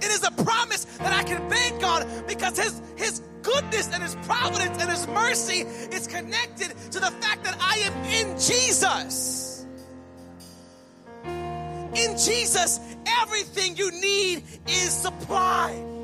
It 0.00 0.06
is 0.06 0.24
a 0.24 0.30
promise 0.42 0.84
that 0.98 1.12
I 1.12 1.22
can 1.22 1.48
bank 1.48 1.82
on 1.82 2.06
because 2.26 2.58
his, 2.58 2.80
his 2.96 3.20
goodness 3.42 3.92
and 3.92 4.02
his 4.02 4.14
providence 4.26 4.80
and 4.80 4.90
his 4.90 5.06
mercy 5.08 5.60
is 5.94 6.06
connected 6.06 6.68
to 6.90 7.00
the 7.00 7.10
fact 7.20 7.44
that 7.44 7.56
I 7.60 7.78
am 7.78 7.94
in 8.04 8.38
Jesus. 8.38 9.64
In 11.24 12.18
Jesus, 12.18 12.80
everything 13.22 13.76
you 13.76 13.90
need 13.90 14.42
is 14.66 14.90
supplied. 14.90 15.95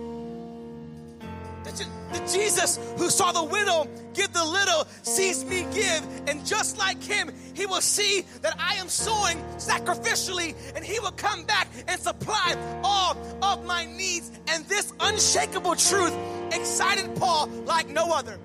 The 1.78 2.18
Jesus 2.30 2.78
who 2.98 3.08
saw 3.08 3.32
the 3.32 3.44
widow 3.44 3.88
give 4.14 4.32
the 4.32 4.44
little 4.44 4.86
sees 5.02 5.44
me 5.44 5.66
give, 5.72 6.06
and 6.28 6.44
just 6.44 6.78
like 6.78 7.02
him, 7.02 7.30
he 7.54 7.66
will 7.66 7.80
see 7.80 8.24
that 8.42 8.54
I 8.58 8.74
am 8.74 8.88
sowing 8.88 9.38
sacrificially, 9.56 10.54
and 10.76 10.84
he 10.84 11.00
will 11.00 11.12
come 11.12 11.44
back 11.44 11.68
and 11.88 12.00
supply 12.00 12.56
all 12.84 13.16
of 13.42 13.64
my 13.64 13.86
needs. 13.86 14.30
And 14.48 14.64
this 14.66 14.92
unshakable 15.00 15.76
truth 15.76 16.14
excited 16.52 17.14
Paul 17.16 17.48
like 17.64 17.88
no 17.88 18.12
other. 18.12 18.38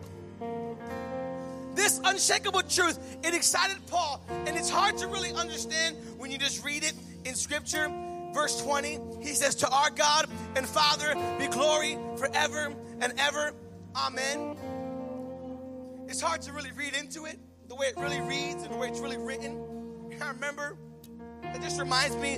This 1.76 2.02
unshakable 2.04 2.64
truth, 2.64 2.98
it 3.24 3.36
excited 3.36 3.78
Paul, 3.88 4.24
and 4.46 4.58
it's 4.58 4.70
hard 4.70 4.98
to 4.98 5.08
really 5.08 5.32
understand 5.34 5.96
when 6.18 6.32
you 6.32 6.38
just 6.38 6.66
read 6.66 6.84
it 6.84 6.94
in 7.26 7.36
scripture. 7.36 7.92
verse 8.34 8.62
20, 8.62 9.00
he 9.22 9.34
says, 9.34 9.56
To 9.56 9.70
our 9.70 9.90
God 9.90 10.28
and 10.56 10.66
Father 10.66 11.16
be 11.38 11.48
glory 11.48 11.98
forever 12.18 12.74
and 13.02 13.14
ever. 13.18 13.54
Amen. 13.96 14.56
It's 16.08 16.22
hard 16.22 16.42
to 16.44 16.54
really 16.54 16.72
read 16.72 16.94
into 16.96 17.26
it, 17.26 17.38
the 17.68 17.76
way 17.76 17.88
it 17.88 17.98
really 17.98 18.22
reads 18.22 18.64
and 18.64 18.74
the 18.74 18.78
way 18.78 18.88
it's 18.88 19.00
really 19.00 19.18
written. 19.18 19.62
I 20.22 20.30
remember, 20.30 20.78
it 21.44 21.62
just 21.62 21.80
reminds 21.80 22.16
me 22.16 22.36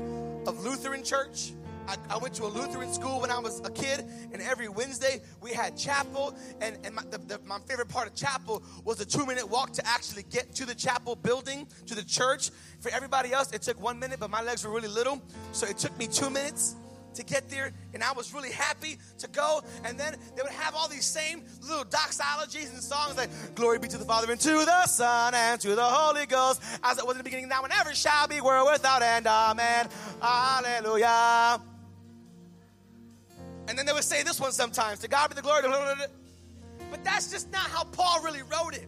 of 0.48 0.64
Lutheran 0.64 1.04
church. 1.04 1.54
I, 1.88 1.96
I, 2.12 2.18
went 2.18 2.36
to 2.36 2.44
a 2.44 2.48
Lutheran 2.48 2.94
school 2.94 3.22
when 3.22 3.32
I 3.32 3.40
was 3.40 3.62
a 3.62 3.72
kid, 3.72 4.06
and 4.32 4.42
every 4.44 4.70
Wednesday 4.70 5.22
we 5.42 5.54
had 5.54 5.76
chapel. 5.76 6.36
And, 6.62 6.78
and 6.84 6.94
my, 6.94 7.02
the, 7.10 7.18
the, 7.18 7.40
my 7.46 7.58
favorite 7.68 7.90
part 7.90 8.08
of 8.08 8.14
chapel 8.14 8.62
was 8.84 8.98
the 8.98 9.06
two 9.06 9.26
minute 9.26 9.50
walk 9.50 9.74
to 9.74 9.88
actually 9.88 10.24
get 10.24 10.54
to 10.56 10.66
the 10.66 10.76
chapel 10.76 11.16
building, 11.16 11.68
to 11.88 11.96
the 11.96 12.04
church. 12.04 12.52
For 12.80 12.92
everybody 12.92 13.34
else, 13.34 13.52
it 13.54 13.64
took 13.64 13.82
one 13.82 13.98
minute, 13.98 14.20
but 14.20 14.30
my 14.30 14.44
legs 14.44 14.64
were 14.64 14.72
really 14.72 14.88
little, 14.88 15.20
so 15.52 15.66
it 15.66 15.80
took 15.80 15.98
me 15.98 16.06
two 16.06 16.30
minutes 16.30 16.76
to 17.14 17.24
get 17.24 17.50
there, 17.50 17.72
and 17.94 18.04
I 18.04 18.12
was 18.14 18.34
really 18.34 18.52
happy 18.52 18.98
to 19.20 19.28
go. 19.28 19.62
And 19.84 20.00
then 20.00 20.16
they 20.36 20.42
would 20.42 20.52
have 20.52 20.76
all 20.76 20.88
these 20.88 21.06
same 21.06 21.44
little 21.62 21.86
doxologies 21.86 22.72
and 22.72 22.82
songs 22.82 23.18
like 23.18 23.30
"Glory 23.56 23.80
be 23.80 23.88
to 23.90 23.98
the 23.98 24.06
Father 24.06 24.32
and 24.32 24.42
to 24.42 24.66
the 24.66 24.86
Son 24.88 25.34
and 25.34 25.60
to 25.62 25.76
the 25.76 25.84
Holy 25.84 26.26
Ghost," 26.26 26.62
as 26.84 26.98
it 26.98 27.06
was 27.06 27.14
in 27.14 27.20
the 27.20 27.24
beginning, 27.24 27.48
now 27.50 27.64
and 27.64 27.74
ever 27.74 27.94
shall 27.94 28.28
be, 28.28 28.42
world 28.42 28.70
without 28.72 29.02
end. 29.02 29.28
Amen. 29.28 29.90
Hallelujah. 30.22 31.62
And 33.68 33.78
then 33.78 33.86
they 33.86 33.94
would 33.94 34.04
say 34.04 34.24
this 34.24 34.40
one 34.40 34.52
sometimes: 34.52 35.00
"To 35.00 35.08
God 35.08 35.30
be 35.30 35.36
the 35.36 35.42
glory." 35.42 35.64
But 36.92 37.04
that's 37.04 37.30
just 37.30 37.52
not 37.52 37.70
how 37.70 37.84
Paul 37.84 38.24
really 38.24 38.42
wrote 38.42 38.74
it. 38.74 38.88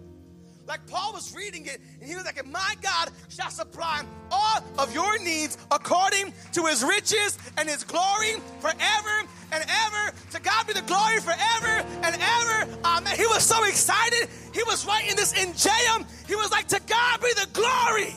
Like 0.67 0.85
Paul 0.87 1.13
was 1.13 1.35
reading 1.35 1.65
it, 1.65 1.81
and 1.99 2.09
he 2.09 2.15
was 2.15 2.25
like, 2.25 2.45
My 2.47 2.75
God 2.81 3.09
shall 3.29 3.49
supply 3.49 4.03
all 4.31 4.63
of 4.77 4.93
your 4.93 5.19
needs 5.19 5.57
according 5.71 6.33
to 6.53 6.65
his 6.65 6.83
riches 6.83 7.37
and 7.57 7.67
his 7.67 7.83
glory 7.83 8.35
forever 8.59 9.27
and 9.51 9.63
ever. 9.85 10.15
To 10.31 10.41
God 10.41 10.67
be 10.67 10.73
the 10.73 10.83
glory 10.83 11.19
forever 11.19 11.85
and 12.03 12.15
ever. 12.21 12.77
Amen. 12.85 13.15
He 13.15 13.27
was 13.27 13.43
so 13.43 13.63
excited. 13.65 14.29
He 14.53 14.63
was 14.63 14.85
writing 14.85 15.15
this 15.15 15.33
in 15.33 15.53
jail. 15.55 16.05
He 16.27 16.35
was 16.35 16.51
like, 16.51 16.67
To 16.69 16.79
God 16.87 17.21
be 17.21 17.33
the 17.33 17.47
glory. 17.53 18.15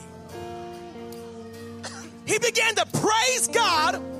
he 2.27 2.39
began 2.39 2.75
to 2.77 2.87
praise 2.87 3.49
God 3.49 4.14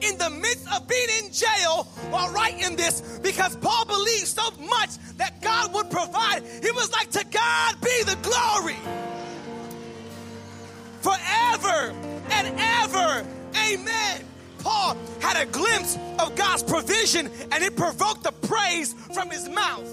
in 0.00 0.18
the 0.18 0.30
midst 0.30 0.66
of 0.72 0.86
being 0.88 1.08
in 1.22 1.32
jail 1.32 1.84
while 2.10 2.32
writing 2.32 2.76
this 2.76 3.18
because 3.22 3.56
Paul 3.56 3.84
believed 3.84 4.26
so 4.26 4.50
much 4.60 4.90
that 5.16 5.40
God 5.42 5.74
would 5.74 5.90
provide. 5.90 6.42
He 6.62 6.70
was 6.70 6.92
like, 6.92 7.10
To 7.10 7.24
God 7.24 7.80
be 7.80 8.02
the 8.04 8.16
glory 8.22 8.76
forever 11.00 11.94
and 12.30 12.54
ever. 12.58 13.26
Amen. 13.56 14.24
Paul 14.58 14.96
had 15.20 15.40
a 15.40 15.46
glimpse 15.46 15.96
of 16.18 16.34
God's 16.34 16.62
provision 16.62 17.30
and 17.52 17.62
it 17.62 17.76
provoked 17.76 18.24
the 18.24 18.32
praise 18.32 18.92
from 19.14 19.30
his 19.30 19.48
mouth. 19.48 19.88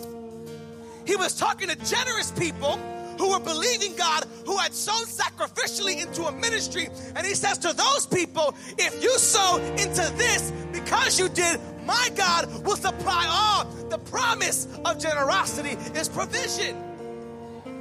He 1.05 1.15
was 1.15 1.35
talking 1.35 1.69
to 1.69 1.75
generous 1.85 2.31
people 2.31 2.79
who 3.17 3.31
were 3.31 3.39
believing 3.39 3.95
God, 3.95 4.25
who 4.45 4.57
had 4.57 4.73
sown 4.73 5.05
sacrificially 5.05 6.01
into 6.01 6.23
a 6.23 6.31
ministry. 6.31 6.89
And 7.15 7.25
he 7.25 7.33
says 7.33 7.57
to 7.59 7.73
those 7.73 8.05
people, 8.05 8.55
if 8.77 9.01
you 9.03 9.17
sow 9.17 9.57
into 9.77 10.11
this 10.17 10.51
because 10.71 11.19
you 11.19 11.29
did, 11.29 11.59
my 11.85 12.09
God 12.15 12.65
will 12.65 12.75
supply 12.75 13.25
all. 13.27 13.65
The 13.89 13.99
promise 13.99 14.67
of 14.85 14.99
generosity 14.99 15.77
is 15.97 16.09
provision 16.09 16.75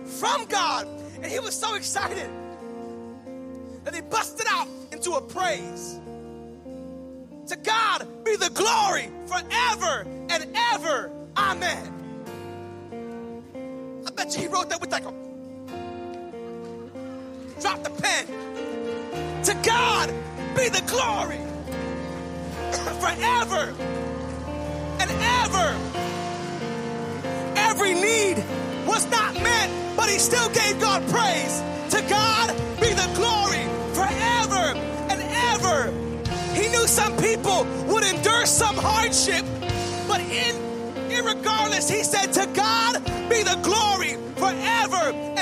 from 0.04 0.44
God. 0.46 0.86
And 1.16 1.26
he 1.26 1.38
was 1.38 1.54
so 1.54 1.74
excited 1.74 2.28
that 3.84 3.94
he 3.94 4.00
busted 4.02 4.46
out 4.50 4.68
into 4.92 5.12
a 5.12 5.20
praise. 5.20 6.00
To 7.48 7.56
God 7.56 8.06
be 8.24 8.36
the 8.36 8.50
glory 8.50 9.10
forever 9.26 10.06
and 10.30 10.46
ever. 10.72 11.10
Amen. 11.36 11.90
I 14.06 14.10
bet 14.10 14.34
you 14.34 14.42
he 14.42 14.48
wrote 14.48 14.70
that 14.70 14.80
with 14.80 14.92
like 14.92 15.04
a 15.04 15.23
drop 17.64 17.82
the 17.82 17.88
pen. 17.88 18.26
To 19.44 19.54
God 19.64 20.10
be 20.54 20.68
the 20.68 20.84
glory 20.86 21.40
forever 23.00 23.72
and 25.00 25.10
ever. 25.40 25.68
Every 27.56 27.94
need 27.94 28.44
was 28.86 29.10
not 29.10 29.32
met, 29.36 29.96
but 29.96 30.10
he 30.10 30.18
still 30.18 30.50
gave 30.50 30.78
God 30.78 31.08
praise. 31.08 31.62
To 31.88 32.02
God 32.06 32.54
be 32.82 32.92
the 32.92 33.10
glory 33.16 33.64
forever 33.94 34.76
and 35.08 35.22
ever. 35.54 35.90
He 36.52 36.68
knew 36.68 36.86
some 36.86 37.16
people 37.16 37.64
would 37.86 38.04
endure 38.04 38.44
some 38.44 38.76
hardship, 38.76 39.42
but 40.06 40.20
in 40.20 40.54
regardless, 41.24 41.88
he 41.88 42.02
said, 42.02 42.30
To 42.34 42.46
God 42.52 43.02
be 43.30 43.42
the 43.42 43.58
glory 43.62 44.18
forever 44.36 45.33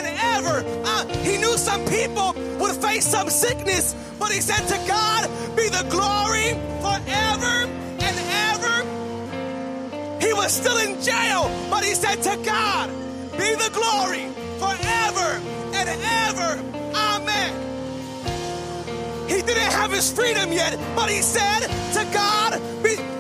Uh, 0.85 1.07
he 1.23 1.39
knew 1.39 1.57
some 1.57 1.85
people 1.87 2.35
would 2.59 2.77
face 2.77 3.07
some 3.07 3.29
sickness, 3.31 3.95
but 4.19 4.31
he 4.31 4.41
said, 4.41 4.67
To 4.69 4.79
God 4.89 5.29
be 5.57 5.69
the 5.69 5.87
glory 5.91 6.55
forever 6.81 7.69
and 8.01 8.17
ever. 8.51 8.85
He 10.25 10.33
was 10.33 10.53
still 10.53 10.79
in 10.79 11.01
jail, 11.03 11.51
but 11.71 11.85
he 11.85 11.95
said, 11.95 12.23
To 12.23 12.37
God 12.45 12.91
be 13.33 13.55
the 13.55 13.71
glory 13.73 14.27
forever 14.59 15.41
and 15.75 15.89
ever. 16.29 16.61
Amen. 16.95 17.53
He 19.29 19.43
didn't 19.43 19.73
have 19.73 19.91
his 19.93 20.11
freedom 20.13 20.53
yet, 20.53 20.79
but 20.95 21.11
he 21.11 21.23
said, 21.23 21.61
To 21.95 22.05
God. 22.13 22.61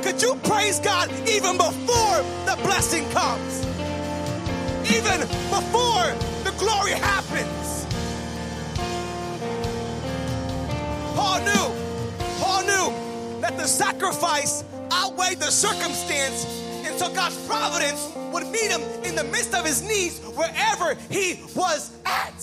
Could 0.03 0.20
you 0.20 0.34
praise 0.43 0.78
God 0.80 1.11
even 1.28 1.57
before 1.57 2.18
the 2.45 2.59
blessing 2.62 3.09
comes? 3.12 3.64
Even 4.95 5.20
before 5.49 6.12
the 6.45 6.53
glory 6.59 6.90
happens. 6.90 7.22
Paul 11.23 11.39
knew, 11.39 11.68
Paul 12.41 12.62
knew 12.62 13.41
that 13.43 13.57
the 13.57 13.68
sacrifice 13.68 14.64
outweighed 14.91 15.39
the 15.39 15.53
circumstance, 15.53 16.45
and 16.85 16.99
so 16.99 17.14
God's 17.14 17.39
providence 17.47 18.11
would 18.33 18.45
meet 18.49 18.68
him 18.68 18.83
in 19.05 19.14
the 19.14 19.23
midst 19.23 19.55
of 19.55 19.64
his 19.64 19.87
needs 19.87 20.18
wherever 20.37 20.97
he 21.11 21.41
was 21.55 21.97
at. 22.05 22.35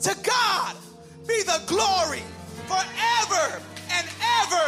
To 0.00 0.16
God 0.22 0.76
be 1.28 1.42
the 1.42 1.60
glory 1.66 2.22
forever 2.66 3.60
and 3.92 4.08
ever. 4.40 4.64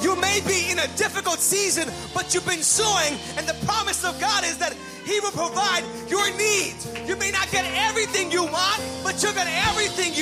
You 0.00 0.16
may 0.16 0.40
be 0.48 0.70
in 0.70 0.78
a 0.78 0.88
difficult 0.96 1.38
season, 1.38 1.92
but 2.14 2.34
you've 2.34 2.46
been 2.46 2.62
sowing, 2.62 3.18
and 3.36 3.46
the 3.46 3.54
promise 3.66 4.04
of 4.04 4.18
God 4.18 4.44
is 4.44 4.56
that 4.56 4.74
He 5.04 5.20
will 5.20 5.32
provide 5.32 5.84
your 6.08 6.26
needs. 6.36 6.88
You 7.06 7.16
may 7.16 7.30
not 7.30 7.50
get 7.50 7.66
everything 7.88 8.30
you 8.32 8.44
want, 8.44 8.80
but 9.04 9.22
you'll 9.22 9.34
get 9.34 9.46
everything 9.68 10.14
you 10.14 10.19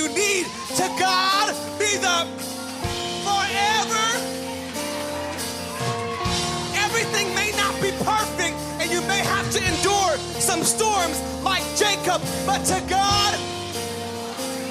some 10.49 10.65
storms 10.65 11.21
like 11.45 11.61
Jacob, 11.77 12.25
but 12.47 12.65
to 12.65 12.81
God, 12.89 13.37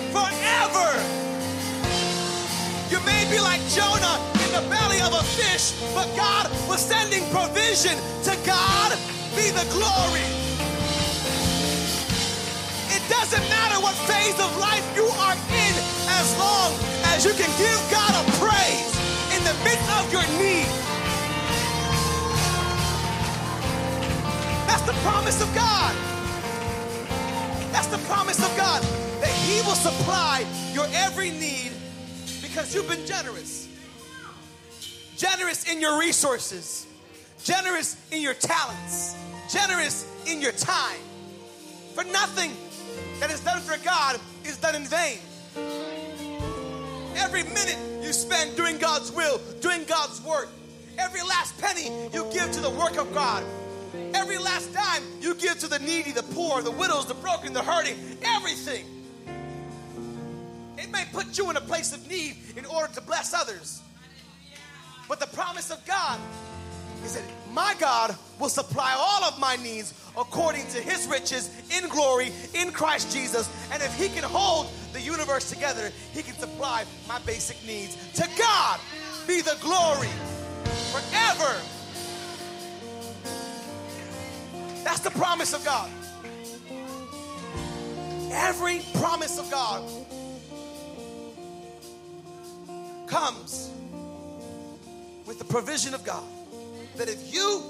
forever. 0.10 0.90
You 2.90 2.98
may 3.06 3.30
be 3.30 3.38
like 3.38 3.62
Jonah 3.70 4.18
in 4.42 4.50
the 4.58 4.66
belly 4.74 4.98
of 5.06 5.14
a 5.14 5.22
fish, 5.38 5.78
but 5.94 6.10
God 6.18 6.50
was 6.68 6.82
sending 6.82 7.22
provision. 7.30 7.94
To 8.26 8.34
God 8.42 8.98
be 9.38 9.54
the 9.54 9.70
glory. 9.70 10.26
It 12.90 13.04
doesn't 13.06 13.46
matter 13.46 13.78
what 13.78 13.94
phase 14.10 14.40
of 14.42 14.50
life 14.58 14.82
you 14.98 15.06
are 15.06 15.38
in, 15.38 15.74
as 16.18 16.28
long 16.42 16.74
as 17.14 17.24
you 17.24 17.38
can 17.38 17.54
give 17.62 17.78
God 17.94 18.18
a 18.18 18.26
praise 18.42 18.90
in 19.30 19.46
the 19.46 19.54
midst 19.62 19.86
of 20.02 20.12
your 20.12 20.26
need. 20.42 20.97
That's 24.68 24.84
the 24.84 24.94
promise 25.04 25.42
of 25.42 25.54
God. 25.56 25.96
That's 27.72 27.88
the 27.88 27.98
promise 28.10 28.40
of 28.40 28.56
God 28.58 28.84
that 29.22 29.30
He 29.30 29.62
will 29.62 29.76
supply 29.76 30.46
your 30.74 30.86
every 30.94 31.32
need 31.32 31.72
because 32.42 32.76
you've 32.76 32.88
been 32.88 33.06
generous. 33.06 33.68
Generous 35.16 35.72
in 35.72 35.82
your 35.82 36.00
resources, 36.00 36.86
generous 37.44 37.98
in 38.12 38.22
your 38.22 38.36
talents, 38.36 39.16
generous 39.52 40.06
in 40.28 40.42
your 40.42 40.52
time. 40.52 41.00
For 41.96 42.04
nothing 42.04 42.52
that 43.20 43.32
is 43.32 43.40
done 43.40 43.62
for 43.62 43.84
God 43.84 44.20
is 44.46 44.58
done 44.58 44.76
in 44.76 44.84
vain. 44.84 45.18
Every 47.16 47.44
minute 47.44 47.78
you 48.04 48.14
spend 48.14 48.56
doing 48.56 48.78
God's 48.78 49.12
will, 49.12 49.40
doing 49.60 49.84
God's 49.86 50.22
work, 50.22 50.50
every 51.00 51.22
last 51.22 51.60
penny 51.60 51.88
you 52.14 52.28
give 52.32 52.52
to 52.52 52.60
the 52.60 52.70
work 52.70 52.98
of 52.98 53.12
God, 53.14 53.44
every 54.14 54.38
last 54.38 54.74
dime 54.74 55.04
you 55.22 55.36
give 55.36 55.60
to 55.60 55.68
the 55.68 55.80
needy, 55.80 56.12
the 56.12 56.24
poor, 56.24 56.62
the 56.62 56.72
widows, 56.72 57.06
the 57.08 57.14
broken, 57.16 57.54
the 57.54 57.64
hurting, 57.64 57.98
everything 58.24 58.86
It 60.78 60.92
may 60.92 61.06
put 61.12 61.38
you 61.38 61.50
in 61.50 61.58
a 61.58 61.62
place 61.62 61.94
of 61.94 62.08
need 62.10 62.38
in 62.56 62.66
order 62.66 62.94
to 62.94 63.02
bless 63.02 63.34
others. 63.34 63.82
But 65.08 65.20
the 65.20 65.28
promise 65.28 65.72
of 65.72 65.86
God 65.86 66.20
is 67.06 67.16
that 67.16 67.24
my 67.54 67.76
God 67.80 68.16
will 68.40 68.50
supply 68.50 68.96
all 68.98 69.24
of 69.24 69.40
my 69.40 69.56
needs 69.58 69.94
according 70.18 70.68
to 70.68 70.82
his 70.82 71.08
riches 71.08 71.50
in 71.78 71.90
glory 71.90 72.32
in 72.54 72.72
Christ 72.72 73.14
Jesus. 73.14 73.50
And 73.72 73.82
if 73.84 73.94
he 73.98 74.10
can 74.10 74.24
hold 74.24 74.68
the 74.94 75.02
universe 75.02 75.50
together, 75.50 75.92
he 76.14 76.24
can 76.24 76.36
supply 76.36 76.86
my 77.08 77.20
basic 77.20 77.58
needs. 77.66 77.98
To 78.14 78.28
God 78.38 78.80
be 79.28 79.42
the 79.42 79.58
glory 79.62 80.10
forever. 80.92 81.56
That's 84.88 85.02
the 85.02 85.12
promise 85.12 85.54
of 85.54 85.66
God. 85.66 85.90
Every 88.32 88.80
promise 88.94 89.38
of 89.38 89.52
God 89.52 89.84
comes 93.06 93.70
with 95.26 95.40
the 95.40 95.44
provision 95.44 95.94
of 95.94 96.06
God. 96.06 96.24
That 96.96 97.10
if 97.10 97.34
you 97.34 97.64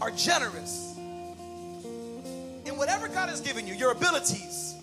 are 0.00 0.10
generous 0.12 0.96
in 0.96 2.78
whatever 2.78 3.06
God 3.06 3.28
has 3.28 3.42
given 3.42 3.66
you, 3.66 3.74
your 3.74 3.92
abilities, 3.92 4.76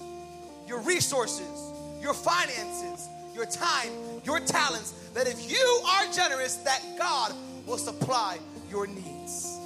your 0.67 0.81
resources, 0.81 1.73
your 1.99 2.13
finances, 2.13 3.09
your 3.33 3.47
time, 3.47 3.89
your 4.23 4.39
talents, 4.39 4.91
that 5.15 5.27
if 5.27 5.51
you 5.51 5.81
are 5.87 6.05
generous, 6.13 6.57
that 6.57 6.83
God 6.99 7.33
will 7.65 7.79
supply 7.79 8.37
your 8.69 8.85
needs, 8.85 9.59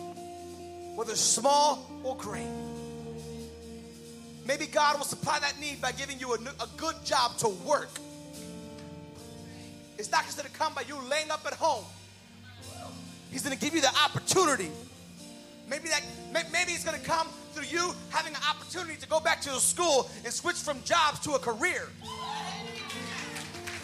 whether 0.95 1.15
small 1.15 1.89
or 2.03 2.15
great. 2.17 2.47
Maybe 4.45 4.67
God 4.67 4.97
will 4.97 5.05
supply 5.05 5.39
that 5.39 5.59
need 5.59 5.81
by 5.81 5.91
giving 5.93 6.19
you 6.19 6.33
a, 6.33 6.37
a 6.37 6.67
good 6.77 6.95
job 7.05 7.37
to 7.37 7.49
work. 7.49 7.89
It's 9.97 10.11
not 10.11 10.25
just 10.25 10.37
going 10.37 10.49
to 10.49 10.57
come 10.57 10.73
by 10.73 10.81
you 10.81 10.97
laying 11.09 11.31
up 11.31 11.45
at 11.45 11.53
home. 11.53 11.85
He's 13.31 13.41
going 13.43 13.57
to 13.57 13.63
give 13.63 13.73
you 13.73 13.81
the 13.81 13.93
opportunity. 14.05 14.69
Maybe 15.69 15.87
that 15.89 16.03
maybe 16.33 16.73
it's 16.73 16.83
going 16.83 16.99
to 16.99 17.05
come 17.05 17.27
through 17.53 17.65
you 17.65 17.93
having 18.09 18.33
an 18.33 18.41
opportunity 18.49 18.99
to 18.99 19.07
go 19.07 19.19
back 19.19 19.41
to 19.41 19.49
the 19.49 19.59
school 19.59 20.09
and 20.23 20.33
switch 20.33 20.57
from 20.57 20.83
jobs 20.83 21.19
to 21.21 21.31
a 21.33 21.39
career. 21.39 21.87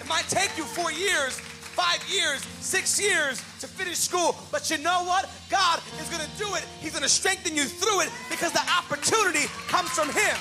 It 0.02 0.08
might 0.10 0.28
take 0.28 0.58
you 0.58 0.66
four 0.66 0.92
years, 0.92 1.40
five 1.70 2.04
years, 2.10 2.42
six 2.60 3.00
years 3.00 3.40
to 3.60 3.68
finish 3.68 3.98
school, 3.98 4.36
but 4.52 4.70
you 4.70 4.78
know 4.78 5.04
what? 5.04 5.30
God 5.50 5.82
is 6.02 6.10
going 6.10 6.24
to 6.24 6.38
do 6.38 6.56
it. 6.56 6.66
He's 6.82 6.92
going 6.92 7.04
to 7.04 7.10
strengthen 7.10 7.56
you 7.56 7.66
through 7.66 8.02
it 8.02 8.10
because 8.30 8.52
the 8.52 8.66
opportunity 8.78 9.46
comes 9.68 9.90
from 9.90 10.10
Him. 10.10 10.36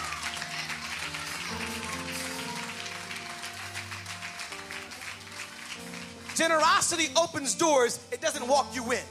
Generosity 6.34 7.08
opens 7.16 7.54
doors, 7.54 7.98
it 8.12 8.20
doesn't 8.20 8.46
walk 8.46 8.74
you 8.74 8.92
in. 8.92 9.02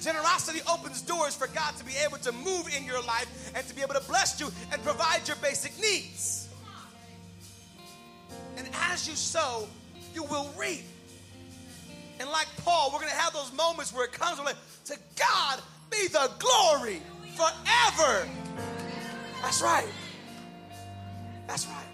Generosity 0.00 0.60
opens 0.70 1.02
doors 1.02 1.34
for 1.34 1.48
God 1.48 1.76
to 1.76 1.84
be 1.84 1.92
able 2.04 2.18
to 2.18 2.30
move 2.30 2.68
in 2.76 2.84
your 2.84 3.02
life 3.02 3.52
and 3.54 3.66
to 3.66 3.74
be 3.74 3.82
able 3.82 3.94
to 3.94 4.08
bless 4.08 4.40
you 4.40 4.48
and 4.72 4.82
provide 4.84 5.26
your 5.26 5.36
basic 5.38 5.76
needs. 5.80 6.48
And 8.56 8.68
as 8.90 9.08
you 9.08 9.16
sow, 9.16 9.66
you 10.18 10.24
will 10.24 10.50
reap. 10.58 10.82
And 12.18 12.28
like 12.30 12.48
Paul, 12.64 12.90
we're 12.92 12.98
going 12.98 13.12
to 13.12 13.16
have 13.16 13.32
those 13.32 13.52
moments 13.52 13.94
where 13.94 14.04
it 14.04 14.12
comes, 14.12 14.40
like, 14.40 14.56
to 14.86 14.96
God 15.16 15.60
be 15.92 16.08
the 16.08 16.28
glory 16.40 17.00
forever. 17.36 18.28
That's 19.40 19.62
right. 19.62 19.86
That's 21.46 21.66
right. 21.68 21.86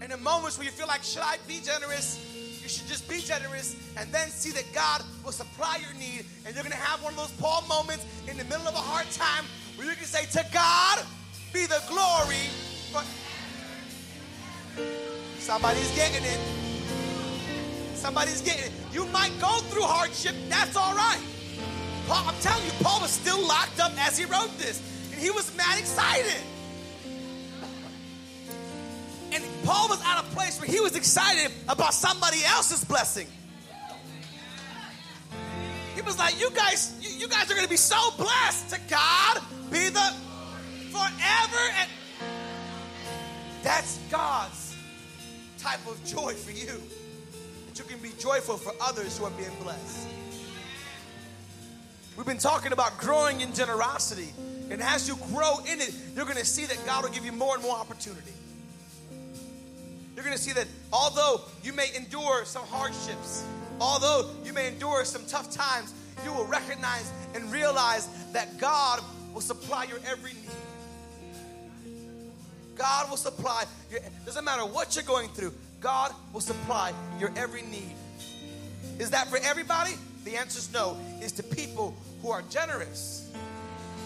And 0.00 0.10
in 0.10 0.22
moments 0.22 0.56
where 0.56 0.64
you 0.64 0.70
feel 0.70 0.86
like, 0.86 1.02
should 1.02 1.20
I 1.22 1.36
be 1.46 1.60
generous? 1.60 2.18
You 2.62 2.68
should 2.68 2.88
just 2.88 3.10
be 3.10 3.20
generous 3.20 3.76
and 3.98 4.10
then 4.10 4.28
see 4.30 4.50
that 4.52 4.64
God 4.72 5.02
will 5.22 5.32
supply 5.32 5.76
your 5.84 5.92
need. 6.00 6.24
And 6.46 6.54
you're 6.54 6.64
going 6.64 6.72
to 6.72 6.78
have 6.78 7.02
one 7.04 7.12
of 7.12 7.18
those 7.18 7.32
Paul 7.32 7.62
moments 7.68 8.06
in 8.26 8.38
the 8.38 8.44
middle 8.44 8.66
of 8.66 8.74
a 8.74 8.78
hard 8.78 9.10
time 9.10 9.44
where 9.76 9.86
you 9.86 9.94
can 9.94 10.06
say, 10.06 10.24
To 10.40 10.46
God 10.50 11.04
be 11.52 11.66
the 11.66 11.82
glory. 11.88 12.48
Somebody's 15.44 15.94
getting 15.94 16.24
it. 16.24 16.40
Somebody's 17.94 18.40
getting 18.40 18.64
it. 18.64 18.72
You 18.94 19.04
might 19.08 19.30
go 19.42 19.58
through 19.68 19.82
hardship. 19.82 20.34
That's 20.48 20.74
all 20.74 20.94
right. 20.94 21.20
Paul, 22.08 22.24
I'm 22.28 22.34
telling 22.40 22.64
you, 22.64 22.72
Paul 22.80 23.02
was 23.02 23.10
still 23.10 23.46
locked 23.46 23.78
up 23.78 23.92
as 24.06 24.16
he 24.16 24.24
wrote 24.24 24.56
this. 24.56 24.80
And 25.12 25.20
he 25.20 25.30
was 25.30 25.54
mad 25.54 25.78
excited. 25.78 26.40
And 29.34 29.44
Paul 29.64 29.90
was 29.90 30.02
at 30.06 30.20
a 30.20 30.22
place 30.34 30.58
where 30.58 30.70
he 30.70 30.80
was 30.80 30.96
excited 30.96 31.52
about 31.68 31.92
somebody 31.92 32.38
else's 32.46 32.82
blessing. 32.82 33.26
He 35.94 36.00
was 36.00 36.18
like, 36.18 36.40
You 36.40 36.50
guys, 36.52 36.96
you, 37.02 37.10
you 37.20 37.28
guys 37.28 37.50
are 37.50 37.54
going 37.54 37.66
to 37.66 37.70
be 37.70 37.76
so 37.76 38.12
blessed. 38.16 38.70
To 38.70 38.80
God 38.88 39.42
be 39.70 39.90
the 39.90 40.14
forever. 40.90 41.64
And 41.80 41.90
that's 43.62 43.98
God's 44.10 44.63
type 45.64 45.86
of 45.86 46.04
joy 46.04 46.34
for 46.34 46.52
you. 46.52 46.80
That 47.66 47.78
you 47.78 47.84
can 47.84 47.98
be 47.98 48.10
joyful 48.18 48.56
for 48.56 48.72
others 48.80 49.18
who 49.18 49.24
are 49.24 49.30
being 49.32 49.54
blessed. 49.62 50.08
We've 52.16 52.26
been 52.26 52.38
talking 52.38 52.72
about 52.72 52.98
growing 52.98 53.40
in 53.40 53.52
generosity. 53.54 54.32
And 54.70 54.80
as 54.80 55.08
you 55.08 55.16
grow 55.32 55.58
in 55.70 55.80
it, 55.80 55.92
you're 56.14 56.26
going 56.26 56.36
to 56.36 56.44
see 56.44 56.66
that 56.66 56.78
God 56.86 57.04
will 57.04 57.10
give 57.10 57.24
you 57.24 57.32
more 57.32 57.54
and 57.54 57.62
more 57.62 57.76
opportunity 57.76 58.30
you're 60.24 60.30
going 60.30 60.36
to 60.36 60.42
see 60.42 60.52
that 60.52 60.66
although 60.90 61.42
you 61.62 61.74
may 61.74 61.94
endure 61.94 62.44
some 62.44 62.64
hardships, 62.66 63.44
although 63.80 64.30
you 64.44 64.54
may 64.54 64.68
endure 64.68 65.04
some 65.04 65.22
tough 65.26 65.50
times, 65.50 65.92
you 66.24 66.32
will 66.32 66.46
recognize 66.46 67.12
and 67.34 67.52
realize 67.52 68.08
that 68.32 68.58
God 68.58 69.02
will 69.34 69.42
supply 69.42 69.84
your 69.84 69.98
every 70.06 70.32
need. 70.32 70.63
God 72.76 73.10
will 73.10 73.16
supply 73.16 73.64
your, 73.90 74.00
doesn't 74.24 74.44
matter 74.44 74.62
what 74.62 74.96
you're 74.96 75.04
going 75.04 75.28
through, 75.30 75.52
God 75.80 76.12
will 76.32 76.40
supply 76.40 76.92
your 77.18 77.30
every 77.36 77.62
need. 77.62 77.94
Is 78.98 79.10
that 79.10 79.28
for 79.28 79.38
everybody? 79.38 79.92
The 80.24 80.36
answer 80.36 80.58
is 80.58 80.72
no. 80.72 80.96
It's 81.20 81.32
to 81.32 81.42
people 81.42 81.94
who 82.22 82.30
are 82.30 82.42
generous. 82.50 83.30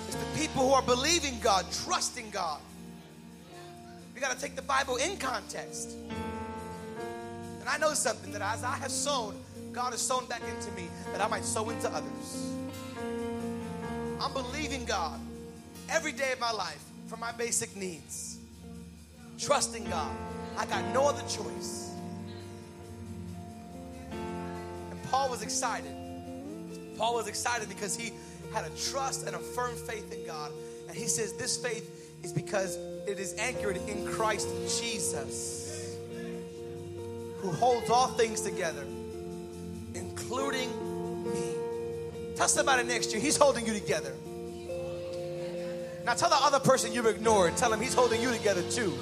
It's 0.06 0.16
the 0.16 0.38
people 0.38 0.66
who 0.66 0.72
are 0.72 0.82
believing 0.82 1.38
God, 1.40 1.66
trusting 1.84 2.30
God. 2.30 2.60
We 4.14 4.20
got 4.20 4.34
to 4.34 4.40
take 4.40 4.56
the 4.56 4.62
Bible 4.62 4.96
in 4.96 5.16
context. 5.18 5.96
And 7.60 7.68
I 7.68 7.78
know 7.78 7.94
something 7.94 8.32
that 8.32 8.42
as 8.42 8.64
I 8.64 8.76
have 8.76 8.90
sown, 8.90 9.36
God 9.72 9.92
has 9.92 10.02
sown 10.02 10.26
back 10.26 10.42
into 10.42 10.72
me 10.72 10.88
that 11.12 11.20
I 11.20 11.28
might 11.28 11.44
sow 11.44 11.70
into 11.70 11.88
others. 11.88 12.52
I'm 14.20 14.32
believing 14.32 14.84
God 14.84 15.20
every 15.88 16.12
day 16.12 16.32
of 16.32 16.40
my 16.40 16.50
life 16.50 16.82
for 17.06 17.16
my 17.16 17.30
basic 17.32 17.76
needs. 17.76 18.37
Trusting 19.38 19.84
God. 19.84 20.14
I 20.56 20.66
got 20.66 20.84
no 20.92 21.08
other 21.08 21.22
choice. 21.22 21.92
And 24.10 25.02
Paul 25.04 25.30
was 25.30 25.42
excited. 25.42 25.94
Paul 26.96 27.14
was 27.14 27.28
excited 27.28 27.68
because 27.68 27.96
he 27.96 28.12
had 28.52 28.64
a 28.64 28.70
trust 28.70 29.26
and 29.26 29.36
a 29.36 29.38
firm 29.38 29.76
faith 29.76 30.12
in 30.12 30.26
God. 30.26 30.50
And 30.88 30.96
he 30.96 31.06
says, 31.06 31.34
This 31.34 31.56
faith 31.56 32.24
is 32.24 32.32
because 32.32 32.76
it 33.06 33.20
is 33.20 33.34
anchored 33.38 33.76
in 33.88 34.04
Christ 34.06 34.48
Jesus, 34.80 35.96
who 37.38 37.52
holds 37.52 37.88
all 37.88 38.08
things 38.08 38.40
together, 38.40 38.84
including 39.94 40.68
me. 41.24 41.54
Tell 42.34 42.48
somebody 42.48 42.82
next 42.82 43.08
to 43.08 43.16
you, 43.16 43.22
He's 43.22 43.36
holding 43.36 43.66
you 43.66 43.72
together. 43.72 44.14
Now 46.04 46.14
tell 46.14 46.30
the 46.30 46.36
other 46.36 46.58
person 46.58 46.92
you've 46.92 47.06
ignored, 47.06 47.56
tell 47.56 47.72
him 47.72 47.80
He's 47.80 47.94
holding 47.94 48.20
you 48.20 48.32
together 48.32 48.62
too. 48.70 48.92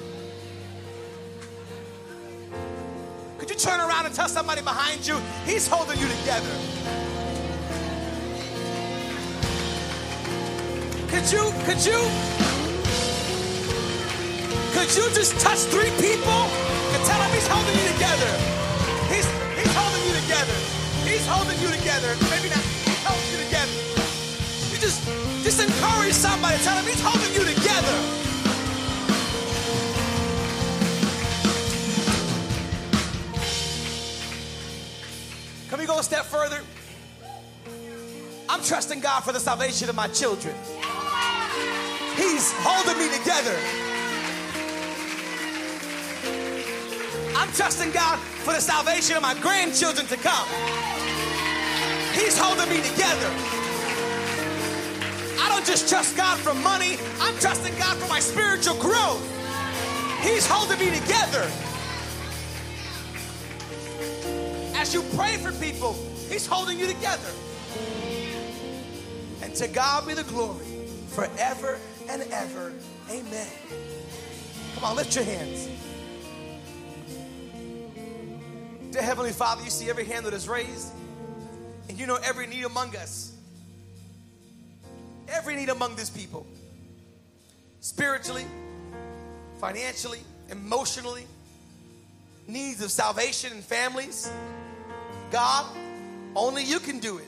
Turn 3.57 3.79
around 3.79 4.05
and 4.05 4.13
tell 4.13 4.29
somebody 4.29 4.61
behind 4.61 5.05
you, 5.05 5.19
He's 5.45 5.67
holding 5.67 5.99
you 5.99 6.07
together? 6.07 6.53
Could 11.09 11.31
you, 11.31 11.51
could 11.65 11.81
you? 11.85 11.99
Could 14.77 14.93
you 14.93 15.09
just 15.17 15.39
touch 15.39 15.65
three 15.73 15.89
people 15.97 16.41
and 16.93 17.01
tell 17.03 17.17
them 17.17 17.31
he's 17.33 17.47
holding 17.47 17.73
you 17.73 17.87
together? 17.97 18.31
He's, 19.09 19.25
he's 19.57 19.73
holding 19.73 20.03
you 20.05 20.13
together. 20.21 20.53
He's 21.03 21.25
holding 21.25 21.57
you 21.59 21.69
together. 21.73 22.13
Maybe 22.29 22.53
not. 22.53 22.61
He's 22.85 23.03
holding 23.03 23.29
you 23.33 23.39
together. 23.49 23.73
You 24.69 24.77
just, 24.77 25.01
just 25.43 25.59
encourage 25.63 26.13
somebody. 26.13 26.61
Tell 26.61 26.75
them 26.75 26.85
he's 26.85 27.01
holding 27.01 27.33
you 27.33 27.43
together. 27.55 28.26
A 35.99 36.03
step 36.03 36.25
further? 36.25 36.61
I'm 38.49 38.61
trusting 38.63 38.99
God 38.99 39.21
for 39.21 39.33
the 39.33 39.39
salvation 39.39 39.89
of 39.89 39.95
my 39.95 40.07
children. 40.07 40.55
He's 42.15 42.53
holding 42.57 42.97
me 42.97 43.09
together. 43.17 43.57
I'm 47.35 47.51
trusting 47.53 47.91
God 47.91 48.19
for 48.19 48.53
the 48.53 48.61
salvation 48.61 49.15
of 49.15 49.21
my 49.21 49.33
grandchildren 49.41 50.07
to 50.07 50.17
come. 50.17 50.47
He's 52.13 52.37
holding 52.37 52.69
me 52.69 52.81
together. 52.81 53.29
I 55.39 55.49
don't 55.49 55.65
just 55.65 55.89
trust 55.89 56.15
God 56.15 56.37
for 56.39 56.53
money, 56.53 56.97
I'm 57.19 57.37
trusting 57.39 57.75
God 57.77 57.97
for 57.97 58.07
my 58.07 58.19
spiritual 58.19 58.75
growth. 58.75 59.21
He's 60.21 60.47
holding 60.47 60.79
me 60.79 60.99
together. 60.99 61.49
As 64.87 64.93
you 64.93 65.03
pray 65.17 65.35
for 65.35 65.51
people, 65.51 65.97
He's 66.29 66.47
holding 66.47 66.79
you 66.79 66.87
together. 66.87 67.29
And 69.41 69.53
to 69.55 69.67
God 69.67 70.07
be 70.07 70.13
the 70.13 70.23
glory 70.23 70.63
forever 71.09 71.77
and 72.07 72.21
ever. 72.31 72.71
Amen. 73.09 73.47
Come 74.75 74.83
on, 74.85 74.95
lift 74.95 75.13
your 75.13 75.25
hands. 75.25 75.67
Dear 78.91 79.01
Heavenly 79.01 79.33
Father, 79.33 79.61
you 79.61 79.69
see 79.69 79.89
every 79.89 80.05
hand 80.05 80.25
that 80.25 80.33
is 80.33 80.47
raised, 80.47 80.93
and 81.89 81.99
you 81.99 82.07
know 82.07 82.17
every 82.23 82.47
need 82.47 82.63
among 82.63 82.95
us. 82.95 83.35
Every 85.27 85.57
need 85.57 85.67
among 85.67 85.97
this 85.97 86.09
people. 86.09 86.47
Spiritually, 87.81 88.45
financially, 89.59 90.21
emotionally, 90.49 91.27
needs 92.47 92.81
of 92.81 92.89
salvation 92.89 93.51
and 93.51 93.61
families. 93.61 94.31
God, 95.31 95.65
only 96.35 96.63
you 96.63 96.79
can 96.79 96.99
do 96.99 97.17
it. 97.17 97.27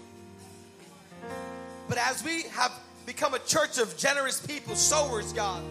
But 1.87 1.97
as 1.97 2.23
we 2.23 2.43
have 2.43 2.71
become 3.05 3.33
a 3.33 3.39
church 3.39 3.77
of 3.79 3.97
generous 3.97 4.45
people, 4.45 4.75
sowers, 4.75 5.33
God, 5.33 5.63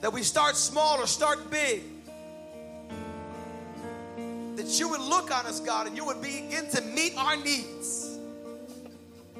that 0.00 0.12
we 0.12 0.22
start 0.22 0.56
small 0.56 0.98
or 0.98 1.06
start 1.06 1.50
big, 1.50 1.82
that 4.56 4.78
you 4.78 4.88
would 4.88 5.00
look 5.00 5.34
on 5.34 5.46
us, 5.46 5.60
God, 5.60 5.86
and 5.86 5.96
you 5.96 6.04
would 6.04 6.20
begin 6.20 6.68
to 6.70 6.80
meet 6.82 7.14
our 7.16 7.36
needs. 7.36 8.18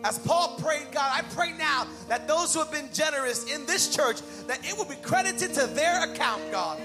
As 0.03 0.19
Paul 0.19 0.57
prayed, 0.63 0.93
God, 0.93 1.11
I 1.13 1.23
pray 1.35 1.53
now 1.53 1.87
that 2.09 2.27
those 2.27 2.55
who 2.55 2.61
have 2.61 2.73
been 2.73 2.89
generous 2.93 3.53
in 3.53 3.67
this 3.67 3.95
church, 3.95 4.21
that 4.47 4.65
it 4.65 4.77
will 4.79 4.87
be 4.87 4.97
credited 4.97 5.53
to 5.55 5.67
their 5.67 6.11
account, 6.11 6.51
God. 6.51 6.81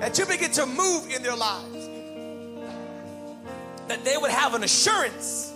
That 0.00 0.18
you 0.18 0.26
begin 0.26 0.50
to 0.52 0.66
move 0.66 1.10
in 1.10 1.22
their 1.22 1.36
lives. 1.36 1.75
That 3.88 4.04
they 4.04 4.16
would 4.16 4.30
have 4.30 4.54
an 4.54 4.64
assurance 4.64 5.52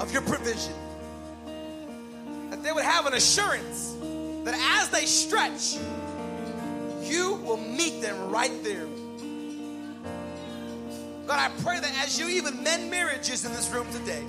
of 0.00 0.12
your 0.12 0.22
provision. 0.22 0.74
That 2.50 2.62
they 2.62 2.72
would 2.72 2.84
have 2.84 3.06
an 3.06 3.14
assurance 3.14 3.96
that 4.44 4.54
as 4.80 4.88
they 4.88 5.06
stretch, 5.06 5.76
you 7.02 7.34
will 7.44 7.58
meet 7.58 8.00
them 8.00 8.30
right 8.30 8.52
there. 8.64 8.86
God, 11.26 11.38
I 11.38 11.50
pray 11.62 11.78
that 11.78 12.04
as 12.04 12.18
you 12.18 12.28
even 12.28 12.62
mend 12.62 12.90
marriages 12.90 13.44
in 13.44 13.52
this 13.52 13.70
room 13.70 13.86
today, 13.92 14.24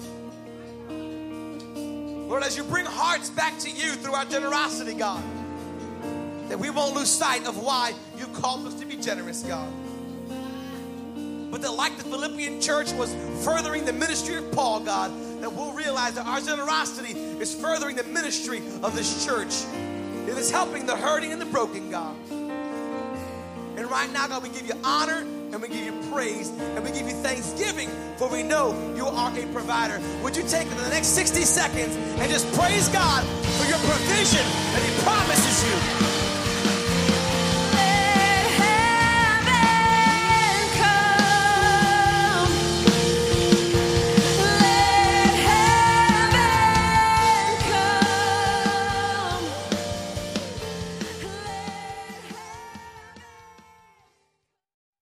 Lord, 2.29 2.43
as 2.43 2.55
you 2.55 2.63
bring 2.63 2.85
hearts 2.85 3.29
back 3.29 3.57
to 3.59 3.69
you 3.69 3.93
through 3.93 4.13
our 4.13 4.25
generosity, 4.25 4.93
God, 4.93 5.23
that 6.49 6.59
we 6.59 6.69
won't 6.69 6.95
lose 6.95 7.09
sight 7.09 7.47
of 7.47 7.57
why 7.57 7.93
you 8.17 8.27
called 8.27 8.67
us 8.67 8.75
to 8.75 8.85
be 8.85 8.95
generous, 8.95 9.43
God. 9.43 9.71
But 11.53 11.61
that, 11.61 11.71
like 11.73 11.95
the 11.97 12.03
Philippian 12.05 12.59
church 12.59 12.91
was 12.93 13.13
furthering 13.45 13.85
the 13.85 13.93
ministry 13.93 14.37
of 14.37 14.51
Paul, 14.53 14.79
God, 14.79 15.11
that 15.39 15.53
we'll 15.53 15.73
realize 15.73 16.15
that 16.15 16.25
our 16.25 16.41
generosity 16.41 17.11
is 17.11 17.53
furthering 17.53 17.95
the 17.95 18.03
ministry 18.05 18.63
of 18.81 18.95
this 18.95 19.23
church. 19.23 19.63
It 20.27 20.35
is 20.35 20.49
helping 20.49 20.87
the 20.87 20.95
hurting 20.95 21.31
and 21.31 21.39
the 21.39 21.45
broken, 21.45 21.91
God. 21.91 22.15
And 22.31 23.85
right 23.85 24.11
now, 24.11 24.25
God, 24.25 24.41
we 24.41 24.49
give 24.49 24.65
you 24.65 24.73
honor 24.83 25.19
and 25.19 25.61
we 25.61 25.67
give 25.67 25.85
you 25.85 26.11
praise 26.11 26.49
and 26.49 26.83
we 26.83 26.89
give 26.89 27.07
you 27.07 27.13
thanksgiving 27.21 27.91
for 28.17 28.27
we 28.29 28.41
know 28.41 28.73
you 28.95 29.05
are 29.05 29.37
a 29.37 29.45
provider. 29.53 30.01
Would 30.23 30.35
you 30.35 30.41
take 30.47 30.67
the 30.67 30.89
next 30.89 31.09
60 31.09 31.41
seconds 31.41 31.95
and 31.95 32.31
just 32.31 32.51
praise 32.53 32.89
God 32.89 33.23
for 33.59 33.69
your 33.69 33.77
provision 33.77 34.41
that 34.41 34.81
He 34.81 35.03
promises 35.03 36.17
you? 36.17 36.22